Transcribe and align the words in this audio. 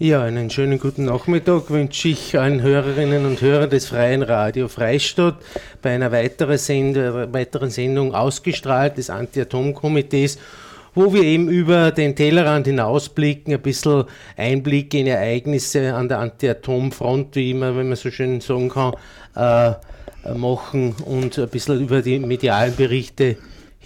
Ja, 0.00 0.22
einen 0.22 0.48
schönen 0.48 0.78
guten 0.78 1.06
Nachmittag 1.06 1.70
wünsche 1.70 2.10
ich 2.10 2.38
allen 2.38 2.62
Hörerinnen 2.62 3.26
und 3.26 3.40
Hörern 3.40 3.68
des 3.68 3.88
Freien 3.88 4.22
Radio 4.22 4.68
Freistadt 4.68 5.38
bei 5.82 5.92
einer 5.92 6.12
weiteren, 6.12 6.56
Send 6.56 6.96
weiteren 6.96 7.70
Sendung 7.70 8.14
ausgestrahlt 8.14 8.96
des 8.96 9.10
Anti-Atom-Komitees, 9.10 10.38
wo 10.94 11.12
wir 11.12 11.24
eben 11.24 11.48
über 11.48 11.90
den 11.90 12.14
Tellerrand 12.14 12.68
hinausblicken, 12.68 13.52
ein 13.52 13.60
bisschen 13.60 14.04
Einblick 14.36 14.94
in 14.94 15.08
Ereignisse 15.08 15.92
an 15.92 16.08
der 16.08 16.20
Anti-Atom-Front, 16.20 17.34
wie 17.34 17.50
immer, 17.50 17.76
wenn 17.76 17.88
man 17.88 17.96
so 17.96 18.12
schön 18.12 18.40
sagen 18.40 18.68
kann, 18.68 18.92
äh, 19.34 20.32
machen 20.32 20.94
und 21.06 21.36
ein 21.40 21.48
bisschen 21.48 21.80
über 21.80 22.02
die 22.02 22.20
medialen 22.20 22.76
Berichte 22.76 23.36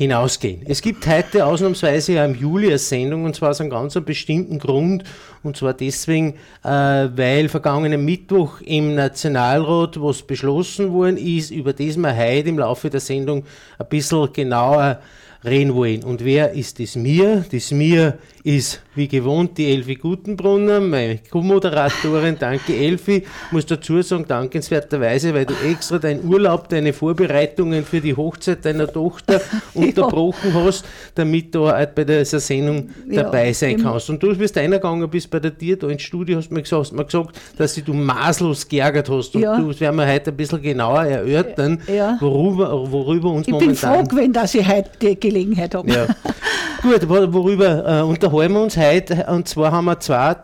hinausgehen. 0.03 0.63
Es 0.67 0.83
gibt 0.83 1.07
heute 1.07 1.47
ausnahmsweise 1.47 2.15
ja 2.15 2.25
im 2.25 2.35
Juli 2.35 2.69
eine 2.69 2.79
Sendung 2.79 3.25
und 3.25 3.35
zwar 3.35 3.51
aus 3.51 3.61
einem 3.61 3.71
ganz 3.71 3.95
bestimmten 4.05 4.59
Grund 4.59 5.05
und 5.43 5.57
zwar 5.57 5.75
deswegen, 5.75 6.35
äh, 6.63 6.69
weil 6.69 7.49
vergangenen 7.49 8.05
Mittwoch 8.05 8.61
im 8.61 8.95
Nationalrat 8.95 10.01
was 10.01 10.23
beschlossen 10.23 10.93
worden 10.93 11.17
ist, 11.17 11.51
über 11.51 11.73
das 11.73 11.97
wir 11.97 12.17
heute 12.17 12.49
im 12.49 12.59
Laufe 12.59 12.91
der 12.91 13.01
Sendung 13.01 13.45
ein 13.79 13.87
bisschen 13.89 14.33
genauer 14.33 15.01
reden 15.45 15.75
wollen. 15.75 16.05
Und 16.05 16.25
wer 16.25 16.53
ist 16.53 16.79
das 16.79 16.97
mir? 16.97 17.45
Das 17.51 17.71
mir 17.71 18.19
ist 18.45 18.83
wie 18.95 19.09
gewohnt 19.09 19.57
die 19.57 19.73
Elfi 19.73 19.95
Gutenbrunner, 19.95 20.81
meine 20.81 21.21
Co-Moderatorin. 21.31 22.37
Danke 22.39 22.77
Elfi. 22.77 23.25
Muss 23.51 23.65
dazu 23.65 24.03
sagen, 24.03 24.27
dankenswerterweise, 24.27 25.33
weil 25.33 25.47
du 25.47 25.55
extra 25.65 25.99
deinen 25.99 26.25
Urlaub, 26.29 26.69
deine 26.69 26.93
Vorbereitungen 26.93 27.85
für 27.85 28.01
die 28.01 28.15
Hochzeit 28.15 28.65
deiner 28.65 28.87
Tochter 28.93 29.41
unterbrochen 29.75 30.53
ja. 30.53 30.65
hast, 30.65 30.85
damit 31.15 31.55
du 31.55 31.69
halt 31.69 31.95
bei 31.95 32.05
dieser 32.05 32.41
Sendung 32.41 32.91
dabei 33.09 33.49
ja, 33.49 33.55
sein 33.55 33.81
kannst. 33.81 34.11
Und 34.11 34.23
du 34.23 34.37
bist 34.37 34.59
eingegangen, 34.59 35.09
bist 35.09 35.31
bei 35.31 35.41
der 35.41 35.57
Tier 35.57 35.79
da 35.79 35.89
ins 35.89 36.03
Studio, 36.03 36.39
hast 36.39 36.51
mir 36.51 36.63
gesagt, 36.63 36.83
hast 36.83 36.93
mir 36.93 37.05
gesagt 37.05 37.39
dass 37.57 37.75
du 37.75 37.95
maßlos 37.95 38.69
geärgert 38.69 39.09
hast. 39.09 39.35
Und 39.35 39.43
ja. 39.43 39.57
du, 39.57 39.69
das 39.69 39.81
werden 39.81 39.97
wir 39.97 40.07
heute 40.07 40.31
ein 40.31 40.37
bisschen 40.37 40.61
genauer 40.61 41.05
erörtern, 41.05 41.81
worüber, 42.21 42.91
worüber 42.91 43.31
uns 43.31 43.47
ich 43.47 43.53
momentan... 43.53 43.73
Ich 43.73 43.81
bin 43.81 44.07
froh 44.07 44.17
gewesen, 44.17 44.33
dass 44.33 44.55
ich 44.55 44.69
heute 44.69 44.91
die 45.01 45.19
Gelegenheit 45.19 45.75
habe. 45.75 45.91
Ja. 45.91 46.07
Gut, 46.83 47.09
worüber 47.09 48.01
äh, 48.01 48.03
unterhalten 48.03 48.32
wir 48.33 48.61
uns 48.61 48.77
heute? 48.77 49.27
Und 49.29 49.49
zwar 49.49 49.73
haben 49.73 49.85
wir 49.85 50.01
zwei 50.01 50.37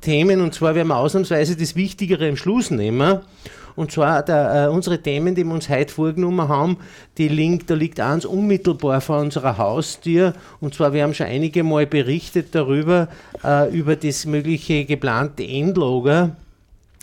Themen, 0.00 0.40
und 0.40 0.54
zwar 0.54 0.74
werden 0.74 0.88
wir 0.88 0.96
ausnahmsweise 0.96 1.56
das 1.56 1.76
Wichtigere 1.76 2.26
im 2.28 2.36
Schluss 2.36 2.70
nehmen. 2.70 3.20
Und 3.76 3.90
zwar 3.90 4.22
der, 4.22 4.66
äh, 4.66 4.68
unsere 4.68 5.02
Themen, 5.02 5.34
die 5.34 5.44
wir 5.44 5.52
uns 5.52 5.68
heute 5.68 5.92
vorgenommen 5.92 6.48
haben, 6.48 6.76
die 7.18 7.28
liegt, 7.28 7.70
da 7.70 7.74
liegt 7.74 7.98
eins 8.00 8.24
unmittelbar 8.24 9.00
vor 9.00 9.18
unserer 9.18 9.58
Haustür. 9.58 10.32
Und 10.60 10.74
zwar, 10.74 10.92
wir 10.92 11.02
haben 11.02 11.14
schon 11.14 11.26
einige 11.26 11.64
Mal 11.64 11.86
berichtet 11.86 12.54
darüber, 12.54 13.08
äh, 13.42 13.68
über 13.76 13.96
das 13.96 14.26
mögliche 14.26 14.84
geplante 14.84 15.44
Endlager 15.44 16.36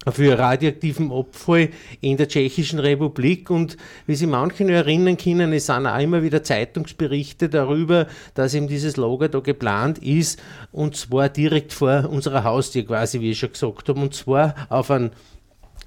für 0.09 0.37
radioaktiven 0.37 1.11
Abfall 1.11 1.69
in 1.99 2.17
der 2.17 2.27
Tschechischen 2.27 2.79
Republik. 2.79 3.49
Und 3.49 3.77
wie 4.07 4.15
sich 4.15 4.27
manche 4.27 4.63
noch 4.63 4.71
erinnern 4.71 5.17
können, 5.17 5.53
es 5.53 5.67
sind 5.67 5.85
auch 5.85 5.99
immer 5.99 6.23
wieder 6.23 6.43
Zeitungsberichte 6.43 7.49
darüber, 7.49 8.07
dass 8.33 8.53
eben 8.53 8.67
dieses 8.67 8.97
Lager 8.97 9.29
da 9.29 9.39
geplant 9.39 9.99
ist, 9.99 10.41
und 10.71 10.95
zwar 10.95 11.29
direkt 11.29 11.73
vor 11.73 12.09
unserer 12.09 12.43
Haustür 12.43 12.83
quasi, 12.83 13.19
wie 13.19 13.31
ich 13.31 13.39
schon 13.39 13.51
gesagt 13.51 13.89
habe, 13.89 13.99
und 13.99 14.13
zwar 14.13 14.55
auf 14.69 14.89
einem 14.89 15.11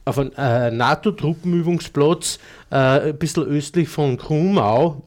auf 0.07 0.19
einen 0.19 0.33
äh, 0.37 0.71
NATO-Truppenübungsplatz 0.71 2.39
äh, 2.71 2.77
ein 2.77 3.19
bisschen 3.19 3.45
östlich 3.45 3.89
von 3.89 4.19
Krumau. 4.19 5.03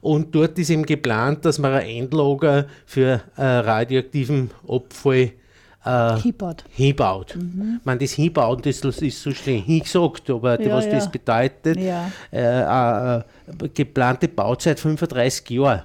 Und 0.00 0.32
dort 0.34 0.58
ist 0.60 0.70
eben 0.70 0.86
geplant, 0.86 1.44
dass 1.44 1.58
man 1.58 1.72
ein 1.72 1.86
Endlager 1.86 2.66
für 2.86 3.22
äh, 3.36 3.42
radioaktiven 3.42 4.52
Abfall 4.68 5.32
äh, 5.84 6.20
hinbaut. 6.20 6.64
hinbaut. 6.70 7.36
Mhm. 7.36 7.80
Man, 7.84 7.98
das 7.98 8.12
Hinbauen, 8.12 8.60
das, 8.62 8.80
das 8.80 8.98
ist 9.02 9.22
so 9.22 9.30
schnell 9.32 9.60
hingesagt, 9.60 10.30
aber 10.30 10.60
ja, 10.60 10.74
was 10.74 10.86
ja. 10.86 10.92
das 10.92 11.10
bedeutet, 11.10 11.78
ja. 11.78 12.10
äh, 12.32 13.18
äh, 13.18 13.68
geplante 13.74 14.28
Bauzeit 14.28 14.80
35 14.80 15.50
Jahre. 15.50 15.84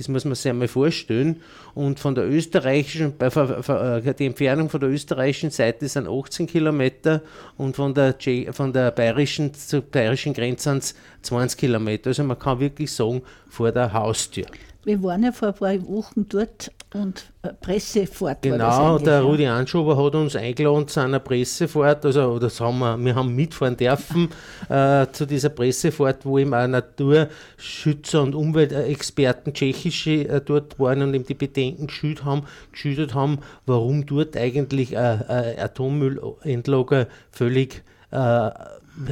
Das 0.00 0.08
muss 0.08 0.24
man 0.24 0.34
sich 0.34 0.50
einmal 0.50 0.66
vorstellen. 0.66 1.42
Und 1.74 2.00
von 2.00 2.14
der 2.14 2.26
österreichischen, 2.26 3.12
äh, 3.20 4.14
die 4.14 4.26
Entfernung 4.26 4.70
von 4.70 4.80
der 4.80 4.88
österreichischen 4.88 5.50
Seite 5.50 5.86
sind 5.88 6.08
18 6.08 6.46
Kilometer 6.46 7.20
und 7.58 7.76
von 7.76 7.92
der, 7.92 8.14
von 8.52 8.72
der 8.72 8.92
bayerischen 8.92 9.52
zur 9.52 9.82
bayerischen 9.82 10.32
Grenze 10.32 10.70
sind 10.70 10.82
es 10.84 10.94
20 11.20 11.60
Kilometer. 11.60 12.08
Also 12.08 12.24
man 12.24 12.38
kann 12.38 12.60
wirklich 12.60 12.90
sagen, 12.90 13.20
vor 13.50 13.70
der 13.72 13.92
Haustür. 13.92 14.46
Wir 14.84 15.02
waren 15.02 15.22
ja 15.22 15.32
vor 15.32 15.48
ein 15.48 15.54
paar 15.54 15.88
Wochen 15.88 16.26
dort 16.28 16.70
und 16.94 17.24
Pressefahrt. 17.60 18.42
Genau, 18.42 18.98
der 18.98 19.22
Rudi 19.22 19.46
Anschober 19.46 19.96
hat 20.02 20.14
uns 20.14 20.34
eingeladen 20.34 20.88
zu 20.88 21.00
einer 21.00 21.20
Pressefahrt, 21.20 22.04
also 22.04 22.38
das 22.38 22.60
haben 22.60 22.78
wir, 22.78 22.98
wir 22.98 23.14
haben 23.14 23.34
mitfahren 23.36 23.76
dürfen 23.76 24.28
äh, 24.68 25.06
zu 25.12 25.26
dieser 25.26 25.50
Pressefahrt, 25.50 26.24
wo 26.24 26.38
eben 26.38 26.52
auch 26.52 26.66
Naturschützer 26.66 28.22
und 28.22 28.34
Umweltexperten 28.34 29.54
tschechische 29.54 30.28
äh, 30.28 30.40
dort 30.40 30.80
waren 30.80 31.02
und 31.02 31.14
eben 31.14 31.26
die 31.26 31.34
Bedenken 31.34 31.86
geschüttet 31.86 32.24
haben, 32.24 32.46
geschüttet 32.72 33.14
haben, 33.14 33.38
warum 33.66 34.06
dort 34.06 34.36
eigentlich 34.36 34.96
ein 34.98 35.58
Atommüllendlager 35.58 37.06
völlig 37.30 37.82
äh, 38.10 38.50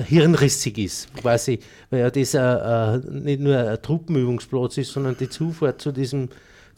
hirnrissig 0.07 0.79
ist, 0.79 1.15
quasi, 1.15 1.61
weil 1.91 2.01
ja 2.01 2.11
das 2.11 2.35
äh, 2.35 2.99
nicht 3.11 3.41
nur 3.41 3.57
ein 3.57 3.83
Truppenübungsplatz 3.83 4.79
ist, 4.79 4.93
sondern 4.93 5.17
die 5.17 5.29
Zufahrt 5.29 5.81
zu 5.81 5.93
diesem 5.93 6.29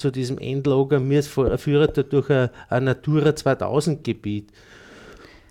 zu 0.00 0.10
diesem 0.10 0.38
Endlager. 0.38 0.98
Wir 1.08 1.22
führen 1.22 1.90
da 1.92 2.02
durch 2.02 2.30
ein, 2.30 2.48
ein 2.70 2.84
Natura 2.84 3.36
2000 3.36 4.02
Gebiet. 4.02 4.48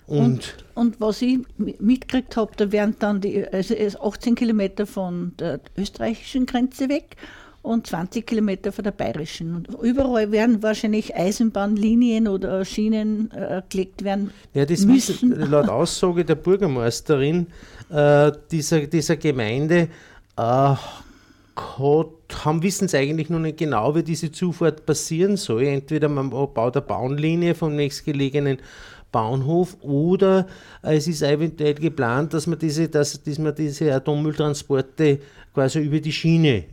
Und, 0.07 0.17
und, 0.17 0.55
und, 0.73 1.01
was 1.01 1.21
ich 1.21 1.37
mitgekriegt 1.55 2.35
habe, 2.35 2.51
da 2.57 2.71
wären 2.71 2.95
dann 2.97 3.21
die, 3.21 3.45
also 3.47 3.75
18 3.75 4.33
Kilometer 4.33 4.87
von 4.87 5.33
der 5.37 5.59
österreichischen 5.77 6.47
Grenze 6.47 6.89
weg 6.89 7.15
und 7.61 7.87
20 7.87 8.25
Kilometer 8.25 8.71
von 8.71 8.83
der 8.83 8.91
bayerischen. 8.91 9.55
Und 9.55 9.67
überall 9.81 10.31
werden 10.31 10.63
wahrscheinlich 10.63 11.15
Eisenbahnlinien 11.15 12.27
oder 12.27 12.63
Schienen 12.65 13.31
äh, 13.31 13.61
gelegt 13.69 14.03
werden. 14.03 14.31
Ja, 14.53 14.65
das 14.65 14.85
müssen. 14.85 15.31
laut 15.51 15.69
Aussage 15.69 16.23
der 16.23 16.35
Bürgermeisterin 16.35 17.47
äh, 17.89 18.31
dieser, 18.51 18.87
dieser 18.87 19.17
Gemeinde 19.17 19.89
äh, 20.37 20.41
hat, 20.41 22.07
haben, 22.45 22.63
wissen 22.63 22.85
es 22.85 22.95
eigentlich 22.95 23.29
noch 23.29 23.39
nicht 23.39 23.57
genau, 23.57 23.95
wie 23.95 24.03
diese 24.03 24.31
Zufahrt 24.31 24.85
passieren 24.85 25.35
soll. 25.37 25.63
Entweder 25.63 26.07
man 26.07 26.29
baut 26.29 26.75
eine 26.75 26.81
Bahnlinie 26.81 27.55
vom 27.55 27.75
nächstgelegenen 27.75 28.59
Bahnhof 29.11 29.77
oder 29.81 30.47
es 30.81 31.07
ist 31.07 31.21
eventuell 31.21 31.73
geplant, 31.73 32.33
dass 32.33 32.47
man 32.47 32.59
diese, 32.59 32.89
dass, 32.89 33.21
dass 33.23 33.39
man 33.39 33.55
diese 33.55 33.93
Atommülltransporte 33.93 35.19
quasi 35.53 35.79
über 35.79 35.99
die 35.99 36.11
Schiene, 36.11 36.65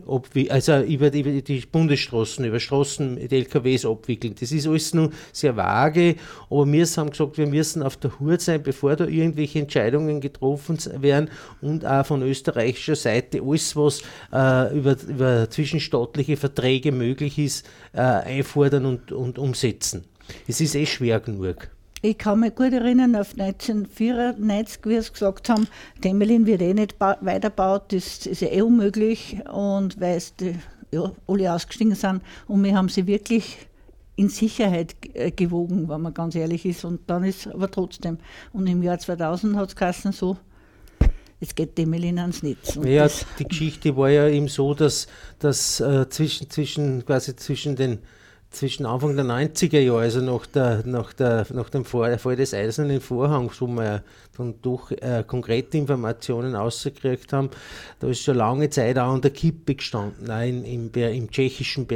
also 0.50 0.80
über 0.80 1.10
die, 1.10 1.20
über 1.20 1.30
die 1.30 1.60
Bundesstraßen, 1.60 2.44
über 2.44 2.60
Straßen 2.60 3.14
mit 3.14 3.32
LKWs 3.32 3.86
abwickeln. 3.86 4.34
Das 4.38 4.52
ist 4.52 4.66
alles 4.66 4.92
nur 4.94 5.10
sehr 5.32 5.56
vage, 5.56 6.16
aber 6.50 6.66
wir 6.70 6.86
haben 6.86 7.10
gesagt, 7.10 7.38
wir 7.38 7.46
müssen 7.46 7.82
auf 7.82 7.96
der 7.96 8.18
Hut 8.20 8.40
sein, 8.40 8.62
bevor 8.62 8.96
da 8.96 9.06
irgendwelche 9.06 9.60
Entscheidungen 9.60 10.20
getroffen 10.20 10.78
werden 11.00 11.30
und 11.62 11.84
auch 11.86 12.04
von 12.04 12.22
österreichischer 12.22 12.96
Seite 12.96 13.42
alles, 13.42 13.74
was 13.76 14.02
äh, 14.32 14.76
über, 14.76 14.96
über 15.08 15.48
zwischenstaatliche 15.48 16.36
Verträge 16.36 16.92
möglich 16.92 17.38
ist, 17.38 17.66
äh, 17.92 18.00
einfordern 18.00 18.84
und, 18.84 19.10
und 19.10 19.38
umsetzen. 19.38 20.04
Es 20.46 20.60
ist 20.60 20.74
eh 20.74 20.86
schwer 20.86 21.20
genug. 21.20 21.70
Ich 22.02 22.18
kann 22.18 22.40
mich 22.40 22.54
gut 22.54 22.72
erinnern 22.72 23.16
auf 23.16 23.32
1994, 23.38 24.80
wie 24.84 25.00
sie 25.00 25.12
gesagt 25.12 25.48
haben, 25.48 25.66
Temelin 26.02 26.46
wird 26.46 26.60
eh 26.60 26.74
nicht 26.74 27.00
weitergebaut, 27.00 27.92
das 27.92 28.26
ist 28.26 28.42
ja 28.42 28.48
eh 28.48 28.62
unmöglich 28.62 29.38
und 29.50 29.98
weil 30.00 30.22
die, 30.38 30.56
ja, 30.92 31.10
alle 31.26 31.52
ausgestiegen 31.52 31.94
sind 31.94 32.22
und 32.46 32.62
wir 32.62 32.76
haben 32.76 32.88
sie 32.88 33.06
wirklich 33.06 33.66
in 34.16 34.30
Sicherheit 34.30 34.94
äh, 35.14 35.30
gewogen, 35.30 35.88
wenn 35.88 36.00
man 36.00 36.14
ganz 36.14 36.34
ehrlich 36.34 36.64
ist. 36.64 36.84
Und 36.84 37.00
dann 37.08 37.22
ist 37.22 37.46
aber 37.46 37.70
trotzdem. 37.70 38.18
Und 38.52 38.66
im 38.66 38.82
Jahr 38.82 38.98
2000 38.98 39.56
hat 39.56 39.68
es 39.68 39.76
geheißen 39.76 40.12
so, 40.12 40.38
es 41.38 41.54
geht 41.54 41.76
Temelin 41.76 42.18
ans 42.18 42.42
Netz. 42.42 42.76
Und 42.76 42.86
ja, 42.86 43.06
die 43.38 43.44
Geschichte 43.44 43.94
war 43.96 44.08
ja 44.08 44.26
eben 44.26 44.48
so, 44.48 44.72
dass, 44.72 45.06
dass 45.38 45.80
äh, 45.80 46.08
zwischen, 46.08 46.48
zwischen, 46.48 47.04
quasi 47.04 47.36
zwischen 47.36 47.76
den 47.76 47.98
zwischen 48.56 48.86
Anfang 48.86 49.16
der 49.16 49.24
90er 49.24 49.78
Jahre, 49.78 50.00
also 50.00 50.20
nach, 50.20 50.46
der, 50.46 50.82
nach, 50.86 51.12
der, 51.12 51.46
nach 51.52 51.70
dem 51.70 51.84
Fall, 51.84 52.16
des 52.36 52.54
Eisernen 52.54 53.00
Vorhangs, 53.00 53.60
wo 53.60 53.66
wir 53.66 54.02
dann 54.36 54.54
durch 54.62 54.92
äh, 54.92 55.24
konkrete 55.26 55.76
Informationen 55.78 56.56
ausgekriegt 56.56 57.32
haben, 57.32 57.50
da 58.00 58.08
ist 58.08 58.22
schon 58.22 58.36
lange 58.36 58.70
Zeit 58.70 58.98
auch 58.98 59.12
an 59.12 59.20
der 59.20 59.30
Kippe 59.30 59.74
gestanden, 59.74 60.30
auch 60.30 60.42
in, 60.42 60.64
im, 60.64 60.90
im 60.92 61.30
tschechischen, 61.30 61.86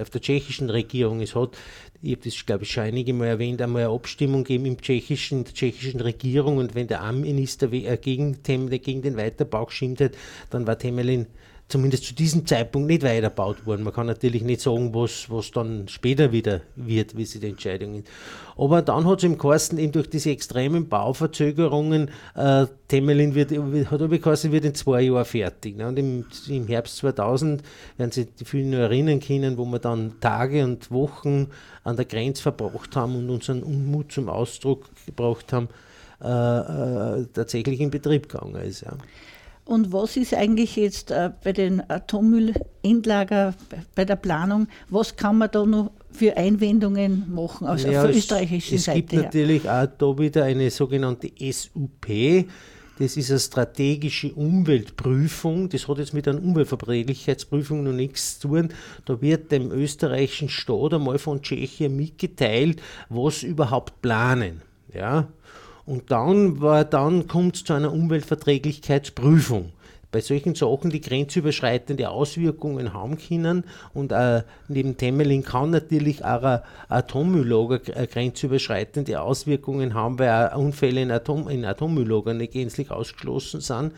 auf 0.00 0.10
der 0.10 0.20
tschechischen 0.20 0.70
Regierung. 0.70 1.20
Es 1.20 1.34
hat, 1.34 1.56
ich 2.02 2.12
habe 2.12 2.24
das 2.24 2.46
glaube 2.46 2.64
ich 2.64 2.70
schon 2.70 2.84
einige 2.84 3.12
Mal 3.14 3.26
erwähnt, 3.26 3.62
einmal 3.62 3.84
eine 3.84 3.92
Abstimmung 3.92 4.44
gegeben 4.44 4.66
im 4.66 4.80
tschechischen, 4.80 5.44
der 5.44 5.54
tschechischen 5.54 6.00
Regierung 6.00 6.58
und 6.58 6.74
wenn 6.74 6.86
der 6.86 7.00
Armminister 7.00 7.72
äh, 7.72 7.96
gegen, 7.96 8.42
gegen 8.42 9.02
den 9.02 9.16
Weiterbau 9.16 9.66
geschimpft 9.66 10.02
hat, 10.02 10.12
dann 10.50 10.66
war 10.66 10.78
Temelin 10.78 11.26
zumindest 11.70 12.04
zu 12.04 12.14
diesem 12.14 12.46
Zeitpunkt 12.46 12.88
nicht 12.88 13.02
weitergebaut 13.02 13.64
worden. 13.64 13.84
Man 13.84 13.92
kann 13.92 14.06
natürlich 14.06 14.42
nicht 14.42 14.60
sagen, 14.60 14.94
was, 14.94 15.30
was 15.30 15.50
dann 15.50 15.88
später 15.88 16.32
wieder 16.32 16.60
wird, 16.76 17.16
wie 17.16 17.24
sie 17.24 17.40
die 17.40 17.48
Entscheidung 17.48 17.94
ist. 17.96 18.08
Aber 18.56 18.82
dann 18.82 19.06
hat 19.06 19.18
es 19.18 19.24
im 19.24 19.38
Kosten 19.38 19.78
eben 19.78 19.92
durch 19.92 20.10
diese 20.10 20.30
extremen 20.30 20.88
Bauverzögerungen, 20.88 22.10
äh, 22.34 22.66
Temelin 22.88 23.34
wird, 23.34 23.52
hat 23.90 24.22
geheißen, 24.22 24.52
wird 24.52 24.64
in 24.64 24.74
zwei 24.74 25.02
Jahren 25.02 25.24
fertig. 25.24 25.76
Ne? 25.76 25.88
Und 25.88 25.98
im, 25.98 26.26
im 26.48 26.66
Herbst 26.66 26.98
2000 26.98 27.62
werden 27.96 28.10
sich 28.10 28.26
die 28.38 28.44
vielen 28.44 28.70
nur 28.70 28.80
erinnern 28.80 29.20
können, 29.20 29.56
wo 29.56 29.64
wir 29.64 29.78
dann 29.78 30.20
Tage 30.20 30.64
und 30.64 30.90
Wochen 30.90 31.48
an 31.84 31.96
der 31.96 32.04
Grenze 32.04 32.42
verbracht 32.42 32.96
haben 32.96 33.16
und 33.16 33.30
unseren 33.30 33.62
Unmut 33.62 34.12
zum 34.12 34.28
Ausdruck 34.28 34.90
gebracht 35.06 35.52
haben, 35.52 35.68
äh, 36.22 36.26
äh, 36.28 37.26
tatsächlich 37.32 37.80
in 37.80 37.90
Betrieb 37.90 38.28
gegangen 38.28 38.56
ist. 38.56 38.82
Ja. 38.82 38.92
Und 39.70 39.92
was 39.92 40.16
ist 40.16 40.34
eigentlich 40.34 40.74
jetzt 40.74 41.12
äh, 41.12 41.30
bei 41.44 41.52
den 41.52 41.80
Atommüllendlager, 41.88 43.54
bei 43.94 44.04
der 44.04 44.16
Planung, 44.16 44.66
was 44.88 45.14
kann 45.14 45.38
man 45.38 45.48
da 45.52 45.64
noch 45.64 45.92
für 46.10 46.36
Einwendungen 46.36 47.32
machen 47.32 47.68
aus 47.68 47.84
ja, 47.84 47.90
der 47.90 48.10
österreichischen 48.10 48.74
es, 48.74 48.84
Seite? 48.86 48.98
Es 48.98 49.06
gibt 49.06 49.12
her? 49.12 49.22
natürlich 49.22 49.70
auch 49.70 49.86
da 49.96 50.18
wieder 50.18 50.42
eine 50.42 50.72
sogenannte 50.72 51.30
SUP. 51.38 52.48
Das 52.98 53.16
ist 53.16 53.30
eine 53.30 53.38
strategische 53.38 54.32
Umweltprüfung. 54.34 55.68
Das 55.68 55.86
hat 55.86 55.98
jetzt 55.98 56.14
mit 56.14 56.26
einer 56.26 56.42
Umweltverträglichkeitsprüfung 56.42 57.84
noch 57.84 57.92
nichts 57.92 58.40
zu 58.40 58.48
tun. 58.48 58.70
Da 59.04 59.22
wird 59.22 59.52
dem 59.52 59.70
österreichischen 59.70 60.48
Staat 60.48 60.94
einmal 60.94 61.20
von 61.20 61.42
Tschechien 61.42 61.94
mitgeteilt, 61.94 62.82
was 63.08 63.44
überhaupt 63.44 64.02
planen. 64.02 64.62
Ja, 64.92 65.28
und 65.86 66.10
dann, 66.10 66.60
dann 66.90 67.26
kommt 67.26 67.56
es 67.56 67.64
zu 67.64 67.72
einer 67.72 67.92
Umweltverträglichkeitsprüfung. 67.92 69.72
Bei 70.12 70.20
solchen 70.20 70.56
Sachen, 70.56 70.90
die 70.90 71.00
grenzüberschreitende 71.00 72.10
Auswirkungen 72.10 72.92
haben 72.92 73.16
können 73.16 73.62
und 73.94 74.10
äh, 74.10 74.42
neben 74.66 74.96
Temelin 74.96 75.44
kann 75.44 75.70
natürlich 75.70 76.24
auch 76.24 76.42
ein 76.42 76.60
Atommülllager 76.88 77.80
äh, 77.96 78.08
grenzüberschreitende 78.08 79.20
Auswirkungen 79.20 79.94
haben, 79.94 80.18
weil 80.18 80.52
Unfälle 80.56 81.02
in, 81.02 81.12
Atom, 81.12 81.48
in 81.48 81.64
Atommülllagern 81.64 82.38
nicht 82.38 82.54
gänzlich 82.54 82.90
ausgeschlossen 82.90 83.60
sind 83.60 83.92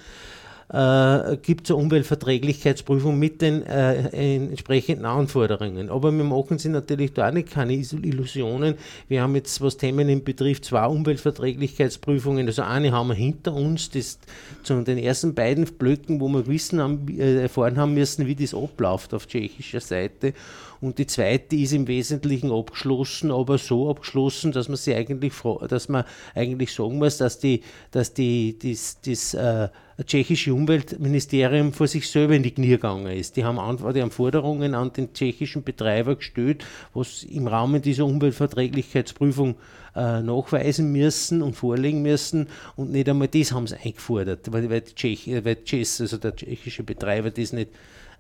äh, 0.72 1.36
gibt 1.42 1.66
es 1.66 1.70
eine 1.70 1.82
Umweltverträglichkeitsprüfung 1.82 3.18
mit 3.18 3.42
den 3.42 3.62
äh, 3.62 4.36
entsprechenden 4.36 5.04
Anforderungen. 5.04 5.90
Aber 5.90 6.10
wir 6.12 6.24
machen 6.24 6.58
sich 6.58 6.70
natürlich 6.70 7.12
da 7.12 7.30
nicht 7.30 7.50
keine 7.50 7.74
Illusionen. 7.74 8.76
Wir 9.08 9.22
haben 9.22 9.34
jetzt, 9.34 9.60
was 9.60 9.76
Themen 9.76 10.24
betrifft, 10.24 10.64
zwei 10.64 10.86
Umweltverträglichkeitsprüfungen. 10.86 12.46
Also 12.46 12.62
eine 12.62 12.92
haben 12.92 13.08
wir 13.08 13.14
hinter 13.14 13.54
uns, 13.54 13.90
das 13.90 14.18
zu 14.62 14.80
den 14.82 14.96
ersten 14.96 15.34
beiden 15.34 15.66
Blöcken, 15.66 16.20
wo 16.20 16.28
wir 16.28 16.46
wissen 16.46 16.80
haben, 16.80 17.06
äh, 17.08 17.42
erfahren 17.42 17.76
haben 17.76 17.92
müssen, 17.92 18.26
wie 18.26 18.34
das 18.34 18.54
abläuft 18.54 19.12
auf 19.12 19.26
tschechischer 19.26 19.80
Seite. 19.80 20.32
Und 20.80 20.98
die 20.98 21.06
zweite 21.06 21.54
ist 21.54 21.72
im 21.72 21.86
Wesentlichen 21.86 22.50
abgeschlossen, 22.50 23.30
aber 23.30 23.56
so 23.56 23.88
abgeschlossen, 23.88 24.50
dass 24.50 24.68
man 24.68 24.76
sie 24.76 24.94
eigentlich, 24.94 25.32
dass 25.68 25.88
man 25.88 26.04
eigentlich 26.34 26.74
sagen 26.74 26.98
muss, 26.98 27.18
dass 27.18 27.38
die, 27.38 27.62
dass 27.92 28.14
die, 28.14 28.58
das, 28.58 29.00
das 29.00 29.34
äh, 29.34 29.68
tschechische 30.04 30.54
Umweltministerium 30.54 31.72
vor 31.72 31.86
sich 31.86 32.08
selber 32.08 32.34
in 32.34 32.42
die 32.42 32.52
Knie 32.52 32.68
gegangen 32.68 33.06
ist. 33.06 33.36
Die 33.36 33.44
haben, 33.44 33.58
die 33.94 34.02
haben 34.02 34.10
Forderungen 34.10 34.74
an 34.74 34.92
den 34.92 35.12
tschechischen 35.12 35.62
Betreiber 35.62 36.16
gestellt, 36.16 36.64
was 36.94 37.24
im 37.24 37.46
Rahmen 37.46 37.82
dieser 37.82 38.06
Umweltverträglichkeitsprüfung 38.06 39.56
äh, 39.94 40.22
nachweisen 40.22 40.92
müssen 40.92 41.42
und 41.42 41.54
vorlegen 41.54 42.02
müssen 42.02 42.48
und 42.76 42.92
nicht 42.92 43.08
einmal 43.08 43.28
das 43.28 43.52
haben 43.52 43.66
sie 43.66 43.76
eingefordert, 43.76 44.50
weil, 44.52 44.70
weil, 44.70 44.82
Tschech, 44.82 45.30
weil 45.44 45.62
Tschech, 45.64 46.00
also 46.00 46.16
der 46.16 46.34
tschechische 46.34 46.82
Betreiber 46.82 47.30
das 47.30 47.52
nicht 47.52 47.70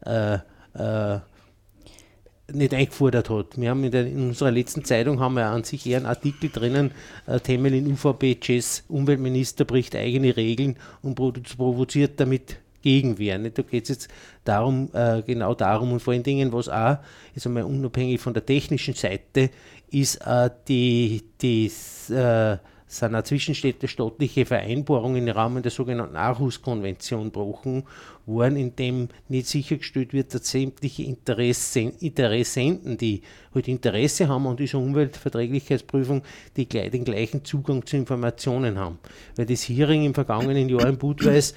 äh, 0.04 0.34
äh, 0.74 1.20
nicht 2.50 2.74
eingefordert 2.74 3.30
hat. 3.30 3.60
Wir 3.60 3.70
haben 3.70 3.84
in, 3.84 3.90
der, 3.90 4.06
in, 4.06 4.28
unserer 4.28 4.50
letzten 4.50 4.84
Zeitung 4.84 5.20
haben 5.20 5.34
wir 5.34 5.46
an 5.46 5.64
sich 5.64 5.86
eher 5.86 5.98
einen 5.98 6.06
Artikel 6.06 6.50
drinnen, 6.50 6.92
äh, 7.26 7.40
Themen 7.40 7.72
in 7.72 7.92
UVP, 7.92 8.36
Chess, 8.40 8.84
Umweltminister 8.88 9.64
bricht 9.64 9.94
eigene 9.94 10.36
Regeln 10.36 10.76
und 11.02 11.14
provoziert 11.14 12.18
damit 12.20 12.58
Gegenwehr. 12.82 13.38
Nicht? 13.38 13.58
Da 13.58 13.62
geht 13.62 13.84
es 13.84 13.88
jetzt 13.90 14.08
darum, 14.44 14.90
äh, 14.92 15.22
genau 15.22 15.54
darum 15.54 15.92
und 15.92 16.00
vor 16.00 16.12
allen 16.12 16.24
Dingen, 16.24 16.52
was 16.52 16.68
auch, 16.68 16.98
ist 17.34 17.46
einmal 17.46 17.62
unabhängig 17.62 18.20
von 18.20 18.34
der 18.34 18.44
technischen 18.44 18.94
Seite, 18.94 19.50
ist 19.90 20.16
äh, 20.26 20.50
die, 20.68 21.22
die 21.40 21.70
äh, 22.12 22.58
sind 22.92 23.14
auch 23.14 23.22
zwischenstädtestaatliche 23.22 24.44
Vereinbarungen 24.44 25.26
im 25.26 25.34
Rahmen 25.34 25.62
der 25.62 25.72
sogenannten 25.72 26.16
Aarhus-Konvention 26.16 27.24
gebrochen 27.24 27.84
worden, 28.26 28.56
in 28.56 28.76
dem 28.76 29.08
nicht 29.28 29.46
sichergestellt 29.46 30.12
wird, 30.12 30.34
dass 30.34 30.50
sämtliche 30.50 31.04
Interessen, 31.04 31.92
Interessenten, 32.00 32.98
die 32.98 33.22
halt 33.54 33.68
Interesse 33.68 34.28
haben 34.28 34.46
an 34.46 34.56
dieser 34.56 34.78
Umweltverträglichkeitsprüfung, 34.78 36.22
die 36.56 36.68
gleich 36.68 36.90
den 36.90 37.04
gleichen 37.04 37.44
Zugang 37.44 37.86
zu 37.86 37.96
Informationen 37.96 38.78
haben. 38.78 38.98
Weil 39.36 39.46
das 39.46 39.68
Hearing 39.68 40.04
im 40.04 40.14
vergangenen 40.14 40.68
Jahr 40.68 40.86
in 40.86 40.98
Budweis 40.98 41.54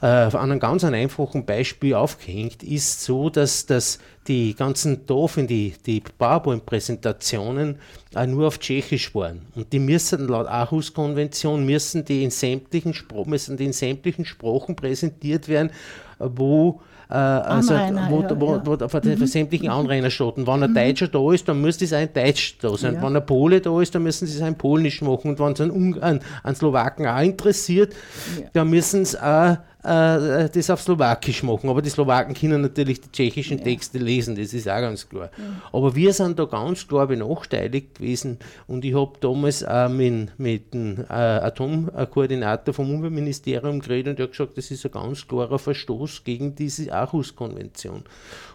äh, 0.00 0.06
an 0.06 0.50
einem 0.50 0.60
ganz 0.60 0.84
einfachen 0.84 1.44
Beispiel 1.44 1.94
aufgehängt 1.94 2.62
ist, 2.62 3.02
so 3.02 3.30
dass, 3.30 3.66
dass 3.66 3.98
die 4.26 4.54
ganzen 4.54 5.06
Tafel, 5.06 5.46
die, 5.46 5.74
die 5.86 6.02
PowerPoint-Präsentationen 6.18 7.76
äh, 8.14 8.26
nur 8.26 8.48
auf 8.48 8.58
Tschechisch 8.58 9.14
waren. 9.14 9.42
Und 9.54 9.72
die 9.72 9.78
müssen 9.78 10.28
laut 10.28 10.46
Aarhus-Konvention 10.46 11.64
müssen 11.64 12.04
die 12.04 12.24
in 12.24 12.30
sämtlichen, 12.30 12.94
müssen 13.26 13.56
die 13.56 13.66
in 13.66 13.72
sämtlichen 13.72 14.24
Sprachen 14.24 14.76
präsentiert 14.76 15.48
werden, 15.48 15.70
wo 16.18 16.80
äh, 17.10 17.14
also 17.14 17.74
wo, 17.74 18.22
ja, 18.22 18.40
wo, 18.40 18.60
wo, 18.64 18.80
wo, 18.80 18.88
von 18.88 19.00
den 19.00 19.18
mhm. 19.18 19.26
sämtlichen 19.26 19.68
Anrainerstaaten. 19.68 20.46
Wenn 20.46 20.62
ein 20.62 20.70
mhm. 20.70 20.74
Deutscher 20.74 21.08
da 21.08 21.32
ist, 21.32 21.48
dann 21.48 21.60
muss 21.60 21.78
das 21.78 21.92
ein 21.92 22.08
Deutsch 22.12 22.56
da 22.60 22.76
sein. 22.76 22.94
Ja. 22.94 23.02
Wenn 23.02 23.16
ein 23.16 23.26
Pole 23.26 23.60
da 23.60 23.80
ist, 23.80 23.94
dann 23.94 24.02
müssen 24.02 24.26
sie 24.26 24.36
es 24.36 24.42
ein 24.42 24.56
Polnisch 24.56 25.02
machen. 25.02 25.30
Und 25.30 25.38
wenn 25.38 25.52
es 25.52 25.60
einen, 25.60 26.02
einen, 26.02 26.20
einen 26.42 26.56
Slowaken 26.56 27.06
auch 27.06 27.20
interessiert, 27.20 27.92
ja. 28.40 28.48
dann 28.52 28.70
müssen 28.70 29.04
sie 29.04 29.22
auch 29.22 29.58
äh, 29.84 30.48
das 30.48 30.70
auf 30.70 30.80
Slowakisch 30.80 31.42
machen. 31.42 31.68
Aber 31.68 31.82
die 31.82 31.90
Slowaken 31.90 32.34
können 32.34 32.62
natürlich 32.62 33.00
die 33.00 33.12
tschechischen. 33.12 33.62
Texte 33.62 33.98
lesen, 33.98 34.13
das 34.20 34.54
ist 34.54 34.68
auch 34.68 34.80
ganz 34.80 35.08
klar. 35.08 35.30
Ja. 35.36 35.44
Aber 35.72 35.94
wir 35.94 36.12
sind 36.12 36.38
da 36.38 36.44
ganz 36.44 36.86
klar 36.86 37.06
benachteiligt 37.06 37.96
gewesen 37.96 38.38
und 38.66 38.84
ich 38.84 38.94
habe 38.94 39.12
damals 39.20 39.64
auch 39.64 39.88
mit, 39.88 40.38
mit 40.38 40.74
dem 40.74 41.04
äh, 41.08 41.12
Atomkoordinator 41.12 42.74
vom 42.74 42.94
Umweltministerium 42.94 43.80
geredet 43.80 44.12
und 44.12 44.20
er 44.20 44.24
hat 44.24 44.32
gesagt, 44.32 44.56
das 44.58 44.70
ist 44.70 44.84
ein 44.84 44.92
ganz 44.92 45.26
klarer 45.26 45.58
Verstoß 45.58 46.24
gegen 46.24 46.54
diese 46.54 46.92
Aarhus-Konvention. 46.92 48.04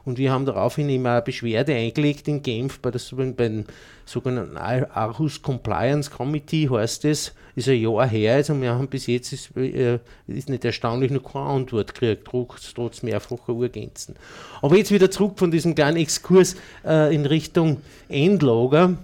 Und 0.09 0.17
wir 0.17 0.31
haben 0.31 0.47
daraufhin 0.47 0.89
immer 0.89 1.11
eine 1.11 1.21
Beschwerde 1.21 1.75
eingelegt 1.75 2.27
in 2.27 2.41
Genf 2.41 2.79
bei, 2.79 2.89
der, 2.89 2.99
beim 3.37 3.65
sogenannten 4.05 4.57
Aarhus 4.57 5.43
Compliance 5.43 6.09
Committee, 6.09 6.67
heißt 6.67 7.05
es, 7.05 7.31
ist 7.55 7.69
ein 7.69 7.79
Jahr 7.79 8.07
her 8.07 8.43
und 8.49 8.63
wir 8.63 8.73
haben 8.73 8.87
bis 8.87 9.05
jetzt, 9.05 9.33
ist, 9.33 9.55
äh, 9.55 9.99
ist 10.25 10.49
nicht 10.49 10.65
erstaunlich, 10.65 11.11
noch 11.11 11.31
keine 11.31 11.45
Antwort 11.45 11.93
gekriegt, 11.93 12.27
trotz, 12.27 12.73
trotz 12.73 13.03
mehrfacher 13.03 13.53
Urgänzen. 13.53 14.15
Aber 14.63 14.77
jetzt 14.77 14.89
wieder 14.89 15.11
zurück 15.11 15.33
von 15.37 15.51
diesem 15.51 15.75
kleinen 15.75 15.97
Exkurs 15.97 16.55
äh, 16.83 17.13
in 17.13 17.27
Richtung 17.27 17.77
Endlager. 18.07 18.97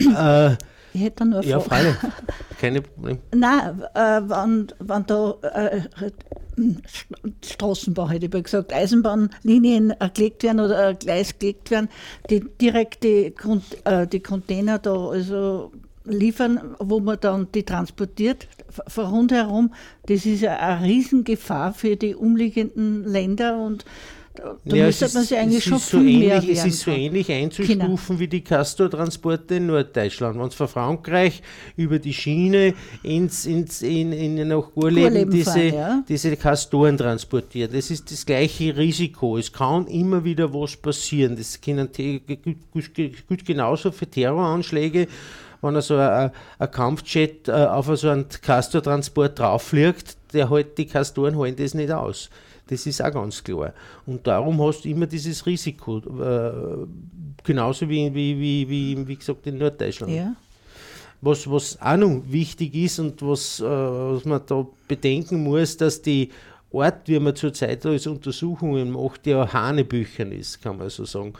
äh, 0.00 0.54
ich 0.94 1.00
hätte 1.00 1.26
nur 1.26 1.44
Ja, 1.44 1.60
freilich. 1.60 1.94
Keine 2.60 2.82
Probleme. 2.82 3.20
Nein, 3.32 3.82
äh, 3.94 4.20
wenn, 4.28 4.66
wenn 4.80 5.06
da 5.06 5.34
äh, 5.42 5.82
Straßenbau, 7.44 8.08
hätte 8.08 8.26
ich 8.26 8.44
gesagt, 8.44 8.72
Eisenbahnlinien 8.72 9.94
gelegt 10.14 10.42
werden 10.42 10.60
oder 10.60 10.88
ein 10.88 10.98
Gleis 10.98 11.38
gelegt 11.38 11.70
werden, 11.70 11.88
die 12.30 12.44
direkt 12.60 13.04
die, 13.04 13.34
äh, 13.84 14.06
die 14.06 14.20
Container 14.20 14.78
da 14.78 15.08
also 15.08 15.72
liefern, 16.04 16.76
wo 16.78 17.00
man 17.00 17.18
dann 17.20 17.48
die 17.52 17.62
transportiert 17.62 18.46
von 18.88 19.06
rundherum. 19.06 19.74
Das 20.06 20.26
ist 20.26 20.44
eine 20.44 20.84
Riesengefahr 20.84 21.72
für 21.72 21.96
die 21.96 22.14
umliegenden 22.14 23.04
Länder 23.04 23.58
und 23.58 23.84
da 24.34 24.58
ja, 24.64 24.86
müsste 24.86 25.08
man 25.14 25.22
sich 25.22 25.38
eigentlich 25.38 25.62
schon 25.62 25.78
so 25.78 26.00
viel 26.00 26.22
ähnlich, 26.22 26.58
Es 26.58 26.64
ist 26.64 26.80
so 26.80 26.90
ähnlich 26.90 27.30
einzustufen 27.30 27.96
Kinder. 27.96 28.18
wie 28.18 28.26
die 28.26 28.40
Castortransporte 28.42 29.54
in 29.54 29.66
Norddeutschland. 29.66 30.36
Wenn 30.36 30.48
es 30.48 30.54
von 30.56 30.66
Frankreich 30.66 31.40
über 31.76 32.00
die 32.00 32.12
Schiene 32.12 32.74
ins, 33.04 33.46
ins, 33.46 33.82
in, 33.82 34.12
in 34.12 34.48
nach 34.48 34.74
Urleben 34.74 35.30
diese, 35.30 35.52
fahren, 35.52 35.74
ja. 35.74 36.04
diese 36.08 36.36
Castoren 36.36 36.98
transportiert. 36.98 37.72
Das 37.72 37.92
ist 37.92 38.10
das 38.10 38.26
gleiche 38.26 38.76
Risiko. 38.76 39.38
Es 39.38 39.52
kann 39.52 39.86
immer 39.86 40.24
wieder 40.24 40.52
was 40.52 40.76
passieren. 40.76 41.36
Das 41.36 41.60
können 41.60 41.88
gut 43.28 43.44
genauso 43.46 43.92
für 43.92 44.06
Terroranschläge 44.06 45.06
wenn 45.64 45.76
er 45.76 45.82
so 45.82 45.96
ein, 45.96 46.30
ein 46.58 46.70
Kampfjet 46.70 47.48
äh, 47.48 47.52
auf 47.52 47.86
so 47.96 48.10
einen 48.10 48.28
Castor-Transport 48.28 49.38
drauffliegt, 49.38 50.16
der 50.34 50.50
halt 50.50 50.76
die 50.76 50.84
Castoren 50.84 51.38
halten 51.38 51.62
das 51.62 51.72
nicht 51.72 51.90
aus. 51.90 52.28
Das 52.66 52.86
ist 52.86 53.02
auch 53.02 53.12
ganz 53.12 53.42
klar. 53.42 53.74
Und 54.06 54.26
darum 54.26 54.60
hast 54.62 54.84
du 54.84 54.88
immer 54.88 55.06
dieses 55.06 55.44
Risiko. 55.44 55.98
Äh, 55.98 56.86
genauso 57.42 57.88
wie, 57.88 58.12
wie, 58.14 58.38
wie, 58.38 58.68
wie, 58.68 59.08
wie 59.08 59.16
gesagt, 59.16 59.46
in 59.46 59.58
Norddeutschland. 59.58 60.12
Ja. 60.12 60.34
Was, 61.20 61.50
was 61.50 61.80
auch 61.80 61.96
noch 61.96 62.22
wichtig 62.26 62.74
ist 62.74 62.98
und 62.98 63.20
was, 63.22 63.60
äh, 63.60 63.64
was 63.64 64.24
man 64.24 64.42
da 64.46 64.66
bedenken 64.88 65.42
muss, 65.42 65.76
dass 65.76 66.00
die 66.00 66.30
Ort, 66.70 67.06
wie 67.06 67.20
man 67.20 67.36
zurzeit 67.36 67.86
als 67.86 68.06
Untersuchungen 68.06 68.90
macht, 68.90 69.26
ja 69.26 69.50
Hanebüchern 69.52 70.32
ist, 70.32 70.60
kann 70.60 70.76
man 70.76 70.90
so 70.90 71.04
sagen. 71.04 71.32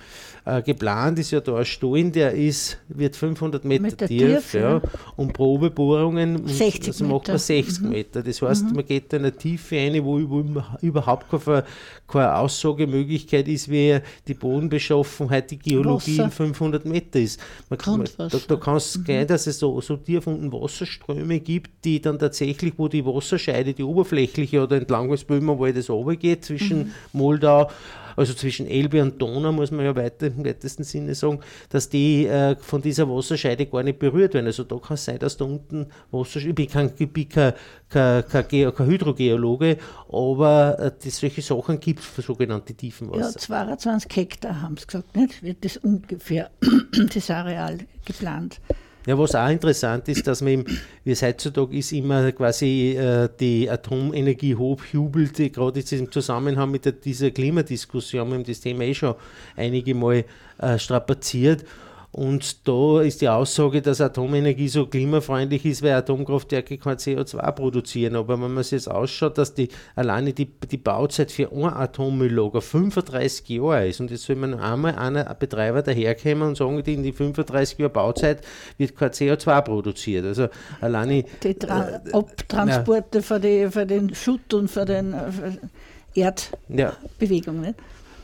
Äh, 0.46 0.60
geplant 0.60 1.18
ist 1.18 1.30
ja 1.30 1.40
da 1.40 1.56
ein 1.56 1.64
Stollen, 1.64 2.12
der 2.12 2.32
ist, 2.32 2.76
wird 2.88 3.16
500 3.16 3.64
Meter, 3.64 3.82
Meter 3.82 4.06
tief, 4.06 4.50
tief 4.50 4.54
ja, 4.54 4.82
und 5.16 5.32
Probebohrungen 5.32 6.46
60 6.46 6.88
also 6.88 7.04
macht 7.06 7.28
man 7.28 7.38
60 7.38 7.80
mhm. 7.80 7.88
Meter. 7.88 8.22
Das 8.22 8.42
heißt, 8.42 8.66
mhm. 8.66 8.74
man 8.74 8.84
geht 8.84 9.10
in 9.14 9.20
eine 9.20 9.32
Tiefe 9.32 9.76
rein, 9.76 10.04
wo, 10.04 10.20
wo 10.28 10.44
überhaupt 10.82 11.30
keine, 11.30 11.64
keine 12.06 12.36
Aussagemöglichkeit 12.36 13.48
ist, 13.48 13.70
wie 13.70 13.98
die 14.28 14.34
Bodenbeschaffenheit, 14.34 15.50
die 15.50 15.58
Geologie 15.58 16.18
Wasser. 16.18 16.24
in 16.24 16.30
500 16.30 16.84
Meter 16.84 17.20
ist. 17.20 17.40
Man, 17.70 17.78
man, 17.96 18.08
da, 18.18 18.28
da 18.46 18.56
kann 18.56 18.76
es 18.76 18.98
mhm. 18.98 19.04
gehen, 19.04 19.26
dass 19.26 19.46
es 19.46 19.58
so, 19.58 19.80
so 19.80 19.96
tief 19.96 20.26
unten 20.26 20.52
Wasserströme 20.52 21.40
gibt, 21.40 21.70
die 21.86 22.02
dann 22.02 22.18
tatsächlich, 22.18 22.74
wo 22.76 22.88
die 22.88 23.06
Wasserscheide, 23.06 23.72
die 23.72 23.82
oberflächliche 23.82 24.62
oder 24.62 24.76
entlang 24.76 25.08
des 25.10 25.24
Böhmerwaldes 25.24 25.86
das 25.86 25.90
runtergeht, 25.90 26.44
zwischen 26.44 26.78
mhm. 26.78 26.92
Moldau 27.14 27.70
also 28.16 28.34
zwischen 28.34 28.66
Elbe 28.66 29.02
und 29.02 29.20
Donau, 29.20 29.52
muss 29.52 29.70
man 29.70 29.84
ja 29.84 29.94
weiter, 29.96 30.26
im 30.26 30.44
weitesten 30.44 30.84
Sinne 30.84 31.14
sagen, 31.14 31.40
dass 31.68 31.88
die 31.88 32.26
äh, 32.26 32.56
von 32.56 32.82
dieser 32.82 33.08
Wasserscheide 33.08 33.66
gar 33.66 33.82
nicht 33.82 33.98
berührt 33.98 34.34
werden. 34.34 34.46
Also 34.46 34.64
da 34.64 34.76
kann 34.76 34.94
es 34.94 35.04
sein, 35.04 35.18
dass 35.18 35.36
da 35.36 35.44
unten 35.44 35.86
Wasserscheide, 36.10 36.50
ich 36.50 36.54
bin 36.54 36.68
kein, 36.68 36.92
ich 36.96 37.12
bin 37.12 37.28
kein, 37.28 37.52
kein, 37.88 38.26
kein, 38.28 38.74
kein 38.74 38.86
Hydrogeologe, 38.86 39.78
aber 40.10 40.78
äh, 40.78 40.90
die, 41.02 41.10
solche 41.10 41.42
Sachen 41.42 41.80
gibt 41.80 42.00
es 42.00 42.06
für 42.06 42.22
sogenannte 42.22 42.74
Tiefenwasser. 42.74 43.32
Ja, 43.32 43.38
22 43.38 44.16
Hektar 44.16 44.62
haben 44.62 44.76
sie 44.76 44.86
gesagt, 44.86 45.16
nicht? 45.16 45.42
wird 45.42 45.64
das 45.64 45.76
ungefähr, 45.76 46.50
das 47.14 47.30
Areal 47.30 47.78
geplant. 48.04 48.60
Ja, 49.06 49.18
was 49.18 49.34
auch 49.34 49.50
interessant 49.50 50.08
ist, 50.08 50.26
dass 50.26 50.40
man, 50.40 50.64
wie 51.04 51.10
es 51.10 51.22
heutzutage 51.22 51.76
ist, 51.76 51.92
immer 51.92 52.32
quasi 52.32 52.96
äh, 52.96 53.28
die 53.38 53.68
Atomenergie 53.68 54.54
hochjubelt, 54.54 55.36
gerade 55.52 55.80
jetzt 55.80 55.92
im 55.92 56.10
Zusammenhang 56.10 56.70
mit 56.70 56.86
der, 56.86 56.92
dieser 56.92 57.30
Klimadiskussion, 57.30 58.28
wir 58.28 58.36
haben 58.36 58.44
das 58.44 58.60
Thema 58.60 58.84
eh 58.84 58.94
schon 58.94 59.14
einige 59.56 59.94
Mal 59.94 60.24
äh, 60.56 60.78
strapaziert. 60.78 61.66
Und 62.14 62.68
da 62.68 63.00
ist 63.00 63.22
die 63.22 63.28
Aussage, 63.28 63.82
dass 63.82 64.00
Atomenergie 64.00 64.68
so 64.68 64.86
klimafreundlich 64.86 65.64
ist, 65.64 65.82
weil 65.82 65.94
Atomkraftwerke 65.94 66.78
kein 66.78 66.96
CO2 66.96 67.50
produzieren. 67.50 68.14
Aber 68.14 68.40
wenn 68.40 68.54
man 68.54 68.62
sich 68.62 68.72
jetzt 68.72 68.88
ausschaut, 68.88 69.36
dass 69.36 69.52
die 69.52 69.68
alleine 69.96 70.32
die, 70.32 70.46
die 70.46 70.76
Bauzeit 70.76 71.32
für 71.32 71.50
ein 71.50 71.64
Atommülllager 71.64 72.60
35 72.60 73.48
Jahre 73.48 73.88
ist 73.88 73.98
und 73.98 74.12
jetzt 74.12 74.22
soll 74.22 74.36
man 74.36 74.54
einmal 74.54 74.94
einer 74.94 75.24
Betreiber 75.34 75.82
daherkommen 75.82 76.50
und 76.50 76.56
sagen, 76.56 76.78
in 76.78 77.02
die 77.02 77.10
35 77.10 77.78
Jahre 77.78 77.90
Bauzeit 77.90 78.42
wird 78.78 78.94
kein 78.94 79.10
CO2 79.10 79.62
produziert. 79.62 80.24
Also 80.24 80.46
alleine 80.80 81.24
die 81.42 81.54
Tra 81.54 81.88
äh, 81.88 82.12
Abtransporte 82.12 83.18
ja. 83.18 83.22
für, 83.22 83.40
die, 83.40 83.68
für 83.72 83.86
den 83.86 84.14
Schutt 84.14 84.54
und 84.54 84.70
für 84.70 84.84
den 84.84 85.14
äh, 85.14 86.20
Erdbewegung. 86.20 87.64
Ja. 87.64 87.74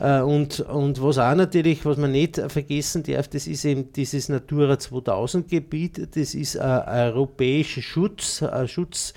Äh, 0.01 0.21
und, 0.21 0.61
und 0.61 1.01
was 1.01 1.19
auch 1.19 1.35
natürlich, 1.35 1.85
was 1.85 1.97
man 1.97 2.11
nicht 2.11 2.41
vergessen 2.47 3.03
darf, 3.03 3.27
das 3.27 3.45
ist 3.45 3.65
eben 3.65 3.93
dieses 3.93 4.29
Natura 4.29 4.79
2000 4.79 5.47
Gebiet, 5.47 6.15
das 6.15 6.33
ist 6.33 6.57
ein 6.57 7.11
europäischer 7.11 7.83
Schutz, 7.83 8.41
ein 8.41 8.67
Schutz 8.67 9.13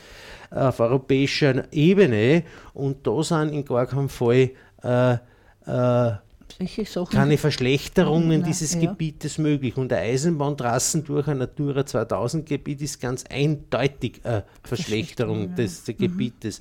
auf 0.51 0.81
europäischer 0.81 1.73
Ebene 1.73 2.45
und 2.75 3.07
da 3.07 3.23
sind 3.23 3.55
in 3.55 3.65
gar 3.65 3.87
keinem 3.87 4.11
Fall 4.11 4.51
äh, 4.83 5.15
äh, 5.67 6.13
keine 7.11 7.39
Verschlechterungen 7.39 8.29
Nein, 8.29 8.43
dieses 8.45 8.75
ja. 8.75 8.81
Gebietes 8.83 9.39
möglich. 9.39 9.77
Und 9.77 9.91
der 9.91 10.01
Eisenbahntrassen 10.01 11.03
durch 11.03 11.27
ein 11.27 11.39
Natura 11.39 11.85
2000 11.85 12.47
Gebiet 12.47 12.81
ist 12.83 13.01
ganz 13.01 13.25
eindeutig 13.25 14.21
eine 14.23 14.45
Verschlechterung 14.63 15.55
des, 15.57 15.83
des 15.83 15.97
Gebietes. 15.97 16.61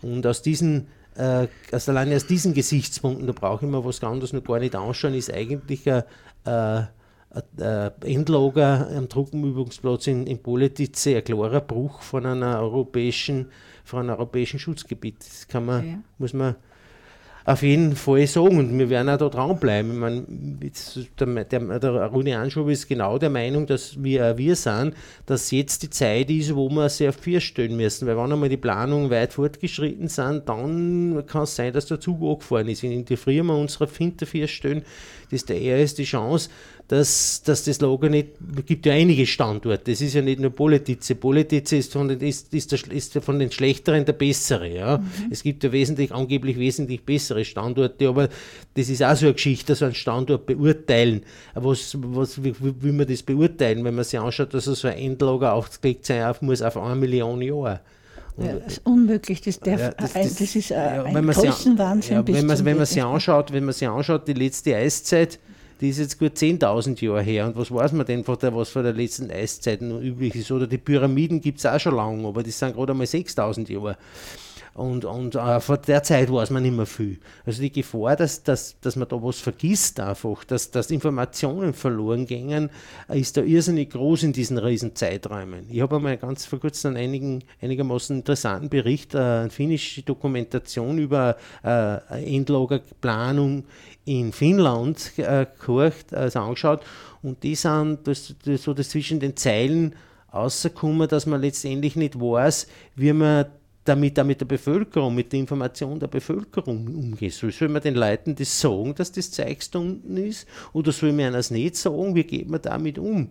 Und 0.00 0.26
aus 0.26 0.40
diesen 0.40 0.86
äh, 1.16 1.48
also 1.72 1.92
alleine 1.92 2.16
aus 2.16 2.26
diesen 2.26 2.54
Gesichtspunkten, 2.54 3.26
da 3.26 3.32
brauche 3.32 3.64
ich 3.64 3.70
mir 3.70 3.84
was 3.84 4.02
anderes 4.02 4.32
noch 4.32 4.44
gar 4.44 4.58
nicht 4.58 4.74
anschauen, 4.74 5.14
ist 5.14 5.32
eigentlich 5.32 5.90
ein, 5.90 6.02
äh, 6.44 6.82
ein 7.58 7.90
Endlager 8.02 8.88
am 8.96 9.08
Truppenübungsplatz 9.08 10.06
in, 10.06 10.26
in 10.26 10.42
Politice 10.42 11.08
ein 11.08 11.24
klarer 11.24 11.60
Bruch 11.60 12.02
von 12.02 12.24
einer 12.24 12.60
europäischen, 12.60 13.50
von 13.84 14.00
einem 14.00 14.10
europäischen 14.10 14.58
Schutzgebiet. 14.58 15.18
Das 15.20 15.48
kann 15.48 15.66
man, 15.66 15.86
ja. 15.86 15.98
muss 16.18 16.32
man 16.32 16.56
auf 17.46 17.62
jeden 17.62 17.94
Fall 17.94 18.26
sagen 18.26 18.58
und 18.58 18.76
wir 18.76 18.90
werden 18.90 19.08
auch 19.08 19.18
da 19.18 19.28
dranbleiben. 19.28 19.92
Ich 19.92 19.98
meine, 19.98 20.24
der, 21.20 21.44
der, 21.44 21.78
der 21.78 22.06
Rune 22.06 22.36
Anschub 22.36 22.68
ist 22.68 22.88
genau 22.88 23.18
der 23.18 23.30
Meinung, 23.30 23.66
dass 23.66 24.02
wir, 24.02 24.36
wir 24.36 24.56
sind, 24.56 24.94
dass 25.26 25.52
jetzt 25.52 25.84
die 25.84 25.90
Zeit 25.90 26.28
ist, 26.28 26.56
wo 26.56 26.68
wir 26.68 26.88
sehr 26.88 27.12
viel 27.12 27.40
stellen 27.40 27.76
müssen, 27.76 28.08
weil 28.08 28.16
wenn 28.16 28.32
einmal 28.32 28.48
die 28.48 28.56
Planungen 28.56 29.10
weit 29.10 29.32
fortgeschritten 29.32 30.08
sind, 30.08 30.48
dann 30.48 31.22
kann 31.28 31.44
es 31.44 31.54
sein, 31.54 31.72
dass 31.72 31.86
der 31.86 32.00
Zug 32.00 32.20
angefahren 32.20 32.66
ist. 32.66 32.82
In 32.82 33.04
der 33.04 33.16
Früh 33.16 33.40
wir 33.40 33.54
unsere 33.54 33.86
Finter 33.86 34.26
vier 34.26 34.48
stellen, 34.48 34.82
das 35.30 35.42
ist 35.42 35.48
der 35.48 35.60
erste 35.60 36.02
Chance, 36.02 36.50
dass, 36.88 37.42
dass 37.42 37.64
das 37.64 37.80
Lager 37.80 38.08
nicht, 38.08 38.28
es 38.56 38.64
gibt 38.64 38.86
ja 38.86 38.92
einige 38.92 39.26
Standorte, 39.26 39.90
das 39.90 40.00
ist 40.00 40.14
ja 40.14 40.22
nicht 40.22 40.38
nur 40.38 40.50
Politize, 40.50 41.16
Politize 41.16 41.76
ist 41.76 41.92
von 41.92 42.06
den, 42.06 42.20
ist, 42.20 42.54
ist, 42.54 42.70
der, 42.70 42.92
ist 42.92 43.12
von 43.18 43.40
den 43.40 43.50
schlechteren 43.50 44.04
der 44.04 44.12
bessere, 44.12 44.68
ja. 44.68 44.98
Mhm. 44.98 45.04
Es 45.30 45.42
gibt 45.42 45.64
ja 45.64 45.72
wesentlich, 45.72 46.12
angeblich 46.12 46.58
wesentlich 46.58 47.04
bessere 47.04 47.44
Standorte, 47.44 48.08
aber 48.08 48.28
das 48.74 48.88
ist 48.88 49.02
auch 49.02 49.16
so 49.16 49.26
eine 49.26 49.34
Geschichte, 49.34 49.74
so 49.74 49.84
einen 49.84 49.94
Standort 49.94 50.46
beurteilen. 50.46 51.22
Was, 51.54 51.96
was, 52.00 52.42
wie, 52.44 52.54
will 52.60 52.92
man 52.92 53.06
das 53.06 53.22
beurteilen, 53.24 53.84
wenn 53.84 53.94
man 53.94 54.04
sich 54.04 54.20
anschaut, 54.20 54.54
dass 54.54 54.64
so 54.66 54.86
ein 54.86 54.96
Endlager 54.96 55.54
aufgelegt 55.54 56.06
sein 56.06 56.34
muss 56.40 56.62
auf 56.62 56.76
eine 56.76 56.94
Million 56.94 57.42
Jahre? 57.42 57.80
Ja, 58.38 58.52
das 58.52 58.74
ist 58.74 58.86
unmöglich, 58.86 59.40
das, 59.40 59.58
darf, 59.58 59.80
ja, 59.80 59.90
das, 59.92 60.12
das, 60.12 60.34
das 60.36 60.56
ist 60.56 60.70
ein, 60.70 60.94
ja, 60.94 61.04
ein 61.04 61.32
Kostenwahnsinn. 61.32 62.16
Ja, 62.16 62.26
wenn 62.26 62.46
man, 62.46 62.64
wenn, 62.64 62.76
man 62.76 62.86
sich 62.86 63.02
anschaut, 63.02 63.52
wenn 63.52 63.64
man 63.64 63.72
sich 63.72 63.88
anschaut, 63.88 64.28
die 64.28 64.34
letzte 64.34 64.76
Eiszeit, 64.76 65.38
die 65.80 65.90
ist 65.90 65.98
jetzt 65.98 66.18
gut 66.18 66.32
10.000 66.36 67.04
Jahre 67.04 67.22
her. 67.22 67.46
Und 67.46 67.56
was 67.56 67.70
weiß 67.70 67.92
man 67.92 68.06
denn, 68.06 68.24
von 68.24 68.38
der, 68.38 68.54
was 68.54 68.70
von 68.70 68.82
der 68.82 68.92
letzten 68.92 69.30
Eiszeit 69.30 69.82
noch 69.82 70.00
üblich 70.00 70.34
ist? 70.34 70.50
Oder 70.50 70.66
die 70.66 70.78
Pyramiden 70.78 71.40
gibt 71.40 71.58
es 71.58 71.66
auch 71.66 71.78
schon 71.78 71.96
lange, 71.96 72.26
aber 72.26 72.42
die 72.42 72.50
sind 72.50 72.74
gerade 72.74 72.92
einmal 72.92 73.06
6.000 73.06 73.72
Jahre. 73.72 73.96
Und, 74.76 75.06
und 75.06 75.34
äh, 75.34 75.58
von 75.60 75.78
der 75.86 76.02
Zeit 76.02 76.30
weiß 76.30 76.50
man 76.50 76.62
nicht 76.62 76.76
mehr 76.76 76.84
viel. 76.84 77.18
Also 77.46 77.62
die 77.62 77.72
Gefahr, 77.72 78.14
dass, 78.14 78.42
dass, 78.42 78.78
dass 78.80 78.94
man 78.94 79.08
da 79.08 79.22
was 79.22 79.38
vergisst 79.38 79.98
einfach, 80.00 80.44
dass, 80.44 80.70
dass 80.70 80.90
Informationen 80.90 81.72
verloren 81.72 82.26
gingen, 82.26 82.68
ist 83.08 83.38
da 83.38 83.42
irrsinnig 83.42 83.90
groß 83.90 84.24
in 84.24 84.34
diesen 84.34 84.58
riesen 84.58 84.94
Zeiträumen. 84.94 85.64
Ich 85.70 85.80
habe 85.80 85.96
einmal 85.96 86.18
ganz 86.18 86.44
vor 86.44 86.60
kurzem 86.60 86.90
einen 86.94 87.04
einigen, 87.04 87.44
einigermaßen 87.62 88.18
interessanten 88.18 88.68
Bericht, 88.68 89.14
äh, 89.14 89.18
eine 89.18 89.50
finnische 89.50 90.02
Dokumentation 90.02 90.98
über 90.98 91.36
äh, 91.64 92.34
Endlagerplanung 92.36 93.64
in 94.06 94.32
Finnland 94.32 95.12
äh, 95.18 95.46
also 96.12 96.38
angeschaut 96.38 96.80
und 97.22 97.42
die 97.42 97.54
sind 97.54 98.06
das, 98.06 98.34
das, 98.44 98.62
so 98.62 98.72
das 98.72 98.88
zwischen 98.88 99.20
den 99.20 99.36
Zeilen 99.36 99.94
rausgekommen, 100.32 101.08
dass 101.08 101.26
man 101.26 101.40
letztendlich 101.40 101.96
nicht 101.96 102.18
weiß, 102.18 102.66
wie 102.94 103.12
man 103.12 103.46
damit 103.84 104.18
auch 104.18 104.24
mit 104.24 104.40
der 104.40 104.46
Bevölkerung, 104.46 105.14
mit 105.14 105.32
der 105.32 105.40
Information 105.40 105.98
der 105.98 106.08
Bevölkerung 106.08 106.86
umgeht. 106.88 107.32
Soll, 107.32 107.52
soll 107.52 107.68
man 107.68 107.82
den 107.82 107.94
Leuten 107.94 108.34
das 108.34 108.60
sagen, 108.60 108.94
dass 108.94 109.12
das 109.12 109.30
Zeug 109.30 109.58
da 109.70 109.78
unten 109.78 110.16
ist? 110.16 110.46
Oder 110.72 110.92
soll 110.92 111.12
man 111.12 111.32
das 111.32 111.50
nicht 111.50 111.76
sagen? 111.76 112.14
Wie 112.14 112.24
geht 112.24 112.48
man 112.48 112.62
damit 112.62 112.98
um? 112.98 113.30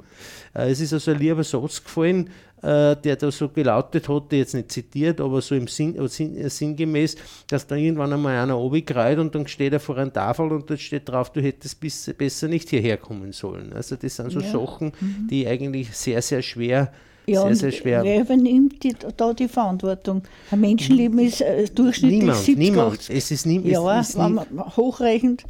Äh, 0.53 0.71
es 0.71 0.79
ist 0.79 0.93
also 0.93 1.11
ein 1.11 1.19
lieber 1.19 1.43
Satz 1.43 1.83
gefallen, 1.83 2.29
äh, 2.65 2.95
der 2.95 3.15
da 3.15 3.31
so 3.31 3.47
gelautet 3.49 4.09
hat, 4.09 4.33
jetzt 4.33 4.55
nicht 4.55 4.71
zitiert, 4.71 5.21
aber 5.21 5.39
so 5.41 5.53
im 5.53 5.67
Sinn, 5.67 5.95
äh, 5.95 6.07
Sinn, 6.07 6.49
sinngemäß, 6.49 7.15
dass 7.47 7.67
da 7.67 7.75
irgendwann 7.75 8.11
einmal 8.11 8.37
einer 8.37 8.55
runterkreit 8.55 9.19
und 9.19 9.35
dann 9.35 9.47
steht 9.47 9.73
er 9.73 9.79
vor 9.79 9.97
einer 9.97 10.11
Tafel 10.11 10.51
und 10.51 10.67
dort 10.69 10.79
steht 10.79 11.07
drauf, 11.07 11.31
du 11.31 11.41
hättest 11.41 11.79
bis, 11.79 12.11
besser 12.17 12.47
nicht 12.47 12.69
hierher 12.69 12.97
kommen 12.97 13.31
sollen. 13.33 13.71
Also 13.73 13.95
das 13.95 14.15
sind 14.15 14.31
so 14.31 14.39
ja. 14.39 14.51
Sachen, 14.51 14.93
mhm. 14.99 15.27
die 15.29 15.47
eigentlich 15.47 15.95
sehr, 15.95 16.21
sehr 16.23 16.41
schwer 16.41 16.91
Ja, 17.27 17.41
sehr, 17.43 17.55
sehr 17.55 17.71
schwer. 17.71 18.03
Wer 18.03 18.21
übernimmt 18.21 18.83
die, 18.83 18.95
da 19.15 19.33
die 19.33 19.47
Verantwortung? 19.47 20.23
Ein 20.49 20.61
Menschenleben 20.61 21.19
ist 21.19 21.41
äh, 21.41 21.65
durchschnittlich 21.65 22.21
Niemand, 22.21 22.39
70, 22.39 22.57
niemand. 22.57 22.93
80 22.93 23.15
Es 23.15 23.31
ist, 23.31 23.45
nie, 23.45 23.59
Ja, 23.59 23.99
es 23.99 24.09
ist 24.09 24.17
wenn 24.17 24.33
nie, 24.33 24.41
man 24.51 24.75
hochrechnet. 24.75 25.43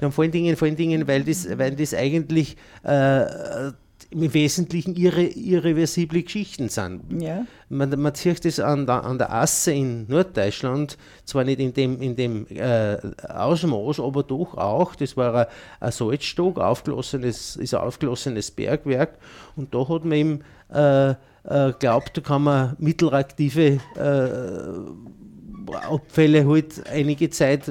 Ja, 0.00 0.10
vor 0.10 0.24
allen 0.24 0.32
Dingen, 0.32 0.56
vor 0.56 0.68
allen 0.68 0.76
Dingen 0.76 1.06
weil, 1.06 1.22
das, 1.22 1.46
weil 1.58 1.76
das 1.76 1.92
eigentlich 1.92 2.56
äh, 2.82 3.72
im 4.12 4.34
Wesentlichen 4.34 4.94
irre, 4.94 5.24
irreversible 5.24 6.22
Geschichten 6.22 6.68
sind. 6.68 7.22
Ja. 7.22 7.46
Man, 7.68 7.98
man 8.00 8.14
sieht 8.14 8.44
das 8.44 8.60
an 8.60 8.86
der, 8.86 9.04
an 9.04 9.18
der 9.18 9.32
Asse 9.32 9.72
in 9.72 10.06
Norddeutschland, 10.08 10.98
zwar 11.24 11.44
nicht 11.44 11.60
in 11.60 11.72
dem, 11.72 12.00
in 12.00 12.16
dem 12.16 12.46
äh, 12.48 12.98
Ausmaß, 13.28 14.00
aber 14.00 14.22
doch 14.22 14.56
auch. 14.56 14.94
Das 14.94 15.16
war 15.16 15.34
ein, 15.34 15.46
ein 15.80 15.92
Salzstock, 15.92 16.58
aufgelossenes, 16.58 17.56
ist 17.56 17.74
ein 17.74 17.80
aufgelossenes 17.80 18.50
Bergwerk 18.50 19.18
und 19.56 19.74
da 19.74 19.88
hat 19.88 20.04
man 20.04 20.18
eben 20.18 20.40
äh, 20.72 21.10
äh, 21.44 21.72
glaubt, 21.78 22.16
da 22.16 22.20
kann 22.20 22.42
man 22.44 22.76
mittelaktive 22.78 23.80
äh, 23.96 25.21
Abfälle 25.70 26.46
halt 26.48 26.86
einige 26.88 27.30
Zeit, 27.30 27.70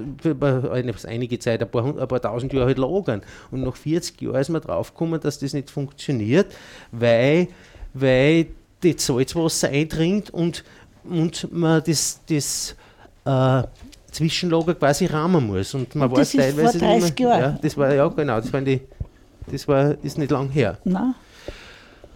einige 1.06 1.40
Zeit, 1.40 1.62
ein 1.62 1.70
paar, 1.70 1.86
ein 1.86 2.08
paar 2.08 2.22
tausend 2.22 2.54
Jahre 2.54 2.68
halt 2.68 2.78
lagern. 2.78 3.22
Und 3.52 3.64
nach 3.64 3.76
40 3.76 4.22
Jahren 4.22 4.42
ist 4.42 4.50
man 4.50 4.62
draufgekommen, 4.62 5.20
dass 5.20 5.40
das 5.40 5.54
nicht 5.54 5.70
funktioniert, 5.70 6.54
weil, 6.92 7.48
weil 7.94 8.48
das 8.82 9.06
Salzwasser 9.06 9.70
eindringt 9.70 10.30
und, 10.30 10.64
und 11.04 11.52
man 11.52 11.84
das, 11.86 12.22
das 12.28 12.76
äh, 13.26 13.64
Zwischenlager 14.12 14.76
quasi 14.76 15.06
rahmen 15.06 15.48
muss. 15.48 15.74
Und 15.74 15.96
man 15.96 16.10
Und 16.10 16.18
das 16.18 16.36
weiß 16.36 16.46
ist 16.46 16.56
vor 16.56 16.64
teilweise 16.64 16.80
30 16.80 17.04
nicht 17.04 17.20
mehr, 17.20 17.30
Jahren. 17.30 17.42
Ja, 17.42 17.60
das 17.62 17.78
war 17.78 17.94
ja 17.94 18.08
genau, 18.08 18.40
das, 18.40 18.54
waren 18.54 18.66
die, 18.66 18.82
das 19.48 19.68
war, 19.68 19.96
ist 20.04 20.18
nicht 20.18 20.32
lang 20.32 20.50
her. 20.50 20.78
Nein. 20.84 21.16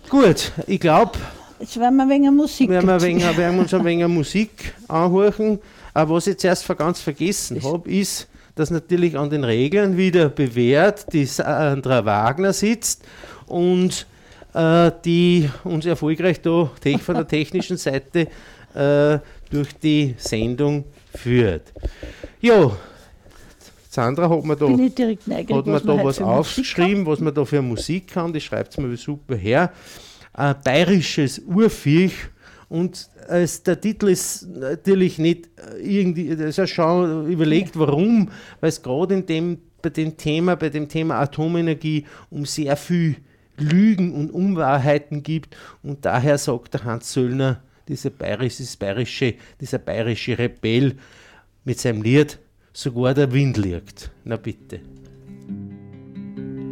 Gut, 0.10 0.52
ich 0.68 0.80
glaube, 0.80 1.14
Jetzt 1.60 1.80
werden 1.80 1.96
wir 1.96 2.04
ein 2.04 2.10
wenig 2.10 2.32
Musik. 2.32 2.70
werden, 2.70 2.88
wir 2.88 3.02
wenig, 3.02 3.24
werden 3.38 3.56
wir 3.56 3.62
uns 3.62 3.74
ein 3.74 3.86
wenig 3.86 4.08
Musik 4.08 4.74
anhören. 4.88 5.60
Aber 5.94 6.16
was 6.16 6.28
ich 6.28 6.38
zuerst 6.38 6.68
ganz 6.78 7.00
vergessen 7.00 7.64
habe, 7.64 7.90
ist, 7.90 8.28
dass 8.56 8.72
natürlich 8.72 9.18
an 9.18 9.30
den 9.30 9.44
Regeln 9.44 9.98
wieder 9.98 10.30
bewährt 10.30 11.12
die 11.14 11.26
Sandra 11.26 12.06
Wagner 12.06 12.54
sitzt 12.54 13.04
und 13.48 14.06
äh, 14.54 14.92
die 15.04 15.50
uns 15.64 15.86
erfolgreich 15.86 16.42
da 16.42 16.70
von 17.00 17.16
der 17.16 17.28
technischen 17.28 17.78
Seite 17.78 18.28
äh, 18.74 19.20
durch 19.50 19.74
die 19.82 20.16
Sendung 20.18 20.86
führt. 21.14 21.74
Ja, 22.42 22.72
Sandra 23.90 24.30
hat 24.30 24.44
mir 24.44 24.58
da 24.58 24.68
neugierig, 24.68 25.20
hat 25.30 25.50
man 25.50 25.66
wir 25.66 25.80
da 25.80 26.04
was 26.04 26.22
aufgeschrieben, 26.22 27.06
was 27.06 27.20
man 27.22 27.34
da 27.34 27.46
für 27.46 27.62
Musik 27.62 28.14
haben, 28.16 28.34
das 28.34 28.44
schreibt 28.44 28.72
es 28.72 28.78
mir 28.78 28.96
super 28.98 29.36
her. 29.36 29.72
Ein 30.38 30.56
bayerisches 30.64 31.40
Urviech 31.40 32.14
und 32.68 33.10
es, 33.28 33.64
der 33.64 33.80
Titel 33.80 34.10
ist 34.10 34.48
natürlich 34.48 35.18
nicht 35.18 35.50
äh, 35.58 35.78
irgendwie, 35.80 36.36
das 36.36 36.58
ist 36.58 36.70
schon 36.72 37.32
überlegt, 37.32 37.78
warum, 37.80 38.30
weil 38.60 38.70
es 38.70 38.82
gerade 38.82 39.16
in 39.16 39.26
dem, 39.26 39.58
bei 39.82 39.90
dem 39.90 40.18
Thema, 40.18 40.56
bei 40.56 40.70
dem 40.70 40.90
Thema 40.90 41.20
Atomenergie 41.20 42.06
um 42.30 42.46
sehr 42.46 42.76
viel 42.76 43.16
Lügen 43.58 44.14
und 44.14 44.30
Unwahrheiten 44.32 45.24
gibt 45.24 45.56
und 45.82 46.04
daher 46.04 46.38
sagt 46.38 46.74
der 46.74 46.84
Hans 46.84 47.14
Söllner, 47.14 47.62
dieser 47.88 48.10
bayerische, 48.10 48.66
bayerische, 48.78 49.36
dieser 49.62 49.78
bayerische 49.78 50.38
Rebell 50.38 50.96
mit 51.64 51.80
seinem 51.80 52.02
Lied 52.02 52.40
Sogar 52.74 53.14
der 53.14 53.32
Wind 53.32 53.56
liegt. 53.56 54.12
Na 54.26 54.36
bitte. 54.36 54.82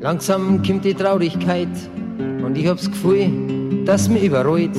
Langsam 0.04 0.62
kommt 0.62 0.84
die 0.84 0.94
Traurigkeit 0.94 1.70
und 2.46 2.58
ich 2.58 2.68
hab's 2.68 2.92
Gefühl, 2.92 3.86
dass 3.86 4.10
mir 4.10 4.20
überrollt. 4.20 4.76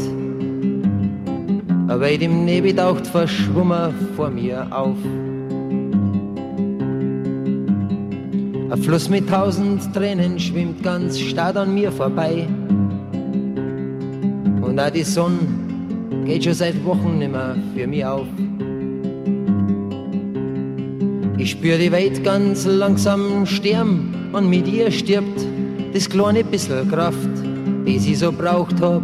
Aber 1.89 2.09
dem 2.09 2.45
Nebel 2.45 2.77
taucht 2.77 3.07
verschwommen 3.07 3.95
vor 4.17 4.29
mir 4.29 4.67
auf. 4.71 4.99
Ein 8.71 8.83
Fluss 8.83 9.09
mit 9.09 9.27
tausend 9.27 9.95
Tränen 9.95 10.39
schwimmt 10.39 10.83
ganz 10.83 11.19
stark 11.19 11.57
an 11.57 11.73
mir 11.73 11.91
vorbei. 11.91 12.47
Und 14.61 14.79
auch 14.79 14.91
die 14.91 15.05
Sonne 15.05 15.39
geht 16.27 16.45
schon 16.45 16.53
seit 16.53 16.85
Wochen 16.85 17.17
nimmer 17.19 17.57
für 17.75 17.87
mich 17.87 18.05
auf. 18.05 18.27
Ich 21.39 21.53
spür 21.53 21.79
die 21.79 21.91
Welt 21.91 22.23
ganz 22.23 22.67
langsam 22.67 23.47
sterben 23.47 24.14
und 24.35 24.51
mit 24.51 24.67
ihr 24.67 24.91
stirbt 24.91 25.47
das 25.93 26.09
kleine 26.09 26.43
bisschen 26.43 26.89
Kraft, 26.91 27.29
die 27.87 28.01
sie 28.01 28.17
so 28.17 28.33
braucht 28.33 28.81
hab, 28.81 29.03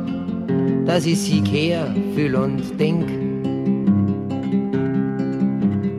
dass 0.86 1.06
ich 1.06 1.20
sie 1.20 1.40
kehr, 1.40 1.94
fühl 2.16 2.34
und 2.34 2.60
denk. 2.80 3.08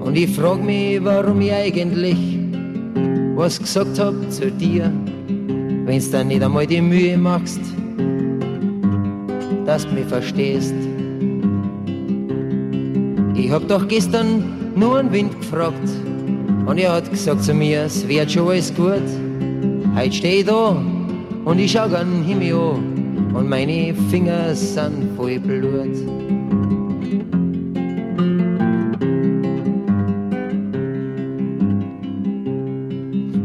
Und 0.02 0.18
ich 0.18 0.30
frag 0.36 0.62
mich, 0.62 1.02
warum 1.02 1.40
ich 1.40 1.54
eigentlich 1.54 2.18
was 3.36 3.58
gesagt 3.58 3.98
hab 4.00 4.14
zu 4.30 4.52
dir, 4.52 4.92
wenn's 5.86 6.12
dann 6.12 6.28
nicht 6.28 6.44
einmal 6.44 6.68
die 6.68 6.82
Mühe 6.82 7.18
machst, 7.18 7.62
dass 9.66 9.88
du 9.88 9.94
mich 9.94 10.06
verstehst. 10.08 10.76
Ich 13.36 13.50
hab 13.50 13.66
doch 13.70 13.88
gestern 13.88 14.44
nur 14.76 15.00
einen 15.00 15.12
Wind 15.14 15.40
gefragt 15.40 15.88
und 16.66 16.78
er 16.78 16.94
hat 16.94 17.10
gesagt 17.10 17.44
zu 17.44 17.54
mir, 17.54 17.84
es 17.84 18.08
wird 18.08 18.32
schon 18.32 18.50
alles 18.50 18.74
gut. 18.74 19.21
Heute 19.96 20.14
steh 20.14 20.40
ich 20.40 20.46
da 20.46 20.76
und 21.46 21.60
ich 21.60 21.72
schau 21.72 21.84
an 21.84 22.24
Himmel 22.24 22.54
an 22.54 23.34
und 23.34 23.50
meine 23.50 23.94
Finger 24.10 24.56
sind 24.56 25.16
voll 25.16 25.40
Blut. 25.40 25.96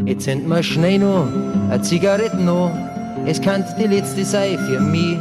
Jetzt 0.06 0.24
sind 0.24 0.48
wir 0.48 0.62
schnell 0.62 1.00
noch 1.00 1.26
eine 1.70 1.82
Zigarette 1.82 2.36
noch. 2.36 2.70
Es 3.26 3.40
kann 3.40 3.64
die 3.78 3.88
letzte 3.88 4.24
sein 4.24 4.58
für 4.58 4.80
mich. 4.80 5.18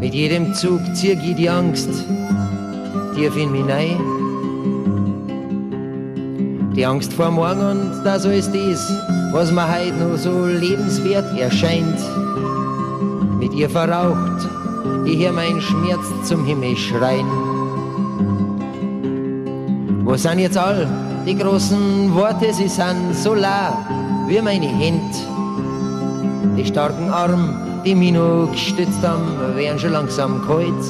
Mit 0.00 0.14
jedem 0.14 0.54
Zug 0.54 0.80
zieh 0.94 1.12
ich 1.12 1.34
die 1.34 1.50
Angst 1.50 1.90
tief 3.14 3.36
in 3.36 3.52
mich 3.52 3.64
rein. 3.68 4.00
Die 6.74 6.86
Angst 6.86 7.12
vor 7.12 7.30
morgen 7.30 7.60
und 7.60 8.04
das 8.04 8.24
alles 8.24 8.50
das, 8.50 8.90
was 9.32 9.50
mir 9.50 9.66
heute 9.66 9.96
noch 9.96 10.18
so 10.18 10.44
lebenswert 10.44 11.36
erscheint. 11.38 11.98
Mit 13.38 13.54
ihr 13.54 13.70
verraucht, 13.70 14.46
ich 15.06 15.24
hör 15.24 15.32
mein 15.32 15.58
Schmerz 15.60 16.04
zum 16.24 16.44
Himmel 16.44 16.76
schreien. 16.76 17.26
Wo 20.04 20.14
sind 20.16 20.38
jetzt 20.40 20.58
all 20.58 20.86
die 21.26 21.34
großen 21.34 22.14
Worte, 22.14 22.52
sie 22.52 22.68
sind 22.68 23.14
so 23.14 23.34
la 23.34 23.78
wie 24.28 24.42
meine 24.42 24.66
Hände. 24.66 25.16
Die 26.56 26.66
starken 26.66 27.08
Arme, 27.08 27.80
die 27.86 27.94
mich 27.94 28.12
noch 28.12 28.50
gestützt 28.52 29.02
haben, 29.02 29.56
werden 29.56 29.78
schon 29.78 29.92
langsam 29.92 30.46
kalt. 30.46 30.84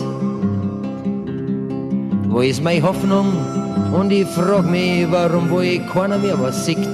Wo 2.29 2.41
ist 2.41 2.65
meine 2.65 2.83
Hoffnung? 2.83 3.27
Und 3.93 4.11
ich 4.11 4.27
frag 4.27 4.69
mich, 4.69 5.07
warum 5.11 5.49
wohl 5.51 5.79
keiner 5.93 6.19
mehr 6.19 6.41
was 6.41 6.67
sieht. 6.67 6.89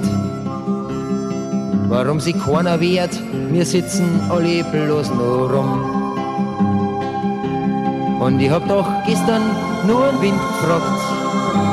Warum 1.88 2.20
sich 2.20 2.36
keiner 2.38 2.80
wehrt, 2.80 3.18
wir 3.50 3.64
sitzen 3.64 4.20
alle 4.28 4.62
bloß 4.62 5.08
nur 5.10 5.50
rum. 5.50 5.70
Und 8.20 8.38
ich 8.40 8.50
hab 8.50 8.68
doch 8.68 8.86
gestern 9.06 9.42
nur 9.86 10.06
einen 10.06 10.20
Wind 10.20 10.38
gefragt. 10.38 11.00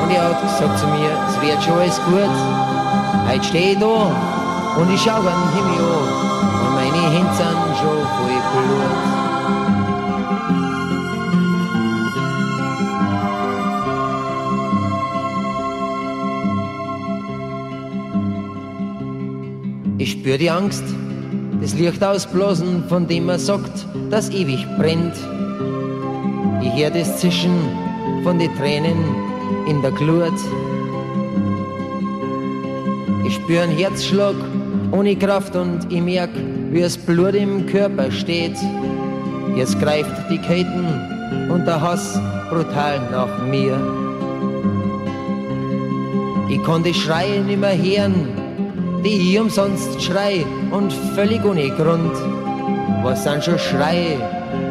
Und 0.04 0.12
er 0.12 0.30
hat 0.30 0.42
gesagt 0.42 0.80
zu 0.80 0.88
mir, 0.88 1.12
es 1.28 1.42
wird 1.42 1.62
schon 1.62 1.80
alles 1.80 2.00
gut. 2.06 2.36
Heute 3.28 3.44
steh 3.44 3.72
ich 3.74 3.80
da 3.80 4.12
und 4.80 4.94
ich 4.94 5.02
schau 5.02 5.18
an 5.18 5.26
den 5.26 5.52
Himmel 5.54 5.84
an. 5.84 6.05
Spür 20.36 20.48
die 20.48 20.52
Angst, 20.52 20.84
das 21.62 21.76
Licht 21.76 22.04
ausblasen, 22.04 22.84
von 22.90 23.08
dem 23.08 23.30
er 23.30 23.40
sagt, 23.40 23.86
das 24.10 24.30
ewig 24.32 24.68
brennt. 24.78 25.16
Ich 26.62 26.74
hör 26.76 26.90
das 26.90 27.20
Zischen 27.22 27.56
von 28.22 28.38
den 28.38 28.54
Tränen 28.58 28.98
in 29.66 29.82
der 29.82 29.92
Glut. 29.92 30.34
Ich 33.26 33.36
spür 33.36 33.62
einen 33.62 33.78
Herzschlag 33.78 34.36
ohne 34.92 35.16
Kraft 35.16 35.56
und 35.56 35.90
ich 35.90 36.02
merk, 36.02 36.32
wie 36.72 36.82
das 36.82 36.98
Blut 36.98 37.34
im 37.34 37.66
Körper 37.68 38.12
steht. 38.12 38.58
Jetzt 39.56 39.80
greift 39.80 40.30
die 40.30 40.40
Ketten 40.40 41.50
und 41.50 41.66
der 41.66 41.80
Hass 41.80 42.20
brutal 42.50 43.00
nach 43.10 43.42
mir. 43.48 43.80
Ich 46.50 46.62
kann 46.62 46.84
die 46.84 46.94
Schreie 46.94 47.40
nimmer 47.40 47.72
hören, 47.72 48.45
die 49.06 49.34
ich 49.34 49.40
umsonst 49.40 50.02
schrei 50.02 50.46
und 50.72 50.92
völlig 51.14 51.46
ohne 51.46 51.70
Grund. 51.70 52.12
Was 53.04 53.24
sind 53.24 53.44
schon 53.44 53.60
Schreie, 53.60 54.18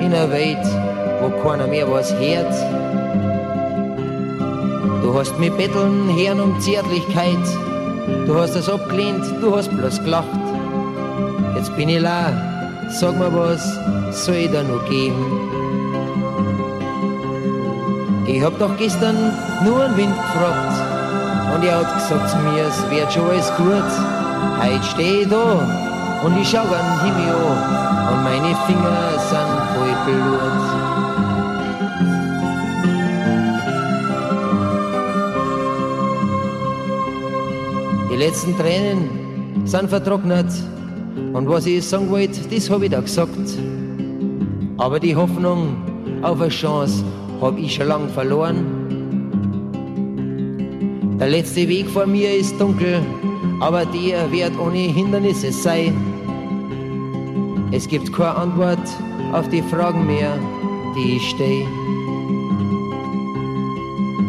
in 0.01 0.13
einer 0.13 0.31
Welt, 0.31 0.65
wo 1.21 1.31
keiner 1.43 1.67
mehr 1.67 1.91
was 1.91 2.13
hört. 2.15 2.53
Du 5.03 5.15
hast 5.19 5.39
mich 5.39 5.53
betteln 5.53 6.09
Herrn 6.17 6.41
um 6.41 6.61
Zärtlichkeit, 6.61 7.47
du 8.27 8.35
hast 8.35 8.57
es 8.57 8.69
abgelehnt, 8.69 9.25
du 9.41 9.57
hast 9.57 9.71
bloß 9.71 10.03
gelacht. 10.03 10.29
Jetzt 11.55 11.75
bin 11.77 11.89
ich 11.89 12.01
la, 12.01 12.33
sag 12.91 13.17
mir 13.17 13.33
was 13.33 13.63
soll 14.11 14.35
ich 14.35 14.51
da 14.51 14.63
noch 14.63 14.85
geben? 14.89 15.25
Ich 18.27 18.43
hab 18.43 18.59
doch 18.59 18.77
gestern 18.77 19.33
nur 19.65 19.85
einen 19.85 19.97
Wind 19.97 20.15
gefragt 20.17 20.75
und 21.55 21.65
er 21.65 21.79
hat 21.79 21.95
gesagt 21.95 22.31
zu 22.31 22.37
mir, 22.39 22.65
es 22.65 22.91
wird 22.91 23.13
schon 23.13 23.31
alles 23.31 23.53
gut. 23.57 24.14
Heute 24.61 24.85
steh 24.85 25.25
da 25.25 25.67
und 26.25 26.37
ich 26.41 26.49
schau 26.49 26.63
an 26.63 27.01
Himmel 27.05 27.35
an 27.35 28.15
und 28.15 28.21
meine 28.25 28.55
Finger 28.67 29.19
sind 29.31 29.53
voll 29.75 29.95
Blut. 30.05 30.85
Die 38.11 38.17
letzten 38.17 38.57
Tränen 38.57 39.09
sind 39.65 39.89
vertrocknet 39.89 40.47
und 41.33 41.49
was 41.49 41.67
ich 41.67 41.85
sagen 41.85 42.11
wollte, 42.11 42.41
das 42.49 42.71
hab 42.71 42.83
ich 42.83 42.91
da 42.91 43.01
gesagt. 43.01 43.59
Aber 44.79 45.01
die 45.01 45.15
Hoffnung 45.17 45.77
auf 46.23 46.41
eine 46.41 46.49
Chance 46.49 47.05
hab 47.41 47.59
ich 47.59 47.75
schon 47.75 47.89
lang 47.89 48.09
verloren. 48.09 48.65
Der 51.19 51.29
letzte 51.29 51.69
Weg 51.69 51.89
vor 51.89 52.07
mir 52.07 52.35
ist 52.35 52.61
dunkel, 52.61 53.01
aber 53.61 53.85
der 53.87 54.31
wird 54.31 54.59
ohne 54.59 54.79
Hindernisse 54.79 55.53
sein. 55.53 55.95
Es 57.73 57.89
gibt 57.89 58.13
keine 58.13 58.37
Antwort 58.37 58.87
auf 59.33 59.49
die 59.49 59.63
Fragen 59.63 60.07
mehr, 60.07 60.39
die 60.97 61.17
ich 61.17 61.31
steh. 61.31 61.67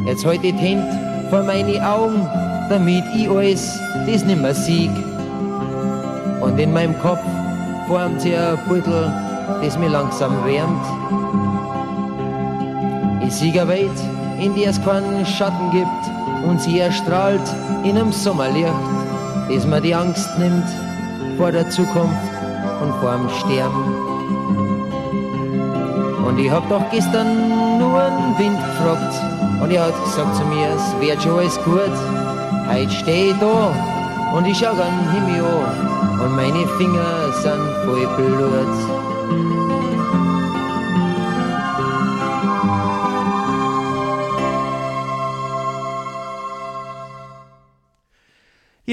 Jetzt 0.05 0.25
halt 0.25 0.43
die 0.43 0.53
Hände 0.53 1.27
vor 1.29 1.43
meine 1.43 1.85
Augen, 1.88 2.27
damit 2.69 3.03
ich 3.15 3.29
alles 3.29 3.79
das 4.07 4.23
nimmer 4.25 4.53
sieg. 4.53 4.91
Und 6.41 6.59
in 6.59 6.73
meinem 6.73 6.97
Kopf 6.99 7.23
formt 7.88 8.21
sich 8.21 8.38
ein 8.38 8.57
Beutel, 8.67 9.11
das 9.61 9.77
mir 9.77 9.89
langsam 9.89 10.31
wärmt. 10.45 10.85
Ich 13.25 13.33
sieg 13.33 13.59
eine 13.59 13.67
Welt, 13.67 13.99
in 14.39 14.55
der 14.55 14.69
es 14.69 14.83
keinen 14.83 15.25
Schatten 15.25 15.71
gibt 15.71 16.47
und 16.47 16.61
sie 16.61 16.79
erstrahlt 16.79 17.41
in 17.83 17.97
einem 17.97 18.11
Sommerlicht, 18.11 18.69
das 19.49 19.65
mir 19.65 19.81
die 19.81 19.93
Angst 19.93 20.29
nimmt 20.39 20.67
vor 21.38 21.51
der 21.51 21.69
Zukunft 21.69 22.31
und 22.81 22.93
vor 23.01 23.15
dem 23.17 23.29
Sterben. 23.29 23.84
Und 26.25 26.39
ich 26.39 26.49
hab 26.49 26.67
doch 26.69 26.84
gestern 26.91 27.79
nur 27.79 27.99
einen 27.99 28.38
Wind 28.38 28.58
gefragt 28.58 29.13
und 29.62 29.71
er 29.71 29.86
hat 29.86 30.03
gesagt 30.03 30.36
zu 30.36 30.43
mir, 30.45 30.67
es 30.69 31.01
wird 31.01 31.21
schon 31.21 31.39
alles 31.39 31.55
gut. 31.63 31.95
Heute 32.67 32.89
steh 32.89 33.29
ich 33.29 33.39
da 33.39 33.71
und 34.36 34.45
ich 34.47 34.58
schau 34.58 34.71
an 34.71 35.12
Himmel 35.13 35.45
an 35.45 36.19
und 36.19 36.36
meine 36.36 36.67
Finger 36.77 37.31
sind 37.41 37.62
voll 37.86 38.08
Blut. 38.17 39.05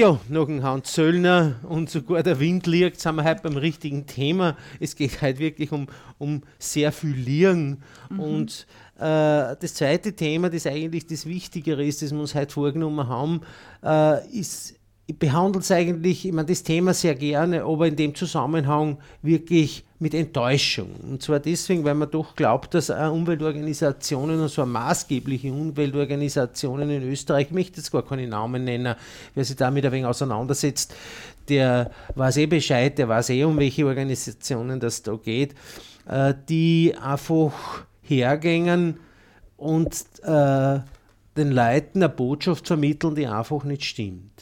Ja, 0.03 0.19
noch 0.27 0.49
ein 0.49 0.63
Hans 0.63 0.91
Zöllner 0.91 1.55
und 1.63 1.89
sogar 1.89 2.23
der 2.23 2.41
Wind 2.41 2.67
liegt, 2.67 2.99
sind 2.99 3.15
wir 3.15 3.23
heute 3.23 3.41
beim 3.41 3.55
richtigen 3.55 4.05
Thema. 4.05 4.57
Es 4.81 4.97
geht 4.97 5.21
heute 5.21 5.39
wirklich 5.39 5.71
um, 5.71 5.87
um 6.17 6.41
sehr 6.59 6.91
viel 6.91 7.15
Lieren. 7.15 7.81
Mhm. 8.09 8.19
Und 8.19 8.67
äh, 8.97 9.55
das 9.57 9.75
zweite 9.75 10.13
Thema, 10.13 10.49
das 10.49 10.67
eigentlich 10.67 11.07
das 11.07 11.25
Wichtigere 11.25 11.85
ist, 11.85 12.01
das 12.01 12.11
wir 12.11 12.19
uns 12.19 12.35
heute 12.35 12.51
vorgenommen 12.51 13.07
haben, 13.07 13.43
äh, 13.81 14.27
ist 14.37 14.75
ich 15.05 15.19
behandle 15.19 15.59
es 15.59 15.69
eigentlich, 15.69 16.25
ich 16.25 16.31
meine, 16.31 16.47
das 16.47 16.63
Thema 16.63 16.93
sehr 16.93 17.15
gerne, 17.15 17.63
aber 17.63 17.87
in 17.87 17.95
dem 17.97 18.15
Zusammenhang 18.15 18.97
wirklich 19.21 19.83
mit 19.99 20.13
Enttäuschung. 20.13 20.91
Und 21.03 21.21
zwar 21.21 21.39
deswegen, 21.39 21.83
weil 21.83 21.95
man 21.95 22.09
doch 22.09 22.35
glaubt, 22.35 22.73
dass 22.73 22.89
Umweltorganisationen 22.89 24.39
und 24.39 24.47
so 24.47 24.65
maßgebliche 24.65 25.51
Umweltorganisationen 25.51 26.89
in 26.89 27.03
Österreich, 27.03 27.47
ich 27.47 27.53
möchte 27.53 27.77
jetzt 27.77 27.91
gar 27.91 28.05
keine 28.05 28.27
Namen 28.27 28.63
nennen, 28.63 28.95
wer 29.35 29.45
sich 29.45 29.57
damit 29.57 29.85
ein 29.85 29.91
wenig 29.91 30.05
auseinandersetzt, 30.05 30.95
der 31.49 31.91
weiß 32.15 32.37
eh 32.37 32.45
Bescheid, 32.45 32.97
der 32.97 33.09
weiß 33.09 33.31
eh, 33.31 33.43
um 33.43 33.57
welche 33.57 33.85
Organisationen 33.85 34.79
das 34.79 35.03
da 35.03 35.15
geht, 35.15 35.53
äh, 36.07 36.33
die 36.47 36.95
einfach 37.01 37.83
hergängen 38.01 38.99
und 39.57 39.93
äh, 40.23 40.79
den 41.35 41.51
Leuten 41.51 42.03
eine 42.03 42.09
Botschaft 42.09 42.67
vermitteln, 42.67 43.15
die 43.15 43.27
einfach 43.27 43.63
nicht 43.63 43.83
stimmt. 43.83 44.32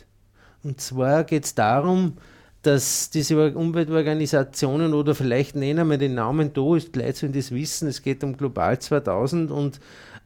Und 0.63 0.79
zwar 0.79 1.23
geht 1.23 1.45
es 1.45 1.55
darum, 1.55 2.13
dass 2.61 3.09
diese 3.09 3.53
Umweltorganisationen 3.55 4.93
oder 4.93 5.15
vielleicht 5.15 5.55
nennen 5.55 5.89
wir 5.89 5.97
den 5.97 6.13
Namen 6.13 6.53
da, 6.53 6.75
ist 6.75 6.93
gleich 6.93 7.17
so 7.17 7.25
in 7.25 7.33
das 7.33 7.51
Wissen, 7.51 7.87
es 7.87 8.03
geht 8.03 8.23
um 8.23 8.37
Global 8.37 8.77
2000 8.77 9.49
und 9.49 9.79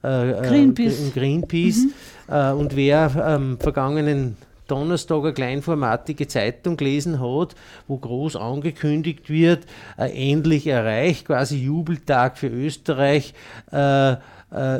äh, 0.04 0.32
äh 0.32 0.48
Greenpeace. 0.48 1.14
Greenpeace. 1.14 1.86
Mhm. 1.86 2.34
Äh, 2.34 2.52
und 2.52 2.76
wer 2.76 3.26
am 3.26 3.58
vergangenen 3.58 4.36
Donnerstag 4.68 5.24
eine 5.24 5.34
kleinformatige 5.34 6.28
Zeitung 6.28 6.76
gelesen 6.76 7.20
hat, 7.22 7.56
wo 7.88 7.98
groß 7.98 8.36
angekündigt 8.36 9.30
wird, 9.30 9.66
äh, 9.98 10.32
endlich 10.32 10.68
erreicht, 10.68 11.28
quasi 11.28 11.58
Jubeltag 11.58 12.38
für 12.38 12.48
Österreich, 12.48 13.34
äh, 13.72 14.14
äh, 14.14 14.18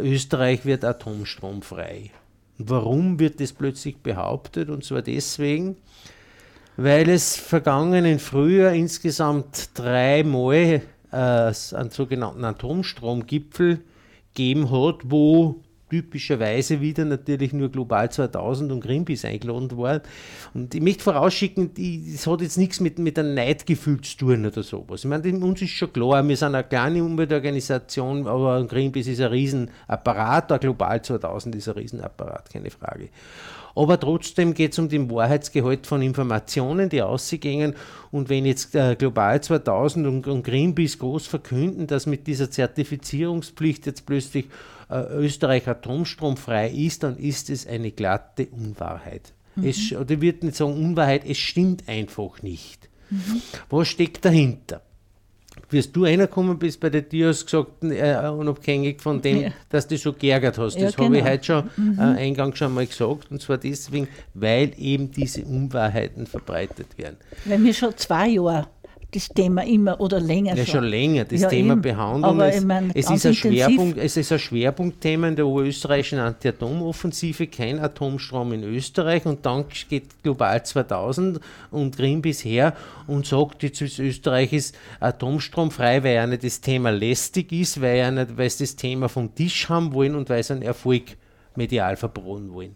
Österreich 0.02 0.66
wird 0.66 0.84
atomstromfrei. 0.84 2.12
Warum 2.58 3.20
wird 3.20 3.40
das 3.40 3.54
plötzlich 3.54 3.98
behauptet? 3.98 4.70
Und 4.70 4.84
zwar 4.84 5.02
deswegen, 5.02 5.78
weil 6.78 7.10
es 7.10 7.36
vergangenen 7.36 8.20
Frühjahr 8.20 8.74
insgesamt 8.74 9.70
dreimal 9.74 10.82
äh, 11.12 11.16
einen 11.16 11.90
sogenannten 11.92 12.44
Atomstromgipfel 12.44 13.82
gegeben 14.34 14.72
hat, 14.72 15.00
wo 15.04 15.62
typischerweise 15.96 16.82
wieder 16.82 17.06
natürlich 17.06 17.54
nur 17.54 17.70
Global 17.70 18.12
2000 18.12 18.72
und 18.72 18.82
Greenpeace 18.82 19.26
eingeladen 19.26 19.78
waren. 19.78 20.02
Und 20.54 20.76
ich 20.76 20.82
möchte 20.82 21.04
vorausschicken, 21.04 21.72
das 22.12 22.28
hat 22.28 22.42
jetzt 22.42 22.58
nichts 22.58 22.82
mit, 22.82 23.00
mit 23.00 23.18
einem 23.18 23.34
Neidgefühl 23.34 24.02
zu 24.02 24.18
tun 24.18 24.46
oder 24.46 24.62
sowas. 24.62 25.06
Ich 25.06 25.10
meine, 25.10 25.38
uns 25.38 25.62
ist 25.62 25.72
schon 25.72 25.94
klar, 25.94 26.28
wir 26.28 26.36
sind 26.36 26.54
eine 26.54 26.66
kleine 26.66 27.04
Umweltorganisation, 27.04 28.28
aber 28.28 28.66
Greenpeace 28.66 29.08
ist 29.08 29.22
ein 29.22 29.32
Riesenapparat, 29.32 30.52
der 30.52 30.60
Global 30.60 31.02
2000 31.02 31.56
ist 31.56 31.70
ein 31.70 31.76
Riesenapparat, 31.76 32.50
keine 32.52 32.70
Frage. 32.70 33.10
Aber 33.76 34.00
trotzdem 34.00 34.54
geht 34.54 34.72
es 34.72 34.80
um 34.80 34.88
den 34.88 35.10
Wahrheitsgehalt 35.12 35.86
von 35.86 36.02
Informationen, 36.02 36.90
die 36.90 37.02
ausgehen. 37.02 37.76
Und 38.10 38.30
wenn 38.30 38.46
jetzt 38.46 38.74
äh, 38.74 38.96
Global 38.98 39.42
2000 39.42 40.08
und, 40.08 40.28
und 40.28 40.44
Greenpeace 40.44 40.98
groß 40.98 41.28
verkünden, 41.28 41.86
dass 41.86 42.06
mit 42.06 42.26
dieser 42.26 42.50
Zertifizierungspflicht 42.50 43.86
jetzt 43.86 44.06
plötzlich 44.06 44.46
äh, 44.90 45.02
Österreich 45.16 45.68
atomstromfrei 45.68 46.70
ist, 46.70 47.04
dann 47.04 47.18
ist 47.18 47.50
es 47.50 47.68
eine 47.68 47.92
glatte 47.92 48.48
Unwahrheit. 48.48 49.34
Mhm. 49.56 49.68
Es, 49.68 49.92
oder 49.92 50.12
ich 50.12 50.22
würde 50.22 50.46
nicht 50.46 50.58
sagen 50.58 50.74
Unwahrheit, 50.74 51.24
es 51.26 51.38
stimmt 51.38 51.88
einfach 51.88 52.42
nicht. 52.42 52.90
Mhm. 53.10 53.42
Was 53.70 53.88
steckt 53.88 54.26
dahinter? 54.26 54.82
Wirst 55.70 55.96
du 55.96 56.04
reingekommen 56.04 56.60
bist 56.60 56.80
bei 56.80 56.90
der 56.90 57.08
Tür, 57.08 57.30
hast 57.30 57.46
gesagt, 57.46 57.84
äh, 57.84 58.30
unabhängig 58.30 59.02
von 59.02 59.22
dem, 59.22 59.42
ja. 59.42 59.50
dass 59.70 59.88
du 59.88 59.98
so 59.98 60.14
geärgert 60.14 60.58
hast. 60.58 60.76
Das 60.76 60.96
ja, 60.96 60.98
habe 61.00 61.10
genau. 61.10 61.26
ich 61.26 61.32
heute 61.32 61.44
schon 61.44 61.70
mhm. 61.78 62.00
äh, 62.00 62.02
eingangs 62.02 62.58
schon 62.58 62.74
mal 62.74 62.86
gesagt. 62.86 63.32
Und 63.32 63.42
zwar 63.42 63.58
deswegen, 63.58 64.08
weil 64.34 64.74
eben 64.78 65.12
diese 65.12 65.44
Unwahrheiten 65.46 66.28
verbreitet 66.28 66.98
werden. 66.98 67.18
Weil 67.46 67.64
wir 67.64 67.74
schon 67.74 67.98
zwei 67.98 68.30
Jahre 68.30 68.68
das 69.16 69.30
Thema 69.30 69.66
immer 69.66 70.00
oder 70.02 70.20
länger 70.20 70.56
ja, 70.56 70.66
schon. 70.66 70.82
schon 70.82 70.84
länger 70.84 71.24
das 71.26 71.42
ja, 71.42 71.50
Thema 71.50 71.74
eben. 71.74 71.82
behandeln. 71.82 72.24
Aber 72.26 72.48
es, 72.48 72.58
ich 72.58 72.66
mein, 72.66 72.92
es, 72.94 73.10
ist 73.10 73.26
ein 73.26 73.34
Schwerpunkt, 73.34 73.98
es 73.98 74.18
ist 74.18 74.32
ein 74.32 74.40
Schwerpunktthema 74.40 75.30
in 75.30 75.36
der 75.36 75.46
österreichischen 75.46 76.20
Anti-Atom-Offensive, 76.20 77.48
kein 77.48 77.80
Atomstrom 77.80 78.54
in 78.54 78.64
Österreich 78.64 79.26
und 79.26 79.46
dann 79.46 79.66
geht 79.90 80.22
Global 80.22 80.64
2000 80.64 81.40
und 81.72 81.98
Greenpeace 81.98 82.44
her 82.44 82.74
und 83.08 83.26
sagt, 83.26 83.64
jetzt 83.64 83.82
ist 83.82 84.00
Österreich 84.00 84.52
ist 84.54 84.76
atomstromfrei, 85.00 86.04
weil 86.04 86.16
ja 86.16 86.28
nicht 86.28 86.44
das 86.44 86.60
Thema 86.60 86.90
lästig 86.90 87.52
ist, 87.52 87.82
weil, 87.82 87.98
ja 87.98 88.12
nicht, 88.12 88.38
weil 88.38 88.50
sie 88.50 88.66
das 88.66 88.76
Thema 88.76 89.08
vom 89.08 89.34
Tisch 89.34 89.70
haben 89.70 89.94
wollen 89.94 90.16
und 90.16 90.30
weil 90.30 90.44
sie 90.44 90.54
einen 90.54 90.62
Erfolg 90.62 91.04
medial 91.56 91.96
verbrochen 91.96 92.54
wollen. 92.54 92.76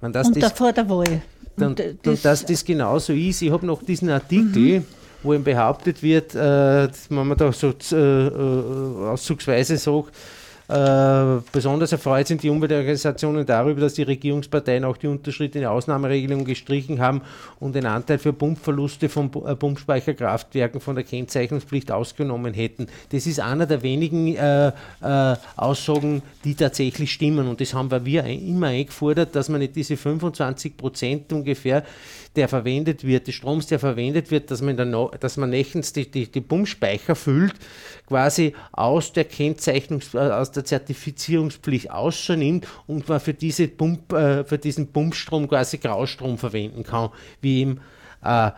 Man, 0.00 0.14
und 0.14 0.36
das, 0.42 0.52
vor 0.52 0.72
der 0.72 0.88
Wahl. 0.88 1.22
Und, 1.56 1.62
und, 1.62 1.78
das, 1.78 1.94
und 2.06 2.24
dass 2.24 2.46
das 2.46 2.64
genauso 2.64 3.12
ist, 3.12 3.42
ich 3.42 3.50
habe 3.50 3.66
noch 3.66 3.82
diesen 3.82 4.08
Artikel, 4.08 4.80
mhm 4.80 4.84
wo 5.22 5.34
ihm 5.34 5.44
behauptet 5.44 6.02
wird, 6.02 6.34
äh, 6.34 6.88
wenn 7.08 7.26
man 7.26 7.36
da 7.36 7.52
so 7.52 7.72
äh, 7.92 7.96
äh, 7.96 9.08
auszugsweise 9.08 9.76
sagt, 9.76 10.12
Äh, 10.70 11.40
besonders 11.50 11.90
erfreut 11.90 12.28
sind 12.28 12.44
die 12.44 12.48
Umweltorganisationen 12.48 13.44
darüber, 13.44 13.80
dass 13.80 13.94
die 13.94 14.04
Regierungsparteien 14.04 14.84
auch 14.84 14.96
die 14.96 15.08
unterschrittene 15.08 15.68
Ausnahmeregelung 15.68 16.44
gestrichen 16.44 17.00
haben 17.00 17.22
und 17.58 17.74
den 17.74 17.86
Anteil 17.86 18.18
für 18.18 18.32
Pumpverluste 18.32 19.08
von 19.08 19.32
äh, 19.46 19.56
Pumpspeicherkraftwerken 19.56 20.80
von 20.80 20.94
der 20.94 21.02
Kennzeichnungspflicht 21.02 21.90
ausgenommen 21.90 22.54
hätten. 22.54 22.86
Das 23.10 23.26
ist 23.26 23.40
einer 23.40 23.66
der 23.66 23.82
wenigen 23.82 24.36
äh, 24.36 24.68
äh, 24.68 25.36
Aussagen, 25.56 26.22
die 26.44 26.54
tatsächlich 26.54 27.10
stimmen. 27.12 27.48
Und 27.48 27.60
das 27.60 27.74
haben 27.74 27.90
wir 28.04 28.24
immer 28.24 28.68
eingefordert, 28.68 29.34
dass 29.34 29.48
man 29.48 29.58
nicht 29.58 29.74
diese 29.74 29.96
25 29.96 30.76
Prozent 30.76 31.32
ungefähr 31.32 31.82
der 32.36 32.48
verwendet 32.48 33.04
wird, 33.04 33.26
des 33.26 33.34
Stroms, 33.34 33.66
der 33.66 33.78
verwendet 33.78 34.30
wird, 34.30 34.50
dass 34.50 34.62
man, 34.62 34.76
no 34.90 35.10
dass 35.18 35.36
man 35.36 35.50
nächstens 35.50 35.92
die, 35.92 36.10
die, 36.10 36.30
die 36.30 36.40
Pumpspeicher 36.40 37.16
füllt, 37.16 37.54
quasi 38.06 38.54
aus 38.72 39.12
der 39.12 39.28
Kennzeichnungs-, 39.28 40.14
äh, 40.14 40.30
aus 40.30 40.52
der 40.52 40.64
Zertifizierungspflicht 40.64 41.90
außernimmt 41.90 42.66
und 42.86 43.08
man 43.08 43.20
für, 43.20 43.34
diese 43.34 43.66
Pump, 43.68 44.12
äh, 44.12 44.44
für 44.44 44.58
diesen 44.58 44.92
Pumpstrom 44.92 45.48
quasi 45.48 45.78
Graustrom 45.78 46.38
verwenden 46.38 46.84
kann, 46.84 47.10
wie 47.40 47.62
im 47.62 47.80
äh, 48.22 48.52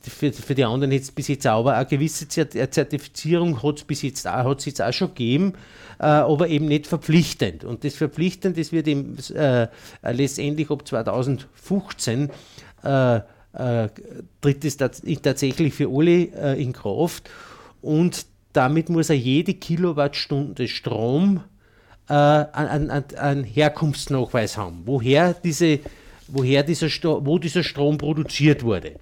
für, 0.00 0.32
für, 0.32 0.54
die 0.54 0.64
anderen 0.64 0.92
jetzt 0.92 1.14
bis 1.14 1.28
jetzt 1.28 1.46
auch, 1.46 1.60
aber 1.60 1.74
eine 1.74 1.86
gewisse 1.86 2.26
Zertifizierung 2.28 3.62
hat 3.62 3.76
es 3.76 3.84
bis 3.84 4.02
jetzt 4.02 4.26
auch, 4.26 4.44
hat's 4.44 4.64
jetzt 4.64 4.80
auch 4.80 4.92
schon 4.92 5.08
gegeben, 5.08 5.52
äh, 5.98 6.04
aber 6.04 6.48
eben 6.48 6.66
nicht 6.66 6.86
verpflichtend. 6.86 7.64
Und 7.64 7.84
das 7.84 7.94
verpflichtend, 7.94 8.58
das 8.58 8.72
wird 8.72 8.88
eben 8.88 9.16
äh, 9.34 9.68
letztendlich 10.02 10.70
ab 10.70 10.86
2015 10.86 12.30
äh, 12.86 13.20
äh, 13.56 13.88
tritt 14.40 14.64
es 14.64 14.76
tatsächlich 14.76 15.74
für 15.74 15.88
alle 15.88 16.28
äh, 16.34 16.62
in 16.62 16.72
Kraft 16.72 17.28
und 17.82 18.26
damit 18.52 18.88
muss 18.88 19.10
er 19.10 19.16
jede 19.16 19.54
Kilowattstunde 19.54 20.68
Strom 20.68 21.42
äh, 22.08 22.12
einen, 22.12 22.90
einen, 22.90 23.44
Herkunftsnachweis 23.44 24.56
haben, 24.56 24.82
woher, 24.84 25.34
diese, 25.34 25.80
woher 26.28 26.62
dieser, 26.62 26.88
wo 27.26 27.38
dieser 27.38 27.62
Strom 27.62 27.98
produziert 27.98 28.62
wurde. 28.62 28.92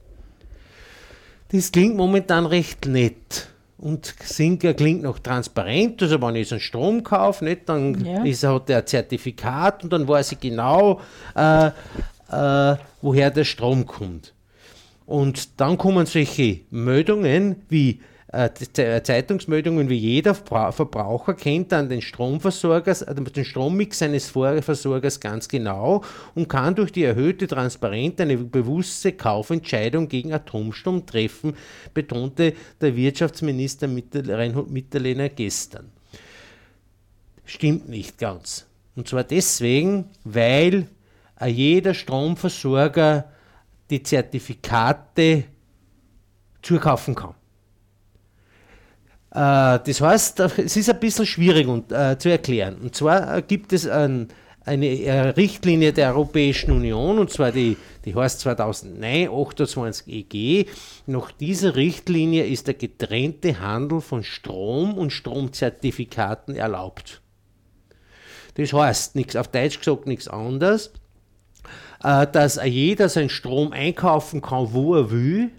Das 1.51 1.71
klingt 1.71 1.97
momentan 1.97 2.47
recht 2.47 2.87
nett 2.87 3.49
und 3.79 4.15
Sinker 4.23 4.75
klingt 4.75 5.03
noch 5.03 5.19
transparent. 5.19 6.03
Also 6.03 6.21
wenn 6.21 6.37
ich 6.37 6.49
so 6.49 6.57
einen 6.57 6.63
Strom 6.63 7.05
kaufe, 7.05 7.45
nicht, 7.45 7.69
dann 7.69 8.05
ja. 8.05 8.25
ist, 8.25 8.43
hat 8.45 8.71
er 8.71 8.79
ein 8.79 8.87
Zertifikat 8.87 9.85
und 9.85 9.93
dann 9.93 10.09
weiß 10.09 10.33
ich 10.33 10.41
genau, 10.41 11.01
äh, 11.35 11.71
äh, 12.31 12.77
woher 13.03 13.31
der 13.31 13.45
Strom 13.45 13.87
kommt. 13.87 14.35
Und 15.07 15.61
dann 15.61 15.77
kommen 15.77 16.07
solche 16.07 16.61
Meldungen 16.71 17.57
wie 17.69 18.01
äh, 18.33 18.49
äh 18.77 19.03
Zeitungsmeldungen 19.03 19.89
wie 19.89 19.99
jeder 19.99 20.35
Verbraucher 20.35 21.35
kennt 21.35 21.73
dann 21.73 21.89
den 21.89 22.03
Stromversorger, 22.03 22.93
äh, 23.07 23.15
den 23.15 23.45
Strommix 23.45 23.99
seines 23.99 24.29
Versorgers 24.29 25.21
ganz 25.21 25.47
genau 25.47 26.03
und 26.35 26.49
kann 26.49 26.75
durch 26.75 26.91
die 26.91 27.05
erhöhte 27.05 27.47
Transparenz 27.47 28.19
eine 28.21 28.37
bewusste 28.39 29.13
Kaufentscheidung 29.13 30.09
gegen 30.09 30.33
Atomstrom 30.33 31.07
treffen, 31.07 31.55
betonte 31.93 32.55
der 32.81 32.97
Wirtschaftsminister 32.97 33.89
Reinhold 34.15 34.71
Mitterlehner 34.71 35.29
gestern. 35.29 35.91
Stimmt 37.45 37.89
nicht 37.89 38.19
ganz. 38.19 38.67
Und 38.97 39.07
zwar 39.07 39.25
deswegen, 39.25 40.07
weil 40.25 40.87
jeder 41.49 41.95
Stromversorger 41.95 43.31
die 43.91 44.03
Zertifikate 44.03 45.45
zukaufen 46.63 47.15
kann. 47.15 47.35
Äh, 49.31 49.81
das 49.85 50.01
heißt, 50.01 50.41
es 50.41 50.77
ist 50.77 50.91
ein 50.91 51.01
bisschen 51.01 51.27
schwierig 51.27 51.69
äh, 51.91 52.17
zu 52.17 52.31
erklären. 52.31 52.77
Und 52.77 52.95
zwar 52.95 53.43
gibt 53.43 53.73
es 53.73 53.87
ein, 53.87 54.29
eine 54.65 54.87
äh, 54.87 55.21
Richtlinie 55.31 55.93
der 55.93 56.11
Europäischen 56.11 56.71
Union, 56.71 57.19
und 57.19 57.31
zwar 57.31 57.53
die, 57.53 57.77
die 58.05 58.15
heißt 58.15 58.41
2009 58.41 59.29
28 59.29 60.07
EG. 60.09 60.67
Nach 61.07 61.31
dieser 61.33 61.77
Richtlinie 61.77 62.47
ist 62.47 62.67
der 62.69 62.75
getrennte 62.75 63.61
Handel 63.61 64.01
von 64.01 64.23
Strom 64.23 64.97
und 64.97 65.11
Stromzertifikaten 65.11 66.57
erlaubt. 66.57 67.21
Das 68.55 68.73
heißt, 68.73 69.17
nichts, 69.17 69.35
auf 69.35 69.49
Deutsch 69.49 69.81
gesagt, 69.81 70.07
nichts 70.07 70.29
anderes 70.29 70.87
äh, 70.87 71.04
dass 72.05 72.61
jeder 72.63 73.09
seinen 73.09 73.31
Strom 73.31 73.73
einkaufen 73.73 74.43
kann, 74.43 74.69
wo 74.73 74.95
er 74.95 75.11
will. 75.11 75.51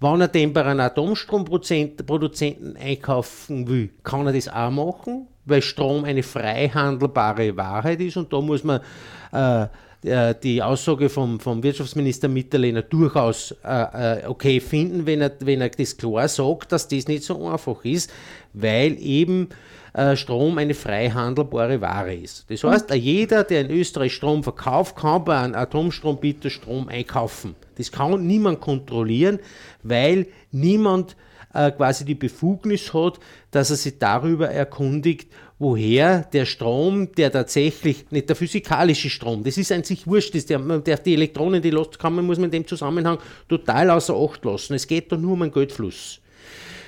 Wenn 0.00 0.20
er 0.20 0.28
den 0.28 0.52
bei 0.52 0.64
einem 0.64 0.80
Atomstromproduzenten 0.80 2.76
einkaufen 2.76 3.68
will, 3.68 3.90
kann 4.02 4.26
er 4.26 4.32
das 4.32 4.48
auch 4.48 4.70
machen, 4.70 5.28
weil 5.44 5.62
Strom 5.62 6.04
eine 6.04 6.22
frei 6.22 6.68
handelbare 6.68 7.56
Wahrheit 7.56 8.00
ist 8.00 8.16
und 8.16 8.32
da 8.32 8.40
muss 8.40 8.64
man 8.64 8.80
äh, 9.32 9.68
die 10.42 10.62
Aussage 10.62 11.08
vom, 11.08 11.40
vom 11.40 11.62
Wirtschaftsminister 11.62 12.28
Mitterlehner 12.28 12.82
durchaus 12.82 13.54
äh, 13.64 14.22
äh, 14.22 14.26
okay 14.26 14.60
finden, 14.60 15.06
wenn 15.06 15.20
er, 15.20 15.32
wenn 15.40 15.60
er 15.60 15.70
das 15.70 15.96
klar 15.96 16.28
sagt, 16.28 16.72
dass 16.72 16.88
das 16.88 17.08
nicht 17.08 17.24
so 17.24 17.48
einfach 17.48 17.84
ist, 17.84 18.12
weil 18.52 18.98
eben 19.00 19.48
äh, 19.96 20.14
Strom 20.14 20.58
eine 20.58 20.74
frei 20.74 21.08
handelbare 21.08 21.80
Ware 21.80 22.14
ist. 22.14 22.44
Das 22.50 22.62
heißt, 22.62 22.94
jeder, 22.94 23.44
der 23.44 23.62
in 23.62 23.70
Österreich 23.70 24.12
Strom 24.12 24.42
verkauft, 24.42 24.96
kann 24.96 25.24
bei 25.24 25.38
einem 25.38 25.54
Atomstrombieter 25.54 26.50
Strom 26.50 26.88
einkaufen. 26.88 27.54
Das 27.78 27.90
kann 27.90 28.26
niemand 28.26 28.60
kontrollieren, 28.60 29.38
weil 29.82 30.26
niemand 30.52 31.16
äh, 31.54 31.70
quasi 31.70 32.04
die 32.04 32.14
Befugnis 32.14 32.92
hat, 32.92 33.18
dass 33.50 33.70
er 33.70 33.76
sich 33.76 33.98
darüber 33.98 34.50
erkundigt, 34.50 35.30
woher 35.58 36.24
der 36.24 36.44
Strom, 36.44 37.12
der 37.12 37.32
tatsächlich, 37.32 38.10
nicht 38.10 38.28
der 38.28 38.36
physikalische 38.36 39.08
Strom, 39.08 39.44
das 39.44 39.56
ist 39.56 39.72
an 39.72 39.82
sich 39.82 40.06
wurscht, 40.06 40.34
das 40.34 40.44
der, 40.44 40.58
der, 40.58 40.98
die 40.98 41.14
Elektronen, 41.14 41.62
die 41.62 41.70
lässt, 41.70 41.98
kann 41.98 42.14
man, 42.14 42.26
muss 42.26 42.36
man 42.36 42.46
in 42.46 42.50
dem 42.50 42.66
Zusammenhang 42.66 43.18
total 43.48 43.88
außer 43.88 44.14
Acht 44.14 44.44
lassen. 44.44 44.74
Es 44.74 44.86
geht 44.86 45.10
da 45.10 45.16
nur 45.16 45.32
um 45.32 45.40
einen 45.40 45.52
Geldfluss 45.52 46.20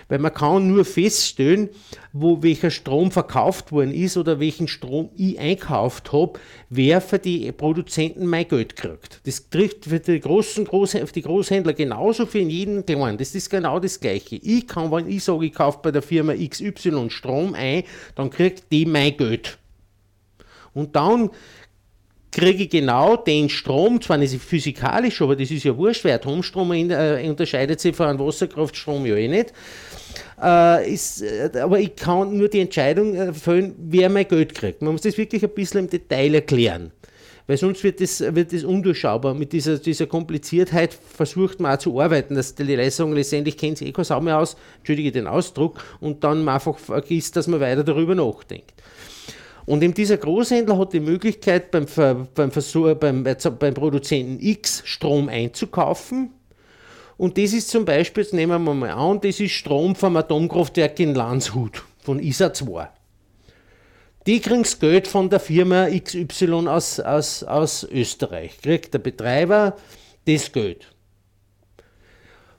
weil 0.08 0.18
man 0.18 0.32
kann 0.32 0.68
nur 0.68 0.84
feststellen, 0.84 1.68
wo 2.12 2.42
welcher 2.42 2.70
Strom 2.70 3.10
verkauft 3.10 3.72
worden 3.72 3.92
ist 3.92 4.16
oder 4.16 4.40
welchen 4.40 4.68
Strom 4.68 5.10
ich 5.16 5.38
einkauft 5.38 6.12
habe, 6.12 6.38
wer 6.70 7.00
für 7.00 7.18
die 7.18 7.50
Produzenten 7.52 8.26
mein 8.26 8.48
Geld 8.48 8.76
kriegt. 8.76 9.20
Das 9.24 9.50
trifft 9.50 9.84
für 9.84 10.00
die 10.00 10.20
großen 10.20 10.64
Großhändler, 10.64 11.12
die 11.12 11.22
Großhändler 11.22 11.72
genauso 11.74 12.26
für 12.26 12.38
jeden 12.38 12.84
Kleinen. 12.86 13.18
Das 13.18 13.34
ist 13.34 13.50
genau 13.50 13.78
das 13.78 14.00
Gleiche. 14.00 14.36
Ich 14.36 14.66
kann, 14.66 14.90
wenn 14.90 15.08
ich 15.08 15.24
sage, 15.24 15.46
ich 15.46 15.54
kaufe 15.54 15.80
bei 15.82 15.90
der 15.90 16.02
Firma 16.02 16.34
XY 16.34 17.10
Strom 17.10 17.54
ein, 17.54 17.84
dann 18.14 18.30
kriegt 18.30 18.72
die 18.72 18.86
mein 18.86 19.16
Geld. 19.16 19.58
Und 20.74 20.94
dann 20.96 21.30
kriege 22.30 22.64
ich 22.64 22.70
genau 22.70 23.16
den 23.16 23.48
Strom, 23.48 24.00
zwar 24.00 24.18
nicht 24.18 24.40
physikalisch, 24.40 25.22
aber 25.22 25.36
das 25.36 25.50
ist 25.50 25.64
ja 25.64 25.76
wurscht, 25.76 26.04
weil 26.04 26.12
Atomstrom 26.12 26.72
äh, 26.72 27.26
unterscheidet 27.28 27.80
sich 27.80 27.96
von 27.96 28.06
einem 28.06 28.18
Wasserkraftstrom 28.18 29.06
ja 29.06 29.16
eh 29.16 29.28
nicht. 29.28 29.52
Äh, 30.42 30.92
ist, 30.92 31.22
äh, 31.22 31.50
aber 31.60 31.80
ich 31.80 31.96
kann 31.96 32.36
nur 32.36 32.48
die 32.48 32.60
Entscheidung 32.60 33.14
äh, 33.14 33.32
fällen, 33.32 33.74
wer 33.78 34.08
mein 34.08 34.28
Geld 34.28 34.54
kriegt. 34.54 34.82
Man 34.82 34.92
muss 34.92 35.02
das 35.02 35.16
wirklich 35.16 35.42
ein 35.42 35.50
bisschen 35.50 35.80
im 35.80 35.90
Detail 35.90 36.34
erklären. 36.34 36.92
Weil 37.48 37.56
sonst 37.56 37.82
wird 37.82 38.02
das, 38.02 38.20
wird 38.20 38.52
das 38.52 38.62
undurchschaubar. 38.62 39.32
Mit 39.32 39.54
dieser, 39.54 39.78
dieser 39.78 40.06
Kompliziertheit 40.06 40.92
versucht 40.92 41.60
man 41.60 41.74
auch 41.74 41.78
zu 41.78 41.98
arbeiten, 41.98 42.34
dass 42.34 42.54
die 42.54 42.62
Leistung 42.62 43.14
letztendlich 43.14 43.56
kennt 43.56 43.78
sich 43.78 43.98
eh 43.98 44.04
Sau 44.04 44.20
mehr 44.20 44.38
aus, 44.38 44.54
entschuldige 44.76 45.12
den 45.12 45.26
Ausdruck, 45.26 45.82
und 46.00 46.22
dann 46.24 46.46
einfach 46.46 46.78
vergisst, 46.78 47.36
dass 47.36 47.46
man 47.46 47.60
weiter 47.60 47.84
darüber 47.84 48.14
nachdenkt. 48.14 48.74
Und 49.68 49.82
eben 49.82 49.92
dieser 49.92 50.16
Großhändler 50.16 50.78
hat 50.78 50.94
die 50.94 51.00
Möglichkeit, 51.00 51.70
beim, 51.70 51.84
beim, 52.34 52.50
Versuch, 52.50 52.94
beim, 52.94 53.22
beim 53.22 53.74
Produzenten 53.74 54.38
X 54.40 54.80
Strom 54.86 55.28
einzukaufen. 55.28 56.32
Und 57.18 57.36
das 57.36 57.52
ist 57.52 57.68
zum 57.68 57.84
Beispiel, 57.84 58.22
jetzt 58.22 58.32
nehmen 58.32 58.64
wir 58.64 58.72
mal 58.72 58.90
an, 58.92 59.20
das 59.20 59.40
ist 59.40 59.52
Strom 59.52 59.94
vom 59.94 60.16
Atomkraftwerk 60.16 60.98
in 61.00 61.14
Landshut, 61.14 61.84
von 61.98 62.18
ISA 62.18 62.54
2. 62.54 62.88
Die 64.26 64.40
kriegen 64.40 64.62
das 64.62 64.78
Geld 64.78 65.06
von 65.06 65.28
der 65.28 65.38
Firma 65.38 65.86
XY 65.90 66.66
aus, 66.66 66.98
aus, 66.98 67.42
aus 67.42 67.84
Österreich. 67.84 68.62
Kriegt 68.62 68.94
der 68.94 69.00
Betreiber 69.00 69.76
das 70.24 70.50
Geld. 70.50 70.88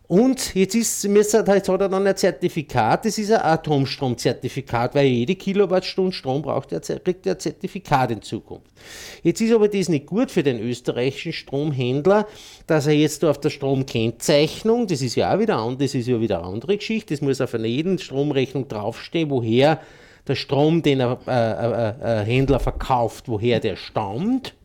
Und 0.10 0.56
jetzt, 0.56 0.74
ist, 0.74 1.04
jetzt 1.04 1.36
hat 1.36 1.70
er 1.70 1.78
dann 1.78 2.08
ein 2.08 2.18
Zertifikat, 2.18 3.06
das 3.06 3.20
ist 3.20 3.32
ein 3.32 3.42
Atomstromzertifikat, 3.42 4.96
weil 4.96 5.06
jede 5.06 5.36
Kilowattstunde 5.36 6.12
Strom 6.12 6.42
braucht, 6.42 6.72
der 6.72 6.80
kriegt 6.80 7.28
er 7.28 7.34
ein 7.34 7.40
Zertifikat 7.40 8.10
in 8.10 8.24
Zukunft. 8.24 8.72
Jetzt 9.22 9.40
ist 9.40 9.54
aber 9.54 9.68
das 9.68 9.88
nicht 9.88 10.08
gut 10.08 10.32
für 10.32 10.42
den 10.42 10.60
österreichischen 10.60 11.32
Stromhändler, 11.32 12.26
dass 12.66 12.88
er 12.88 12.94
jetzt 12.94 13.24
auf 13.24 13.40
der 13.40 13.52
Stromkennzeichnung, 13.52 14.88
das 14.88 15.04
ist 15.04 15.14
ja 15.14 15.32
auch 15.32 15.38
wieder, 15.38 15.76
das 15.78 15.94
ist 15.94 16.08
ja 16.08 16.20
wieder 16.20 16.40
eine 16.40 16.54
andere 16.54 16.78
Geschichte, 16.78 17.14
das 17.14 17.22
muss 17.22 17.40
auf 17.40 17.54
einer 17.54 17.68
jeden 17.68 18.00
Stromrechnung 18.00 18.68
draufstehen, 18.68 19.30
woher 19.30 19.80
der 20.28 20.34
Strom, 20.34 20.82
den 20.82 21.02
ein 21.02 21.18
äh, 21.28 21.52
äh, 21.52 22.22
äh, 22.22 22.26
Händler 22.26 22.60
verkauft, 22.60 23.26
woher 23.28 23.60
der 23.60 23.76
stammt. 23.76 24.56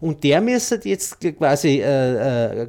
Und 0.00 0.24
der 0.24 0.40
müsste 0.40 0.80
jetzt 0.84 1.20
quasi 1.20 1.82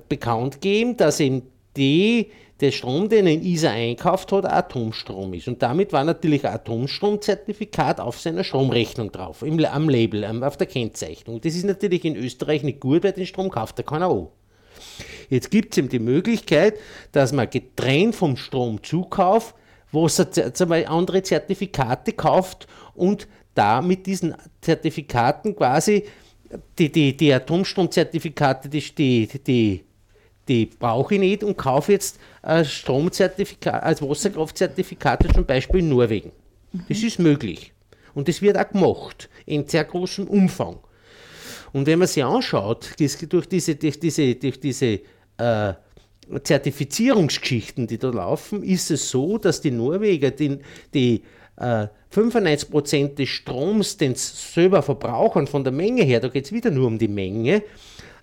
bekannt 0.08 0.62
geben, 0.62 0.96
dass 0.96 1.20
ihm 1.20 1.44
die, 1.78 2.32
der 2.60 2.72
Strom, 2.72 3.08
den 3.08 3.28
er 3.28 3.34
in 3.34 3.46
ISA 3.46 3.70
einkauft 3.70 4.32
hat, 4.32 4.46
Atomstrom 4.46 5.34
ist. 5.34 5.48
Und 5.48 5.62
damit 5.62 5.94
war 5.94 6.04
natürlich 6.04 6.46
ein 6.46 6.54
Atomstromzertifikat 6.54 8.00
auf 8.00 8.20
seiner 8.20 8.44
Stromrechnung 8.44 9.12
drauf, 9.12 9.44
im, 9.44 9.64
am 9.64 9.90
Label, 9.90 10.26
auf 10.44 10.58
der 10.58 10.68
Kennzeichnung. 10.68 11.40
Das 11.42 11.56
ist 11.56 11.66
natürlich 11.66 12.04
in 12.04 12.16
Österreich 12.16 12.64
nicht 12.64 12.80
gut, 12.80 13.04
weil 13.04 13.12
den 13.12 13.28
Strom 13.28 13.50
kauft 13.50 13.78
der 13.78 13.86
keiner 13.86 14.08
auch. 14.08 14.32
Jetzt 15.30 15.52
gibt 15.52 15.74
es 15.74 15.78
eben 15.78 15.90
die 15.90 16.00
Möglichkeit, 16.00 16.76
dass 17.12 17.32
man 17.32 17.50
getrennt 17.50 18.16
vom 18.16 18.38
Stromzukauf 18.38 19.54
Wasser, 19.92 20.28
andere 20.90 21.24
Zertifikate 21.24 22.14
kauft 22.14 22.68
und 22.94 23.28
da 23.54 23.82
mit 23.82 24.06
diesen 24.06 24.36
Zertifikaten 24.62 25.56
quasi 25.56 26.04
die, 26.78 26.92
die, 26.92 27.16
die 27.16 27.34
Atomstromzertifikate, 27.34 28.70
die, 28.70 28.84
die, 28.94 29.28
die, 29.28 29.84
die 30.48 30.68
brauche 30.68 31.16
ich 31.16 31.20
nicht 31.20 31.44
und 31.44 31.58
kaufe 31.58 31.92
jetzt 31.92 32.20
ein 32.42 32.66
Stromzertifikat, 32.66 33.84
als 33.84 34.02
Wasserkraftzertifikate 34.02 35.28
zum 35.30 35.46
Beispiel 35.46 35.82
in 35.82 35.90
Norwegen. 35.90 36.32
Mhm. 36.72 36.86
Das 36.90 37.04
ist 37.04 37.20
möglich. 37.20 37.74
Und 38.14 38.28
das 38.28 38.42
wird 38.42 38.58
auch 38.58 38.70
gemacht, 38.70 39.30
in 39.46 39.68
sehr 39.68 39.84
großem 39.84 40.28
Umfang. 40.28 40.80
Und 41.74 41.86
wenn 41.86 42.00
man 42.00 42.08
sich 42.08 42.24
anschaut, 42.24 42.90
durch 42.98 43.48
diese, 43.48 43.76
durch 43.76 44.00
diese, 44.00 44.36
durch 44.36 44.60
diese 44.60 45.00
äh, 45.38 45.74
Zertifizierungsgeschichten, 46.44 47.88
die 47.88 47.98
da 47.98 48.10
laufen, 48.10 48.64
ist 48.64 48.92
es 48.92 49.10
so, 49.10 49.38
dass 49.38 49.62
die 49.62 49.72
Norweger 49.72 50.32
die, 50.32 50.60
die 50.94 51.24
äh, 51.58 51.88
95% 52.14 53.16
des 53.16 53.30
Stroms, 53.30 53.98
den 53.98 54.16
sie 54.16 54.36
selber 54.36 54.82
verbrauchen 54.82 55.48
von 55.48 55.64
der 55.64 55.74
Menge 55.74 56.04
her, 56.04 56.20
da 56.20 56.30
geht 56.30 56.46
es 56.46 56.52
wieder 56.52 56.72
nur 56.72 56.88
um 56.88 56.98
die 56.98 57.08
Menge, 57.08 57.64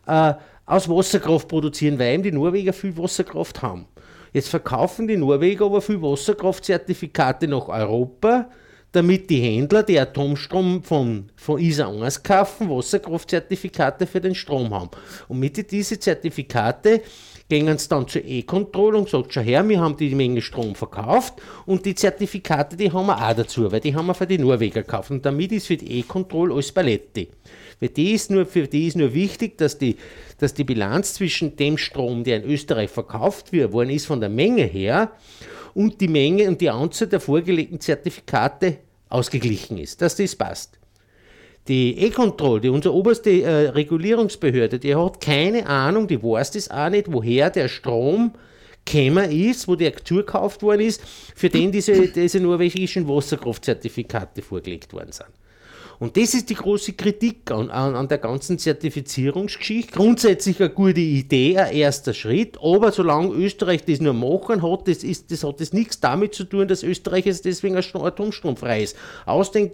äh, 0.07 0.35
aus 0.67 0.89
Wasserkraft 0.89 1.49
produzieren, 1.49 1.99
weil 1.99 2.23
die 2.23 2.33
Norweger 2.33 2.73
viel 2.73 2.97
Wasserkraft 2.97 3.63
haben. 3.63 3.87
Jetzt 4.33 4.49
verkaufen 4.49 5.07
die 5.07 5.17
Norweger 5.17 5.67
aber 5.67 5.81
viel 5.81 6.03
Wasserkraftzertifikate 6.03 7.47
nach 7.47 7.69
Europa, 7.69 8.51
damit 8.91 9.29
die 9.29 9.41
Händler, 9.41 9.83
die 9.83 9.99
Atomstrom 9.99 10.83
von, 10.83 11.31
von 11.37 11.61
ISA 11.61 11.89
1 11.89 12.23
kaufen, 12.23 12.71
Wasserkraftzertifikate 12.71 14.07
für 14.07 14.21
den 14.21 14.35
Strom 14.35 14.73
haben. 14.73 14.91
Und 15.29 15.41
mit 15.41 15.71
diesen 15.71 16.01
Zertifikate 16.01 17.03
gehen 17.49 17.77
sie 17.77 17.89
dann 17.89 18.09
zur 18.09 18.25
E-Control 18.25 18.97
und 18.97 19.09
sagt, 19.09 19.35
schon 19.35 19.45
her, 19.45 19.69
wir 19.69 19.81
haben 19.81 19.97
die 19.97 20.15
Menge 20.15 20.41
Strom 20.41 20.75
verkauft 20.75 21.35
und 21.67 21.85
die 21.85 21.95
Zertifikate, 21.95 22.77
die 22.77 22.91
haben 22.91 23.07
wir 23.07 23.17
auch 23.17 23.35
dazu, 23.35 23.71
weil 23.71 23.81
die 23.81 23.95
haben 23.95 24.07
wir 24.07 24.15
für 24.15 24.27
die 24.27 24.39
Norweger 24.39 24.83
gekauft. 24.83 25.11
Und 25.11 25.27
damit 25.27 25.53
ist 25.53 25.67
für 25.67 25.77
die 25.77 26.01
E-Control 26.01 26.53
alles 26.53 26.73
Paletti. 26.73 27.29
Weil 27.81 27.91
die 27.91 28.13
ist 28.13 28.31
nur, 28.31 28.47
für 28.47 28.67
die 28.67 28.87
ist 28.87 28.97
nur 28.97 29.13
wichtig, 29.13 29.59
dass 29.59 29.77
die, 29.77 29.97
dass 30.39 30.55
die 30.55 30.65
Bilanz 30.65 31.15
zwischen 31.15 31.57
dem 31.57 31.79
Strom, 31.79 32.25
der 32.25 32.43
in 32.43 32.51
Österreich 32.51 32.91
verkauft 32.91 33.53
wird, 33.53 33.73
worden 33.73 33.91
ist 33.91 34.07
von 34.07 34.21
der 34.21 34.31
Menge 34.31 34.65
her, 34.65 35.13
und 35.75 36.01
die 36.01 36.09
Menge 36.09 36.49
und 36.49 36.61
die 36.61 36.71
Anzahl 36.71 37.09
der 37.09 37.21
vorgelegten 37.21 37.81
Zertifikate 37.81 38.79
ausgeglichen 39.09 39.79
ist, 39.79 40.01
dass 40.01 40.17
das 40.17 40.37
passt. 40.37 40.79
Die 41.67 41.99
E-Control, 41.99 42.61
die 42.61 42.69
unsere 42.69 42.95
oberste 42.95 43.31
äh, 43.43 43.69
Regulierungsbehörde, 43.71 44.79
die 44.79 44.95
hat 44.95 45.21
keine 45.21 45.67
Ahnung, 45.67 46.07
die 46.07 46.23
weiß 46.23 46.53
das 46.53 46.71
auch 46.71 46.91
nicht, 46.91 47.11
woher 47.11 47.51
der 47.51 47.69
Strom 47.69 48.33
gekommen 48.85 49.31
ist, 49.31 49.67
wo 49.67 49.75
der 49.75 49.97
zugekauft 49.97 50.63
worden 50.63 50.83
ist, 50.83 51.03
für 51.35 51.49
den 51.49 51.73
diese, 51.73 52.09
diese 52.09 52.41
norwegischen 52.41 53.09
Wasserkraftzertifikate 53.09 54.43
vorgelegt 54.43 54.93
worden 54.93 55.13
sind. 55.13 55.31
Und 55.99 56.17
das 56.17 56.35
ist 56.35 56.51
die 56.51 56.55
große 56.55 56.95
Kritik 56.95 57.51
an, 57.51 57.71
an, 57.71 57.95
an, 57.95 58.09
der 58.09 58.19
ganzen 58.19 58.59
Zertifizierungsgeschichte. 58.59 59.93
Grundsätzlich 59.93 60.61
eine 60.61 60.71
gute 60.71 61.01
Idee, 61.01 61.59
ein 61.59 61.75
erster 61.75 62.15
Schritt, 62.15 62.59
aber 62.63 62.93
solange 62.93 63.35
Österreich 63.35 63.85
das 63.85 64.01
nur 64.01 64.15
machen 64.15 64.63
hat, 64.63 64.89
das, 64.89 65.05
ist, 65.05 65.31
das 65.31 65.45
hat 65.45 65.61
das 65.61 65.73
nichts 65.73 66.01
damit 66.01 66.35
zu 66.35 66.45
tun, 66.45 66.69
dass 66.69 66.83
Österreich 66.83 67.27
jetzt 67.27 67.45
deswegen 67.45 67.77
atomstromfrei 67.77 68.83
ist. 68.83 68.97
Aus 69.27 69.51
den 69.53 69.71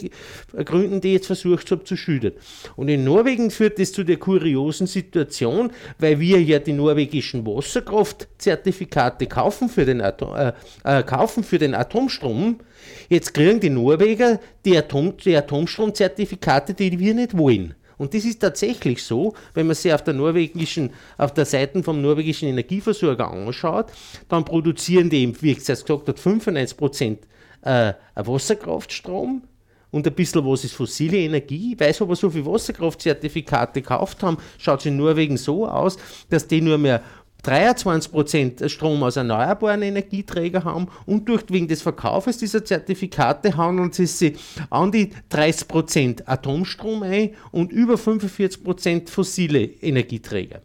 Gründen, 0.65 1.01
die 1.01 1.09
ich 1.09 1.15
jetzt 1.15 1.27
versucht 1.27 1.71
habe 1.71 1.85
zu 1.85 1.97
schützen. 1.97 2.33
Und 2.77 2.89
in 2.89 3.05
Norwegen 3.05 3.51
führt 3.51 3.79
das 3.79 3.93
zu 3.93 4.05
der 4.05 4.17
kuriosen 4.17 4.87
Situation, 4.87 5.71
weil 5.99 6.19
wir 6.19 6.43
ja 6.43 6.59
die 6.59 6.73
norwegischen 6.73 7.47
Wasserkraftzertifikate 7.47 9.27
kaufen 9.27 9.69
für 9.69 9.85
den, 9.85 10.01
Atom, 10.01 10.35
äh, 10.35 10.53
äh, 10.85 11.03
kaufen 11.03 11.45
für 11.45 11.59
den 11.59 11.75
Atomstrom, 11.75 12.61
Jetzt 13.09 13.35
kriegen 13.35 13.61
die 13.61 13.71
Norweger 13.71 14.41
die, 14.65 14.77
Atom, 14.77 15.17
die 15.17 15.37
Atomstromzertifikate, 15.37 16.75
die 16.75 16.99
wir 16.99 17.15
nicht 17.15 17.37
wollen. 17.37 17.75
Und 18.01 18.15
das 18.15 18.25
ist 18.25 18.41
tatsächlich 18.41 19.03
so, 19.03 19.35
wenn 19.53 19.67
man 19.67 19.77
sich 19.77 19.93
auf 19.93 20.03
der 20.03 20.15
norwegischen, 20.15 20.91
auf 21.19 21.35
der 21.35 21.45
Seite 21.45 21.83
vom 21.83 22.01
norwegischen 22.01 22.49
Energieversorger 22.49 23.31
anschaut, 23.31 23.93
dann 24.29 24.43
produzieren 24.45 25.11
die, 25.11 25.31
wie 25.43 25.53
ich 25.53 25.59
es 25.59 25.67
gesagt 25.67 25.91
habe, 25.91 26.13
95% 26.13 27.19
äh, 27.63 27.93
Wasserkraftstrom 28.15 29.43
und 29.91 30.07
ein 30.07 30.15
bisschen 30.15 30.47
was 30.47 30.65
ist 30.65 30.75
fossile 30.75 31.19
Energie. 31.19 31.75
Ich 31.75 31.81
weiß 31.81 32.03
aber, 32.03 32.17
so 32.17 32.31
viele 32.31 32.47
Wasserkraftzertifikate 32.47 33.83
gekauft 33.83 34.23
haben, 34.23 34.39
schaut 34.59 34.81
es 34.81 34.87
in 34.87 34.97
Norwegen 34.97 35.37
so 35.37 35.67
aus, 35.67 35.99
dass 36.29 36.47
die 36.47 36.61
nur 36.61 36.79
mehr 36.79 37.03
23% 37.45 38.69
Strom 38.69 39.03
aus 39.03 39.17
erneuerbaren 39.17 39.83
Energieträgern 39.83 40.65
haben 40.65 40.89
und 41.07 41.29
durch, 41.29 41.45
wegen 41.49 41.69
des 41.69 41.83
Verkaufes 41.83 42.39
dieser 42.39 42.65
Zertifikate 42.65 43.57
handeln 43.57 43.93
sie 43.93 44.07
sich 44.07 44.39
an 44.71 44.93
die 44.93 45.11
30% 45.31 46.27
Atomstrom 46.27 47.03
ein 47.03 47.31
und 47.51 47.73
über 47.73 47.95
45% 47.95 49.09
fossile 49.09 49.63
Energieträger. 49.63 50.61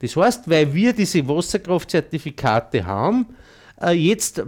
Das 0.00 0.16
heißt, 0.16 0.48
weil 0.48 0.72
wir 0.72 0.92
diese 0.92 1.26
Wasserkraftzertifikate 1.28 2.86
haben, 2.86 3.26
äh, 3.80 3.92
jetzt 3.92 4.38
äh, 4.38 4.44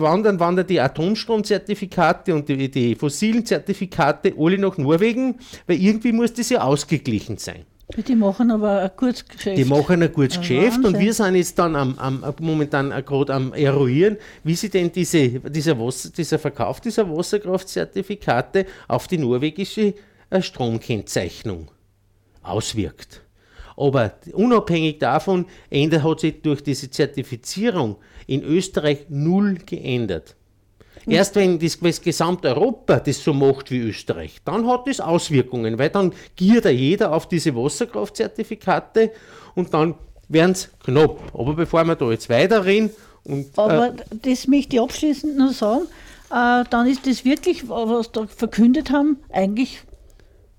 wandern, 0.00 0.40
wandern 0.40 0.66
die 0.66 0.80
Atomstromzertifikate 0.80 2.34
und 2.34 2.48
die, 2.48 2.70
die 2.70 2.94
fossilen 2.94 3.44
Zertifikate 3.44 4.34
alle 4.38 4.58
nach 4.58 4.78
Norwegen, 4.78 5.38
weil 5.66 5.80
irgendwie 5.80 6.12
muss 6.12 6.32
das 6.32 6.50
ja 6.50 6.62
ausgeglichen 6.62 7.38
sein. 7.38 7.64
Die 7.96 8.14
machen 8.14 8.50
aber 8.50 8.80
ein 8.80 8.90
gutes 8.96 9.26
Geschäft. 9.26 9.58
Die 9.58 9.64
machen 9.64 10.02
ein 10.02 10.12
gutes 10.12 10.38
Geschäft 10.38 10.76
Wahnsinn. 10.78 10.94
und 10.94 10.98
wir 10.98 11.12
sind 11.12 11.34
jetzt 11.34 11.58
dann 11.58 11.76
am, 11.76 11.98
am 11.98 12.24
momentan 12.40 12.90
gerade 13.04 13.34
am 13.34 13.52
eruieren, 13.52 14.16
wie 14.44 14.54
sich 14.54 14.70
denn 14.70 14.90
diese, 14.90 15.28
dieser, 15.28 15.78
Wasser, 15.78 16.10
dieser 16.10 16.38
Verkauf 16.38 16.80
dieser 16.80 17.08
Wasserkraftzertifikate 17.08 18.66
auf 18.88 19.08
die 19.08 19.18
norwegische 19.18 19.94
äh, 20.30 20.40
Stromkennzeichnung 20.40 21.70
auswirkt. 22.42 23.22
Aber 23.76 24.14
unabhängig 24.32 24.98
davon 24.98 25.46
ändert, 25.70 26.02
hat 26.02 26.20
sich 26.20 26.40
durch 26.42 26.62
diese 26.62 26.90
Zertifizierung 26.90 27.96
in 28.26 28.42
Österreich 28.42 29.06
null 29.08 29.58
geändert. 29.66 30.36
Erst 31.06 31.36
wenn 31.36 31.58
das, 31.58 31.78
das 31.78 32.00
Gesamteuropa 32.00 33.00
das 33.00 33.22
so 33.22 33.32
macht 33.32 33.70
wie 33.70 33.78
Österreich, 33.78 34.40
dann 34.44 34.66
hat 34.68 34.86
das 34.86 35.00
Auswirkungen, 35.00 35.78
weil 35.78 35.90
dann 35.90 36.12
giert 36.36 36.64
ja 36.64 36.70
jeder 36.70 37.12
auf 37.12 37.28
diese 37.28 37.54
Wasserkraftzertifikate 37.54 39.10
und 39.54 39.74
dann 39.74 39.94
werden 40.28 40.52
es 40.52 40.70
knapp. 40.84 41.18
Aber 41.34 41.54
bevor 41.54 41.84
wir 41.84 41.96
da 41.96 42.10
jetzt 42.10 42.28
weiterreden. 42.28 42.90
Und, 43.24 43.46
Aber 43.56 43.88
äh, 43.88 43.92
das 44.22 44.46
möchte 44.48 44.76
ich 44.76 44.82
abschließend 44.82 45.36
noch 45.36 45.52
sagen, 45.52 45.82
äh, 46.30 46.64
dann 46.70 46.86
ist 46.86 47.06
das 47.06 47.24
wirklich, 47.24 47.68
was 47.68 48.10
da 48.12 48.26
verkündet 48.26 48.90
haben, 48.90 49.18
eigentlich 49.30 49.82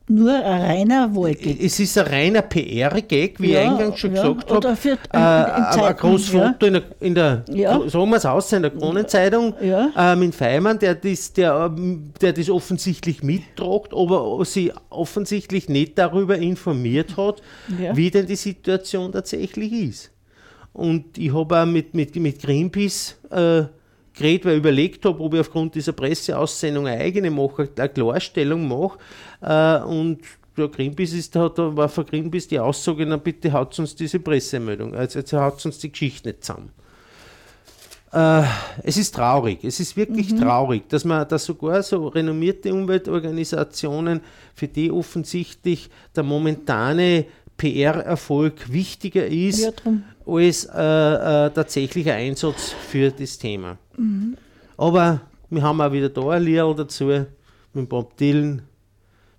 nur 0.08 0.34
ein 0.34 0.62
reiner 0.62 1.16
Wahlgag. 1.16 1.60
Es 1.62 1.80
ist 1.80 1.98
ein 1.98 2.08
reiner 2.08 2.42
PR-Gag, 2.42 3.40
wie 3.40 3.52
ja, 3.52 3.62
ich 3.62 3.70
eingangs 3.70 4.00
schon 4.00 4.14
ja, 4.14 4.22
gesagt 4.22 4.52
habe. 4.52 4.98
Äh, 5.12 5.18
ein 5.18 5.96
großes 5.96 6.30
Foto 6.30 6.66
in 6.66 6.74
der, 6.74 6.84
in 7.00 7.16
der 7.16 7.46
ja. 7.50 7.88
sagen 7.88 8.10
wir 8.10 8.18
es 8.18 8.26
aus, 8.26 8.52
in 8.52 8.64
der 8.64 8.72
Kronenzeitung 8.72 9.54
ja. 9.62 9.92
äh, 9.96 10.16
mit 10.16 10.36
Feimann, 10.36 10.78
der 10.80 10.96
das, 10.96 11.32
der, 11.32 11.72
ähm, 11.74 12.12
der 12.20 12.34
das 12.34 12.50
offensichtlich 12.50 13.24
mittragt, 13.24 13.94
aber 13.94 14.44
sie 14.44 14.74
offensichtlich 14.90 15.70
nicht 15.70 15.98
darüber 15.98 16.38
informiert 16.38 17.16
hat, 17.16 17.42
wie 17.68 18.12
denn 18.12 18.28
die 18.28 18.36
Situation 18.36 19.12
tatsächlich 19.12 19.72
ist. 19.72 20.12
Und 20.74 21.18
ich 21.18 21.34
habe 21.34 21.62
auch 21.62 21.66
mit, 21.66 21.94
mit, 21.94 22.16
mit 22.16 22.42
Greenpeace 22.42 23.18
äh, 23.30 23.64
geredet, 24.14 24.46
weil 24.46 24.54
ich 24.54 24.60
überlegt 24.60 25.06
habe, 25.06 25.20
ob 25.20 25.34
ich 25.34 25.40
aufgrund 25.40 25.76
dieser 25.76 25.94
Presseaussendung 25.94 26.88
eine 26.88 27.02
eigene 27.02 27.32
mache, 27.32 27.70
eine 27.76 27.90
Klarstellung 27.90 28.68
mache. 28.68 28.98
Äh, 29.42 29.84
und 29.84 30.20
der 30.56 30.68
Greenpeace 30.68 31.14
ist, 31.14 31.36
da 31.36 31.52
war 31.56 31.90
für 31.90 32.06
Greenpeace 32.06 32.48
die 32.48 32.60
Aussage, 32.60 33.06
na 33.06 33.18
bitte 33.18 33.52
haut 33.52 33.78
uns 33.80 33.96
diese 33.96 34.20
Pressemeldung, 34.20 34.94
also 34.94 35.20
jetzt 35.20 35.34
haut 35.34 35.66
uns 35.66 35.80
die 35.80 35.92
Geschichte 35.92 36.30
nicht 36.30 36.44
zusammen. 36.44 36.70
Äh, 38.12 38.44
es 38.84 38.98
ist 38.98 39.16
traurig, 39.16 39.64
es 39.64 39.80
ist 39.80 39.98
wirklich 39.98 40.32
mhm. 40.32 40.42
traurig, 40.42 40.88
dass 40.90 41.04
man, 41.04 41.28
dass 41.28 41.46
sogar 41.46 41.82
so 41.82 42.08
renommierte 42.08 42.72
Umweltorganisationen, 42.72 44.22
für 44.54 44.68
die 44.68 44.92
offensichtlich 44.92 45.90
der 46.16 46.22
momentane 46.22 47.26
PR-Erfolg 47.64 48.74
wichtiger 48.74 49.26
ist 49.26 49.62
ja, 49.62 49.72
als 50.26 50.66
äh, 50.66 51.46
äh, 51.46 51.50
tatsächlicher 51.50 52.14
Einsatz 52.14 52.76
für 52.90 53.10
das 53.10 53.38
Thema. 53.38 53.78
Mhm. 53.96 54.36
Aber 54.76 55.22
wir 55.50 55.62
haben 55.62 55.80
auch 55.80 55.92
wieder 55.94 56.10
da 56.10 56.30
ein 56.32 56.44
Lied 56.44 56.78
dazu 56.78 57.26
mit 57.74 57.88
Bob 57.88 58.18
Dylan. 58.18 58.64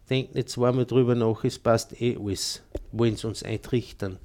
Denkt 0.09 0.35
nicht 0.35 0.49
zweimal 0.49 0.87
drüber 0.87 1.15
nach, 1.15 1.45
es 1.45 1.59
passt 1.59 2.01
eh 2.01 2.17
alles, 2.19 2.63
wollen 2.93 3.17
sie 3.17 3.27
uns 3.27 3.43
eintrichtern. 3.43 4.19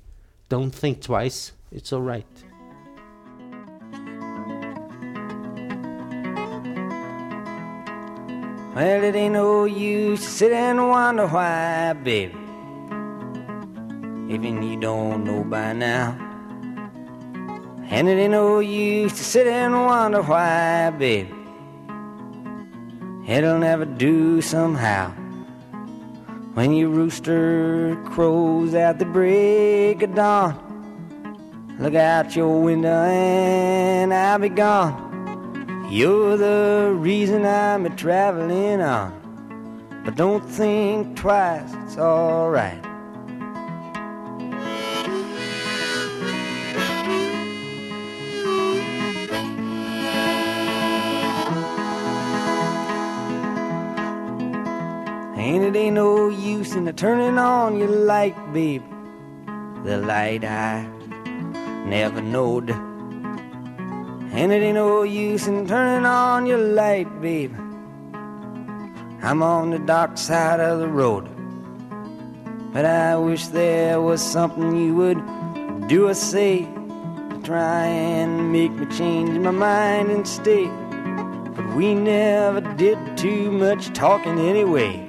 Don't 0.49 0.71
think 0.71 1.01
twice, 1.01 1.53
it's 1.71 1.91
alright. 1.91 2.26
Well, 8.76 9.03
it 9.03 9.15
ain't 9.15 9.34
no 9.34 9.65
use 9.65 10.21
to 10.21 10.32
sit 10.32 10.53
and 10.53 10.88
wonder 10.88 11.28
why, 11.28 11.93
baby. 12.01 12.49
Even 14.30 14.61
you 14.61 14.80
don't 14.80 15.23
know 15.23 15.43
by 15.43 15.73
now. 15.73 16.15
And 17.89 18.07
it 18.07 18.19
ain't 18.19 18.32
no 18.32 18.59
use 18.59 19.11
to 19.13 19.23
sit 19.23 19.47
and 19.47 19.73
wonder 19.73 20.21
why, 20.21 20.91
baby. 20.91 21.34
It'll 23.27 23.57
never 23.57 23.86
do 23.86 24.39
somehow. 24.43 25.09
When 26.53 26.73
your 26.73 26.89
rooster 26.89 27.99
crows 28.05 28.75
at 28.75 28.99
the 28.99 29.05
break 29.05 30.03
of 30.03 30.13
dawn, 30.13 30.53
look 31.80 31.95
out 31.95 32.36
your 32.36 32.61
window 32.61 33.05
and 33.05 34.13
I'll 34.13 34.38
be 34.38 34.49
gone. 34.49 35.88
You're 35.89 36.38
the 36.38 36.93
reason 36.95 37.47
I'm 37.47 37.88
a 37.88 37.89
traveling 37.89 38.80
on. 38.80 39.11
But 40.05 40.15
don't 40.15 40.47
think 40.47 41.17
twice, 41.17 41.73
it's 41.86 41.97
alright. 41.97 42.88
And 55.39 55.63
it 55.63 55.73
ain't 55.79 55.95
no 55.95 56.27
use 56.27 56.75
in 56.75 56.93
turning 56.97 57.37
on 57.39 57.77
your 57.77 57.87
light, 57.87 58.35
babe. 58.51 58.83
The 59.85 59.97
light 59.99 60.43
I 60.43 60.85
never 61.85 62.21
knowed. 62.21 62.69
And 62.71 64.51
it 64.51 64.61
ain't 64.61 64.75
no 64.75 65.03
use 65.03 65.47
in 65.47 65.65
turning 65.65 66.05
on 66.05 66.45
your 66.45 66.57
light, 66.57 67.21
babe. 67.21 67.55
I'm 69.21 69.41
on 69.41 69.69
the 69.69 69.79
dark 69.79 70.17
side 70.17 70.59
of 70.59 70.79
the 70.79 70.89
road. 70.89 71.29
But 72.73 72.83
I 72.83 73.15
wish 73.15 73.47
there 73.47 74.01
was 74.01 74.21
something 74.21 74.75
you 74.75 74.93
would 74.95 75.87
do 75.87 76.09
or 76.09 76.15
say 76.15 76.65
to 76.65 77.41
try 77.45 77.85
and 77.85 78.51
make 78.51 78.73
me 78.73 78.85
change 78.87 79.39
my 79.39 79.51
mind 79.51 80.11
and 80.11 80.27
stay. 80.27 80.65
But 81.55 81.75
we 81.75 81.95
never 81.95 82.59
did 82.75 82.99
too 83.15 83.51
much 83.51 83.93
talking 83.93 84.37
anyway. 84.37 85.09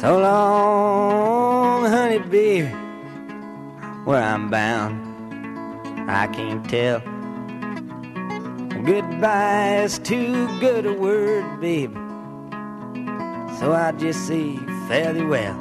So 0.00 0.16
long, 0.16 1.86
honey, 1.86 2.20
baby, 2.20 2.68
where 4.04 4.22
I'm 4.22 4.48
bound, 4.48 4.94
I 6.08 6.28
can't 6.28 6.64
tell. 6.70 7.00
Goodbye 8.84 9.82
is 9.82 9.98
too 9.98 10.46
good 10.60 10.86
a 10.86 10.92
word, 10.92 11.60
baby. 11.60 11.94
So 13.58 13.72
I 13.72 13.92
just 13.98 14.24
say 14.28 14.56
fairly 14.86 15.24
well. 15.24 15.58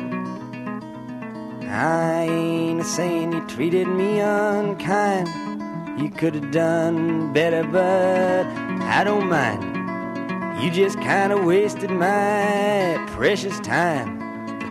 I 1.68 2.28
ain't 2.30 2.82
a 2.82 2.84
saying 2.84 3.34
you 3.34 3.42
treated 3.48 3.88
me 3.88 4.20
unkind. 4.20 5.30
You 6.00 6.12
could 6.12 6.36
have 6.36 6.52
done 6.52 7.34
better, 7.34 7.64
but 7.64 8.46
I 8.84 9.04
don't 9.04 9.30
mind. 9.30 9.64
You 10.62 10.70
just 10.70 11.00
kind 11.00 11.34
of 11.34 11.44
wasted 11.44 11.90
my 11.90 13.04
precious 13.08 13.60
time. 13.62 14.17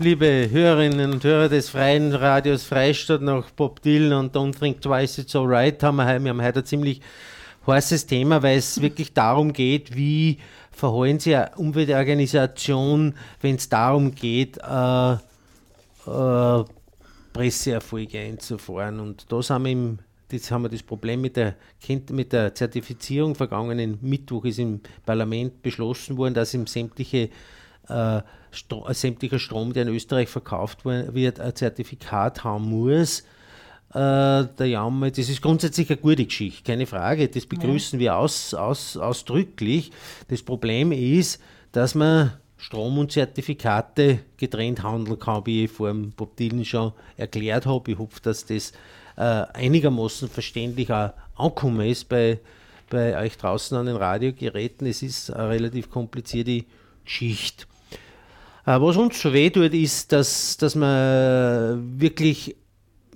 Liebe 0.00 0.48
Hörerinnen 0.50 1.12
und 1.12 1.24
Hörer 1.24 1.50
des 1.50 1.68
freien 1.68 2.14
Radios 2.14 2.64
Freistadt 2.64 3.20
nach 3.20 3.50
Bob 3.50 3.82
Dylan 3.82 4.18
und 4.18 4.34
Don't 4.34 4.58
Think 4.58 4.80
Twice 4.80 5.18
It's 5.18 5.36
Alright 5.36 5.82
haben 5.82 5.96
wir, 5.96 6.24
wir 6.24 6.30
haben 6.30 6.42
heute 6.42 6.60
ein 6.60 6.64
ziemlich 6.64 7.02
heißes 7.66 8.06
Thema, 8.06 8.42
weil 8.42 8.56
es 8.56 8.80
wirklich 8.80 9.12
darum 9.12 9.52
geht, 9.52 9.94
wie 9.94 10.38
verhalten 10.70 11.20
sich 11.20 11.36
eine 11.36 11.50
Umweltorganisation, 11.54 13.14
wenn 13.42 13.56
es 13.56 13.68
darum 13.68 14.14
geht, 14.14 14.56
äh, 14.56 15.12
äh, 15.12 16.64
Presseerfolge 17.34 18.20
einzufahren. 18.20 19.00
Und 19.00 19.30
da 19.30 19.36
haben 19.50 19.64
wir, 19.66 19.72
im, 19.72 19.98
das 20.28 20.50
haben 20.50 20.62
wir 20.62 20.70
das 20.70 20.82
Problem 20.82 21.20
mit 21.20 21.36
der, 21.36 21.56
mit 22.10 22.32
der 22.32 22.54
Zertifizierung. 22.54 23.34
Vergangenen 23.34 23.98
Mittwoch 24.00 24.46
ist 24.46 24.60
im 24.60 24.80
Parlament 25.04 25.60
beschlossen 25.60 26.16
worden, 26.16 26.32
dass 26.32 26.54
ihm 26.54 26.66
sämtliche 26.66 27.28
Stro 28.52 28.92
sämtlicher 28.92 29.38
Strom, 29.38 29.72
der 29.72 29.84
in 29.84 29.94
Österreich 29.94 30.28
verkauft 30.28 30.84
wird, 30.84 31.40
ein 31.40 31.54
Zertifikat 31.54 32.44
haben 32.44 32.68
muss. 32.68 33.24
Äh, 33.92 34.46
der 34.58 34.66
Jammer, 34.66 35.10
das 35.10 35.28
ist 35.28 35.42
grundsätzlich 35.42 35.90
eine 35.90 36.00
gute 36.00 36.24
Geschichte, 36.24 36.62
keine 36.62 36.86
Frage. 36.86 37.28
Das 37.28 37.46
begrüßen 37.46 37.98
ja. 37.98 38.04
wir 38.04 38.16
aus, 38.16 38.54
aus, 38.54 38.96
ausdrücklich. 38.96 39.90
Das 40.28 40.42
Problem 40.42 40.92
ist, 40.92 41.40
dass 41.72 41.94
man 41.94 42.32
Strom 42.56 42.98
und 42.98 43.10
Zertifikate 43.10 44.20
getrennt 44.36 44.82
handeln 44.82 45.18
kann, 45.18 45.46
wie 45.46 45.64
ich 45.64 45.70
vor 45.70 45.88
dem 45.88 46.12
Bob 46.12 46.36
Dylan 46.36 46.64
schon 46.64 46.92
erklärt 47.16 47.66
habe. 47.66 47.90
Ich 47.90 47.98
hoffe, 47.98 48.20
dass 48.22 48.44
das 48.44 48.72
äh, 49.16 49.22
einigermaßen 49.22 50.28
verständlich 50.28 50.92
auch 50.92 51.12
angekommen 51.34 51.88
ist 51.88 52.08
bei, 52.08 52.38
bei 52.90 53.18
euch 53.18 53.38
draußen 53.38 53.76
an 53.76 53.86
den 53.86 53.96
Radiogeräten. 53.96 54.86
Es 54.86 55.02
ist 55.02 55.32
eine 55.32 55.48
relativ 55.48 55.90
komplizierte 55.90 56.64
Geschichte. 57.04 57.64
Äh, 58.70 58.80
was 58.80 58.96
uns 58.96 59.20
so 59.20 59.32
weh 59.32 59.50
tut, 59.50 59.74
ist, 59.74 60.12
dass, 60.12 60.56
dass 60.56 60.76
man 60.76 62.00
wirklich 62.00 62.54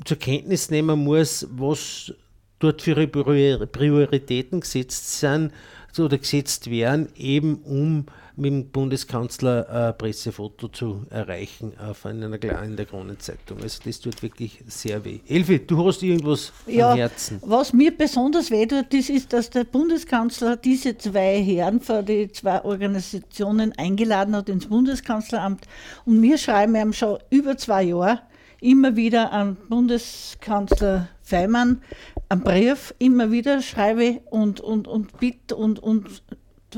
zur 0.04 0.16
Kenntnis 0.18 0.68
nehmen 0.68 1.04
muss, 1.04 1.46
was 1.50 2.12
dort 2.58 2.82
für 2.82 2.96
Prioritäten 3.06 4.60
gesetzt 4.60 5.20
sind. 5.20 5.52
oder 5.96 6.18
gesetzt 6.18 6.68
werden, 6.68 7.08
eben 7.14 7.58
um 7.62 8.06
mit 8.36 8.50
dem 8.50 8.68
Bundeskanzler 8.70 9.68
ein 9.68 9.90
äh, 9.90 9.92
Pressefoto 9.92 10.68
zu 10.68 11.06
erreichen 11.10 11.72
auf 11.78 12.04
einer 12.06 12.36
kleinen 12.38 12.76
der 12.76 12.86
Kronenzeitung. 12.86 13.58
Also 13.62 13.80
das 13.84 14.00
tut 14.00 14.22
wirklich 14.22 14.62
sehr 14.66 15.04
weh. 15.04 15.20
Elfi, 15.28 15.64
du 15.64 15.86
hast 15.86 16.02
irgendwas 16.02 16.52
ja, 16.66 16.92
am 16.92 16.98
Herzen. 16.98 17.38
Was 17.42 17.72
mir 17.72 17.96
besonders 17.96 18.50
weh 18.50 18.66
tut, 18.66 18.92
das 18.92 19.08
ist, 19.08 19.32
dass 19.32 19.50
der 19.50 19.64
Bundeskanzler 19.64 20.56
diese 20.56 20.98
zwei 20.98 21.42
Herren 21.42 21.80
für 21.80 22.02
die 22.02 22.30
zwei 22.32 22.62
Organisationen 22.64 23.72
eingeladen 23.78 24.34
hat 24.34 24.48
ins 24.48 24.66
Bundeskanzleramt. 24.66 25.66
Und 26.04 26.22
wir 26.22 26.38
schreiben 26.38 26.74
ihm 26.74 26.92
schon 26.92 27.18
über 27.30 27.56
zwei 27.56 27.84
Jahre 27.84 28.20
immer 28.60 28.96
wieder 28.96 29.30
an 29.32 29.56
Bundeskanzler 29.68 31.08
Feimann 31.22 31.82
einen 32.28 32.42
Brief, 32.42 32.94
immer 32.98 33.30
wieder 33.30 33.60
schreibe 33.60 34.20
und, 34.30 34.60
und, 34.60 34.88
und 34.88 35.18
bitte 35.18 35.54
und, 35.54 35.78
und 35.78 36.22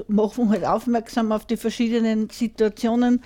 machen 0.08 0.50
halt 0.50 0.64
aufmerksam 0.64 1.32
auf 1.32 1.46
die 1.46 1.56
verschiedenen 1.56 2.30
Situationen, 2.30 3.22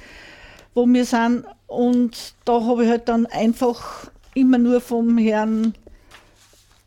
wo 0.75 0.87
wir 0.87 1.05
sind. 1.05 1.45
Und 1.67 2.35
da 2.45 2.65
habe 2.65 2.85
ich 2.85 2.91
halt 2.91 3.09
dann 3.09 3.27
einfach 3.27 4.11
immer 4.35 4.59
nur 4.59 4.81
vom 4.81 5.19
Herrn 5.19 5.75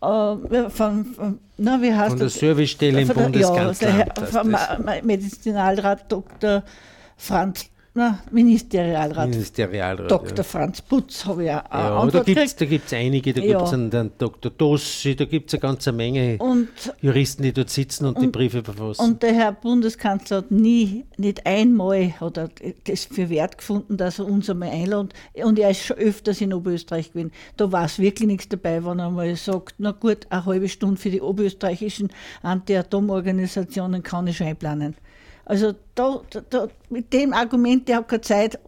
äh, 0.02 0.70
von, 0.70 1.40
na, 1.58 1.82
wie 1.82 1.94
heißt 1.94 2.10
von 2.10 2.20
der 2.20 2.30
Servicestelle 2.30 3.02
im 3.02 3.08
Bundeskanzleramt. 3.08 3.82
Ja, 3.82 4.14
der 4.14 4.26
Herr, 4.26 4.44
vom 4.44 4.56
Medizinalrat 5.04 6.12
Dr. 6.12 6.64
Franz 7.18 7.70
na, 7.96 8.20
Ministerialrat. 8.32 9.30
Ministerialrat. 9.30 10.10
Dr. 10.10 10.38
Ja. 10.38 10.44
Franz 10.44 10.82
Putz 10.82 11.26
habe 11.26 11.44
ich 11.44 11.52
auch 11.52 11.64
ja, 11.72 12.06
Da 12.08 12.24
gibt 12.66 12.86
es 12.88 12.94
einige, 12.94 13.34
da 13.34 13.42
gibt 13.42 13.62
es 13.62 13.74
einen, 13.74 13.94
einen 13.94 14.12
Dr. 14.18 14.52
Dossi, 14.52 15.16
da 15.16 15.26
gibt 15.26 15.50
es 15.50 15.54
eine 15.54 15.62
ganze 15.62 15.92
Menge 15.92 16.38
und, 16.40 16.70
Juristen, 17.02 17.44
die 17.44 17.54
dort 17.54 17.70
sitzen 17.70 18.08
und, 18.08 18.16
und, 18.16 18.24
die 18.24 18.28
Briefe 18.30 18.64
verfassen. 18.64 19.00
Und 19.00 19.22
der 19.22 19.36
Herr 19.36 19.52
Bundeskanzler 19.52 20.38
hat 20.38 20.50
nie, 20.50 21.06
nicht 21.18 21.46
einmal 21.46 22.20
hat 22.20 22.38
er 22.38 22.50
das 22.86 23.06
für 23.06 23.30
wert 23.30 23.60
gefunden, 23.60 23.96
dass 23.96 24.18
er 24.18 24.26
uns 24.26 24.50
einmal 24.50 24.70
einlädt. 24.70 25.14
Und 25.36 25.60
er 25.60 25.70
ist 25.70 25.84
schon 25.84 25.98
öfters 25.98 26.42
in 26.42 26.52
Oberösterreich 26.52 27.14
gewesen. 27.14 27.32
Da 27.58 27.72
war 27.72 27.86
es 27.86 28.00
wirklich 28.00 28.28
nichts 28.28 28.50
dabei, 28.50 28.84
wenn 28.84 28.98
er 28.98 29.12
mal 29.12 29.36
sagt, 29.36 29.76
na 29.78 29.92
gut, 29.92 30.26
eine 30.32 30.46
halbe 30.46 30.68
Stunde 30.68 31.00
für 31.00 31.12
die 31.12 31.22
oberösterreichischen 31.22 32.10
Anti-Atom-Organisationen 32.42 34.02
kann 34.02 34.26
ich 34.26 34.38
schon 34.38 34.48
einplanen. 34.48 34.96
Also 35.46 35.74
da, 35.96 36.22
da, 36.50 36.68
mit 36.90 37.12
dem 37.14 37.34
Argument, 37.34 37.88
der 37.88 37.98
hat 37.98 38.08
keine 38.08 38.22
Zeit, 38.22 38.60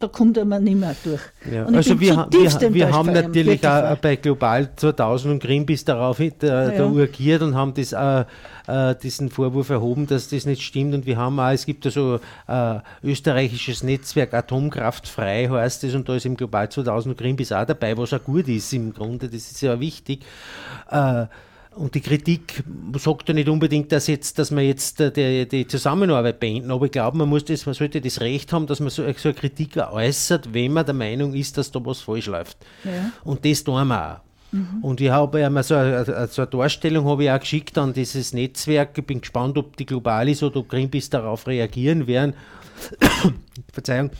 da 0.00 0.08
kommt 0.08 0.36
mir 0.44 0.60
nicht 0.60 0.78
mehr 0.78 0.94
durch. 1.02 1.20
Ja. 1.50 1.64
also 1.66 1.98
wir, 1.98 2.26
wir, 2.30 2.74
wir 2.74 2.92
haben 2.92 3.12
natürlich 3.12 3.66
auch 3.66 3.96
bei 3.96 4.16
Global 4.16 4.68
2000 4.76 5.34
und 5.34 5.42
Greenpeace 5.42 5.84
darauf 5.84 6.20
äh, 6.20 6.30
ja. 6.42 6.70
da 6.70 6.86
urgiert 6.86 7.42
und 7.42 7.54
haben 7.54 7.72
das, 7.72 7.92
äh, 7.92 8.24
äh, 8.66 8.94
diesen 8.96 9.30
Vorwurf 9.30 9.70
erhoben, 9.70 10.06
dass 10.06 10.28
das 10.28 10.46
nicht 10.46 10.62
stimmt. 10.62 10.94
Und 10.94 11.06
wir 11.06 11.16
haben 11.16 11.38
auch, 11.40 11.50
es 11.50 11.64
gibt 11.64 11.86
also 11.86 12.20
äh, 12.48 12.78
österreichisches 13.02 13.82
Netzwerk 13.82 14.34
Atomkraftfrei 14.34 15.48
heißt 15.48 15.84
es 15.84 15.94
und 15.94 16.08
da 16.08 16.16
ist 16.16 16.26
im 16.26 16.36
Global 16.36 16.68
2000 16.68 17.12
und 17.12 17.18
Greenpeace 17.18 17.52
auch 17.52 17.64
dabei, 17.64 17.96
was 17.96 18.12
auch 18.12 18.22
gut 18.22 18.48
ist 18.48 18.72
im 18.72 18.92
Grunde, 18.92 19.28
das 19.28 19.50
ist 19.50 19.60
ja 19.62 19.78
wichtig. 19.80 20.24
Äh, 20.90 21.26
und 21.76 21.94
die 21.94 22.00
Kritik 22.00 22.62
sagt 22.96 23.28
ja 23.28 23.34
nicht 23.34 23.48
unbedingt, 23.48 23.90
dass, 23.92 24.06
jetzt, 24.06 24.38
dass 24.38 24.50
man 24.50 24.64
jetzt 24.64 25.00
äh, 25.00 25.10
die, 25.10 25.48
die 25.48 25.66
Zusammenarbeit 25.66 26.40
beenden, 26.40 26.70
aber 26.70 26.86
ich 26.86 26.92
glaube, 26.92 27.18
man, 27.18 27.28
muss 27.28 27.44
das, 27.44 27.66
man 27.66 27.74
sollte 27.74 28.00
das 28.00 28.20
Recht 28.20 28.52
haben, 28.52 28.66
dass 28.66 28.80
man 28.80 28.90
so, 28.90 29.02
so 29.16 29.28
eine 29.28 29.34
Kritik 29.34 29.76
äußert, 29.76 30.52
wenn 30.52 30.72
man 30.72 30.84
der 30.84 30.94
Meinung 30.94 31.34
ist, 31.34 31.58
dass 31.58 31.70
da 31.70 31.84
was 31.84 32.00
falsch 32.00 32.26
läuft. 32.26 32.56
Ja. 32.84 33.12
Und 33.24 33.44
das 33.44 33.64
tun 33.64 33.86
wir 33.88 34.14
auch. 34.14 34.20
Mhm. 34.52 34.78
Und 34.82 35.00
ich 35.00 35.10
habe 35.10 35.40
ja 35.40 35.62
so 35.62 35.74
eine, 35.74 36.28
so 36.28 36.42
eine 36.42 36.50
Darstellung 36.50 37.06
habe 37.06 37.24
ich 37.24 37.30
auch 37.30 37.40
geschickt 37.40 37.76
an 37.76 37.92
dieses 37.92 38.32
Netzwerk. 38.32 38.96
Ich 38.96 39.04
bin 39.04 39.20
gespannt, 39.20 39.58
ob 39.58 39.76
die 39.76 39.86
Globalis 39.86 40.42
oder 40.42 40.58
ob 40.60 40.68
Greenpeace 40.68 41.10
darauf 41.10 41.46
reagieren 41.46 42.06
werden. 42.06 42.34
Verzeihung, 43.72 44.10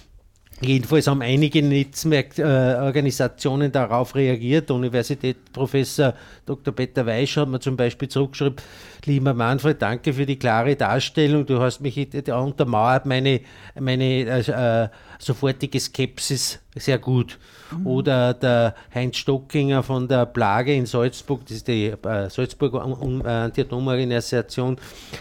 Jedenfalls 0.60 1.08
haben 1.08 1.20
einige 1.20 1.62
Netzwerkorganisationen 1.62 3.72
darauf 3.72 4.14
reagiert. 4.14 4.70
Universitätsprofessor 4.70 6.14
Dr. 6.46 6.72
Peter 6.72 7.04
Weisch 7.06 7.36
hat 7.36 7.48
mir 7.48 7.58
zum 7.58 7.76
Beispiel 7.76 8.06
zurückgeschrieben, 8.08 8.58
lieber 9.04 9.34
Manfred, 9.34 9.82
danke 9.82 10.12
für 10.12 10.26
die 10.26 10.38
klare 10.38 10.76
Darstellung. 10.76 11.44
Du 11.44 11.60
hast 11.60 11.80
mich 11.80 11.98
untermauert 12.28 13.04
meine, 13.04 13.40
meine 13.78 14.26
äh, 14.26 14.88
sofortige 15.18 15.80
Skepsis 15.80 16.60
sehr 16.76 16.98
gut. 16.98 17.38
Mhm. 17.70 17.86
Oder 17.86 18.34
der 18.34 18.74
Heinz 18.94 19.16
Stockinger 19.16 19.82
von 19.82 20.08
der 20.08 20.26
Plage 20.26 20.74
in 20.74 20.86
Salzburg, 20.86 21.42
das 21.46 21.58
ist 21.58 21.68
die 21.68 21.86
äh, 21.86 22.30
Salzburg 22.30 22.74
Anti-Atom-Organisation, 22.74 24.76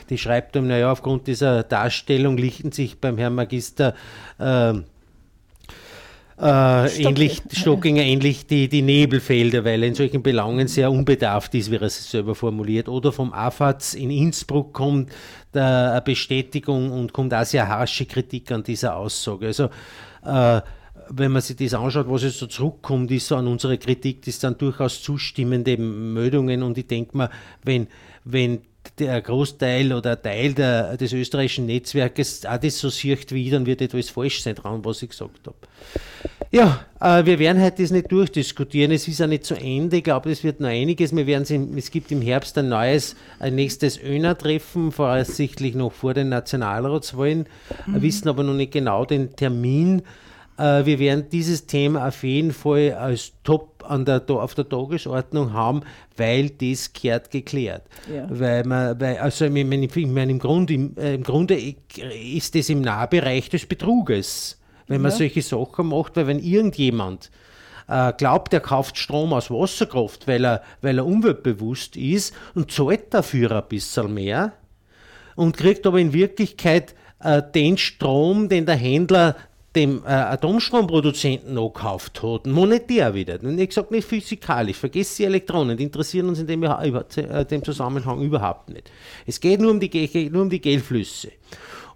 die 0.09 0.17
schreibt 0.17 0.55
ihm, 0.55 0.67
naja, 0.67 0.91
aufgrund 0.91 1.27
dieser 1.27 1.63
Darstellung 1.63 2.37
lichten 2.37 2.71
sich 2.71 2.99
beim 2.99 3.17
Herrn 3.17 3.35
Magister 3.35 3.93
äh, 4.39 4.73
äh, 6.43 7.03
ähnlich, 7.03 7.41
Stockinger 7.51 8.03
ähnlich 8.03 8.45
die, 8.45 8.67
die 8.67 8.81
Nebelfelder, 8.81 9.63
weil 9.63 9.81
er 9.81 9.87
in 9.87 9.95
solchen 9.95 10.21
Belangen 10.21 10.67
sehr 10.67 10.91
unbedarft 10.91 11.55
ist, 11.55 11.71
wie 11.71 11.75
er 11.75 11.83
es 11.83 12.11
selber 12.11 12.35
formuliert. 12.35 12.89
Oder 12.89 13.11
vom 13.11 13.31
AFAZ 13.31 13.93
in 13.93 14.11
Innsbruck 14.11 14.73
kommt 14.73 15.11
eine 15.53 16.01
Bestätigung 16.03 16.91
und 16.91 17.13
kommt 17.13 17.33
auch 17.33 17.45
sehr 17.45 17.67
harsche 17.67 18.05
Kritik 18.05 18.51
an 18.51 18.63
dieser 18.63 18.97
Aussage. 18.97 19.47
Also 19.47 19.69
äh, 20.25 20.61
wenn 21.09 21.31
man 21.31 21.41
sich 21.41 21.55
das 21.55 21.73
anschaut, 21.73 22.09
was 22.09 22.23
jetzt 22.23 22.39
so 22.39 22.47
zurückkommt, 22.47 23.11
ist 23.11 23.27
so 23.27 23.35
an 23.35 23.47
unsere 23.47 23.77
Kritik, 23.77 24.23
das 24.25 24.39
sind 24.39 24.61
durchaus 24.61 25.01
zustimmende 25.01 25.77
Meldungen 25.77 26.63
und 26.63 26.77
ich 26.77 26.87
denke 26.87 27.15
mal, 27.17 27.29
wenn, 27.63 27.87
wenn 28.23 28.61
der 28.99 29.21
Großteil 29.21 29.93
oder 29.93 30.21
Teil 30.21 30.53
der, 30.53 30.97
des 30.97 31.13
österreichischen 31.13 31.65
Netzwerkes 31.65 32.45
auch 32.45 32.57
das 32.57 32.79
so 32.79 32.89
sieht 32.89 33.31
wie 33.31 33.45
ich, 33.45 33.51
dann 33.51 33.65
wird 33.65 33.81
etwas 33.81 34.09
falsch 34.09 34.41
sein 34.41 34.55
dran, 34.55 34.83
was 34.83 35.01
ich 35.01 35.09
gesagt 35.09 35.47
habe. 35.47 35.57
Ja, 36.51 36.85
äh, 37.01 37.25
wir 37.25 37.39
werden 37.39 37.63
heute 37.63 37.81
das 37.81 37.89
nicht 37.89 38.11
durchdiskutieren. 38.11 38.91
Es 38.91 39.07
ist 39.07 39.19
ja 39.19 39.25
nicht 39.25 39.43
zu 39.43 39.55
Ende. 39.55 39.97
Ich 39.97 40.03
glaube, 40.03 40.29
es 40.29 40.43
wird 40.43 40.59
noch 40.59 40.69
einiges. 40.69 41.15
Wir 41.15 41.25
werden 41.25 41.45
sehen, 41.45 41.75
es 41.75 41.89
gibt 41.89 42.11
im 42.11 42.21
Herbst 42.21 42.55
ein 42.59 42.69
neues, 42.69 43.15
ein 43.39 43.55
nächstes 43.55 43.99
ÖNA-Treffen, 43.99 44.91
voraussichtlich 44.91 45.73
noch 45.73 45.91
vor 45.91 46.13
den 46.13 46.29
Nationalratswahlen, 46.29 47.47
mhm. 47.87 48.01
wissen 48.03 48.29
aber 48.29 48.43
noch 48.43 48.53
nicht 48.53 48.71
genau 48.71 49.03
den 49.03 49.35
Termin. 49.35 50.03
Äh, 50.57 50.85
wir 50.85 50.99
werden 50.99 51.25
dieses 51.31 51.65
Thema 51.65 52.07
auf 52.07 52.23
jeden 52.23 52.51
Fall 52.51 52.93
als 52.93 53.33
Top 53.43 53.83
an 53.87 54.05
der, 54.05 54.23
auf 54.29 54.55
der 54.55 54.67
Tagesordnung 54.67 55.53
haben, 55.53 55.81
weil 56.15 56.49
das 56.49 56.93
gehört 56.93 57.31
geklärt. 57.31 57.83
Ja. 58.13 58.27
Weil 58.29 58.63
man, 58.63 58.99
weil, 58.99 59.17
also 59.17 59.45
ich 59.45 59.51
meine, 59.51 59.85
ich 59.85 60.07
meine 60.07 60.31
im, 60.31 60.39
Grunde, 60.39 60.73
im, 60.73 60.97
äh, 60.97 61.15
im 61.15 61.23
Grunde 61.23 61.59
ist 61.59 62.55
das 62.55 62.69
im 62.69 62.81
Nahbereich 62.81 63.49
des 63.49 63.65
Betruges, 63.65 64.59
wenn 64.87 65.01
man 65.01 65.11
solche 65.11 65.41
Sachen 65.41 65.87
macht, 65.87 66.15
weil 66.17 66.27
wenn 66.27 66.39
irgendjemand 66.39 67.31
äh, 67.87 68.13
glaubt, 68.13 68.53
er 68.53 68.59
kauft 68.59 68.97
Strom 68.97 69.33
aus 69.33 69.49
Wasserkraft, 69.49 70.27
weil 70.27 70.45
er, 70.45 70.61
weil 70.81 70.97
er 70.97 71.05
umweltbewusst 71.05 71.95
ist 71.95 72.33
und 72.53 72.71
zahlt 72.71 73.13
dafür 73.13 73.51
ein 73.51 73.67
bisschen 73.69 74.13
mehr 74.13 74.53
und 75.35 75.57
kriegt 75.57 75.87
aber 75.87 75.99
in 75.99 76.13
Wirklichkeit 76.13 76.95
äh, 77.19 77.41
den 77.53 77.77
Strom, 77.77 78.49
den 78.49 78.65
der 78.65 78.75
Händler 78.75 79.35
dem 79.75 80.03
äh, 80.05 80.09
Atomstromproduzenten 80.09 81.57
angekauft 81.57 82.21
hat, 82.21 82.45
monetär 82.45 83.13
wieder, 83.13 83.43
ich 83.43 83.73
sage 83.73 83.93
nicht 83.93 84.07
physikalisch, 84.07 84.77
vergesst 84.77 85.17
die 85.17 85.25
Elektronen, 85.25 85.77
die 85.77 85.83
interessieren 85.83 86.29
uns 86.29 86.39
in 86.39 86.47
dem, 86.47 86.63
äh, 86.63 87.45
dem 87.45 87.63
Zusammenhang 87.63 88.21
überhaupt 88.21 88.69
nicht. 88.69 88.91
Es 89.25 89.39
geht 89.39 89.59
nur 89.59 89.71
um 89.71 89.79
die, 89.79 90.29
nur 90.31 90.43
um 90.43 90.49
die 90.49 90.61
Geldflüsse. 90.61 91.31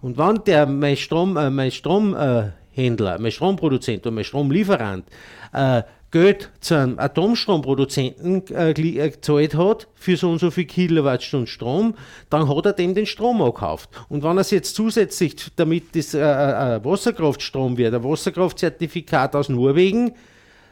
Und 0.00 0.18
wenn 0.18 0.42
der 0.44 0.66
mein 0.66 0.96
Strom, 0.96 1.36
äh, 1.36 1.50
mein 1.50 1.70
Stromhändler, 1.70 3.16
äh, 3.16 3.18
mein 3.18 3.32
Stromproduzent 3.32 4.06
und 4.06 4.14
mein 4.14 4.24
Stromlieferant 4.24 5.04
äh, 5.52 5.82
Geld 6.10 6.50
zu 6.60 6.74
einem 6.74 6.98
Atomstromproduzenten 6.98 8.46
äh, 8.54 8.70
äh, 8.70 9.10
gezahlt 9.10 9.54
hat 9.54 9.88
für 9.94 10.16
so 10.16 10.30
und 10.30 10.38
so 10.38 10.50
viel 10.50 10.64
Kilowattstunden 10.64 11.46
Strom, 11.46 11.94
dann 12.30 12.48
hat 12.48 12.66
er 12.66 12.72
dem 12.72 12.94
den 12.94 13.04
Strom 13.04 13.38
gekauft. 13.44 13.90
Und 14.08 14.22
wenn 14.22 14.38
er 14.38 14.40
es 14.40 14.50
jetzt 14.50 14.74
zusätzlich, 14.74 15.36
damit 15.56 15.94
das 15.94 16.14
äh, 16.14 16.20
äh, 16.20 16.76
äh 16.76 16.84
Wasserkraftstrom 16.84 17.76
wird, 17.76 17.94
ein 17.94 18.04
Wasserkraftzertifikat 18.04 19.36
aus 19.36 19.50
Norwegen, 19.50 20.14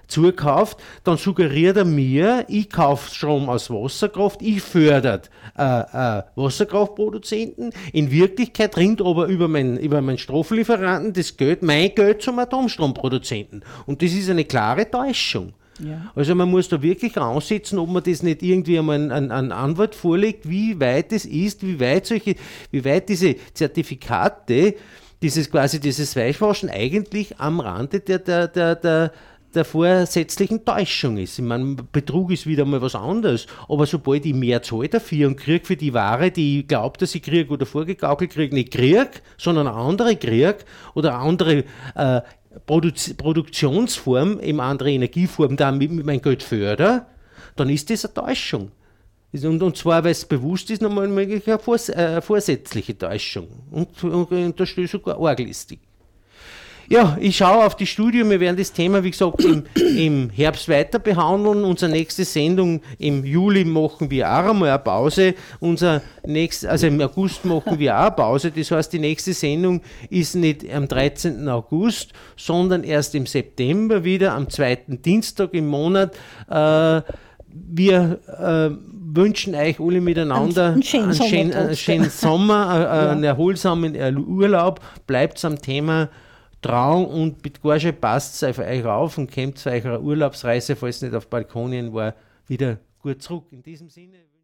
zukauft, 0.08 0.78
dann 1.04 1.16
suggeriert 1.16 1.76
er 1.76 1.84
mir, 1.84 2.44
ich 2.48 2.70
kaufe 2.70 3.12
Strom 3.14 3.48
aus 3.48 3.70
Wasserkraft, 3.70 4.42
ich 4.42 4.62
fördere 4.62 5.22
äh, 5.58 5.62
äh, 5.62 6.22
Wasserkraftproduzenten. 6.34 7.72
In 7.92 8.10
Wirklichkeit 8.10 8.76
rinnt 8.76 9.00
aber 9.00 9.26
über 9.26 9.48
meinen 9.48 9.76
über 9.78 10.00
mein 10.00 10.18
Stromlieferanten 10.18 11.12
das 11.12 11.36
Geld, 11.36 11.62
mein 11.62 11.94
Geld 11.94 12.22
zum 12.22 12.38
Atomstromproduzenten. 12.38 13.64
Und 13.86 14.02
das 14.02 14.12
ist 14.12 14.30
eine 14.30 14.44
klare 14.44 14.90
Täuschung. 14.90 15.52
Ja. 15.78 16.10
Also 16.14 16.34
man 16.34 16.50
muss 16.50 16.68
da 16.68 16.80
wirklich 16.80 17.16
ansetzen, 17.18 17.78
ob 17.78 17.90
man 17.90 18.02
das 18.02 18.22
nicht 18.22 18.42
irgendwie 18.42 18.78
einmal 18.78 18.96
einen, 18.96 19.30
einen 19.30 19.52
Anwalt 19.52 19.94
vorlegt, 19.94 20.48
wie 20.48 20.80
weit 20.80 21.12
es 21.12 21.24
ist, 21.24 21.66
wie 21.66 21.78
weit 21.80 22.06
solche, 22.06 22.36
wie 22.70 22.84
weit 22.84 23.08
diese 23.08 23.36
Zertifikate, 23.52 24.74
dieses 25.22 25.50
quasi 25.50 25.80
dieses 25.80 26.16
Weichwaschen 26.16 26.70
eigentlich 26.70 27.38
am 27.38 27.60
Rande 27.60 28.00
der, 28.00 28.18
der, 28.18 28.48
der, 28.48 28.74
der 28.76 29.12
der 29.56 29.64
vorsätzlichen 29.64 30.64
Täuschung 30.64 31.16
ist. 31.16 31.38
Ich 31.38 31.44
meine, 31.44 31.76
Betrug 31.90 32.30
ist 32.30 32.46
wieder 32.46 32.64
mal 32.64 32.82
was 32.82 32.94
anderes, 32.94 33.46
aber 33.68 33.86
sobald 33.86 34.26
ich 34.26 34.34
mehr 34.34 34.62
zahle 34.62 34.88
dafür 34.88 35.28
und 35.28 35.36
kriege 35.36 35.64
für 35.64 35.76
die 35.76 35.94
Ware, 35.94 36.30
die 36.30 36.60
ich 36.60 36.68
glaube, 36.68 36.98
dass 36.98 37.14
ich 37.14 37.22
kriege 37.22 37.50
oder 37.50 37.66
vorgegaukelt 37.66 38.30
kriege, 38.30 38.54
nicht 38.54 38.72
kriege, 38.72 39.10
sondern 39.38 39.66
andere 39.66 40.16
kriege 40.16 40.58
oder 40.94 41.18
andere 41.18 41.64
äh, 41.94 42.20
Produ 42.66 42.90
Produktionsform, 43.16 44.40
eben 44.40 44.60
andere 44.60 44.90
Energieform, 44.90 45.56
damit 45.56 45.90
ich 45.90 46.04
mein 46.04 46.22
Geld 46.22 46.42
fördere, 46.42 47.06
dann 47.56 47.68
ist 47.68 47.90
das 47.90 48.04
eine 48.04 48.14
Täuschung. 48.14 48.70
Und, 49.32 49.62
und 49.62 49.76
zwar, 49.76 50.04
weil 50.04 50.12
es 50.12 50.24
bewusst 50.24 50.70
ist, 50.70 50.80
nochmal 50.80 51.08
möglich 51.08 51.46
eine 51.46 51.58
vors 51.58 51.92
vorsätzliche 52.22 52.96
Täuschung. 52.96 53.48
Und, 53.70 54.02
und, 54.04 54.30
und 54.30 54.58
da 54.60 54.64
steht 54.64 54.88
sogar 54.88 55.20
arglistig. 55.20 55.80
Ja, 56.88 57.16
ich 57.20 57.36
schaue 57.36 57.66
auf 57.66 57.74
die 57.74 57.86
Studie. 57.86 58.28
Wir 58.28 58.38
werden 58.38 58.56
das 58.56 58.72
Thema, 58.72 59.02
wie 59.02 59.10
gesagt, 59.10 59.42
im, 59.44 59.64
im 59.74 60.30
Herbst 60.30 60.68
weiter 60.68 61.00
behandeln. 61.00 61.64
Unsere 61.64 61.90
nächste 61.90 62.24
Sendung 62.24 62.80
im 62.98 63.24
Juli 63.24 63.64
machen 63.64 64.08
wir 64.08 64.30
auch 64.30 64.50
einmal 64.50 64.68
eine 64.68 64.78
Pause. 64.78 65.34
Unser 65.58 66.00
nächst, 66.24 66.64
also 66.64 66.86
im 66.86 67.00
August 67.00 67.44
machen 67.44 67.80
wir 67.80 67.96
auch 67.96 68.02
eine 68.02 68.10
Pause. 68.12 68.52
Das 68.52 68.70
heißt, 68.70 68.92
die 68.92 69.00
nächste 69.00 69.32
Sendung 69.32 69.80
ist 70.10 70.36
nicht 70.36 70.72
am 70.72 70.86
13. 70.86 71.48
August, 71.48 72.12
sondern 72.36 72.84
erst 72.84 73.16
im 73.16 73.26
September 73.26 74.04
wieder, 74.04 74.34
am 74.34 74.48
zweiten 74.48 75.02
Dienstag 75.02 75.54
im 75.54 75.66
Monat. 75.66 76.14
Äh, 76.48 77.02
wir 77.48 78.20
äh, 78.38 78.70
wünschen 79.16 79.56
euch 79.56 79.80
alle 79.80 80.00
miteinander 80.00 80.74
einen 80.74 80.82
schönen, 80.84 81.04
einen 81.04 81.14
schönen, 81.14 81.52
einen 81.52 81.76
schönen 81.76 82.10
Sommer, 82.10 83.08
äh, 83.08 83.10
einen 83.10 83.24
erholsamen 83.24 83.96
Urlaub. 84.28 84.80
Bleibt 85.06 85.44
am 85.44 85.60
Thema 85.60 86.10
Trauung 86.66 87.06
und 87.06 87.44
mit 87.44 87.62
Gorge 87.62 87.92
passt 87.92 88.34
es 88.34 88.42
auf 88.42 88.58
euch 88.58 88.84
auf 88.84 89.18
und 89.18 89.32
kommt 89.32 89.58
zu 89.58 89.70
eurer 89.70 90.00
Urlaubsreise, 90.00 90.74
falls 90.74 91.00
nicht 91.00 91.14
auf 91.14 91.28
Balkonien 91.28 91.92
war, 91.94 92.14
wieder 92.48 92.78
gut 93.00 93.22
zurück. 93.22 93.44
In 93.52 93.62
diesem 93.62 93.88
Sinne. 93.88 94.25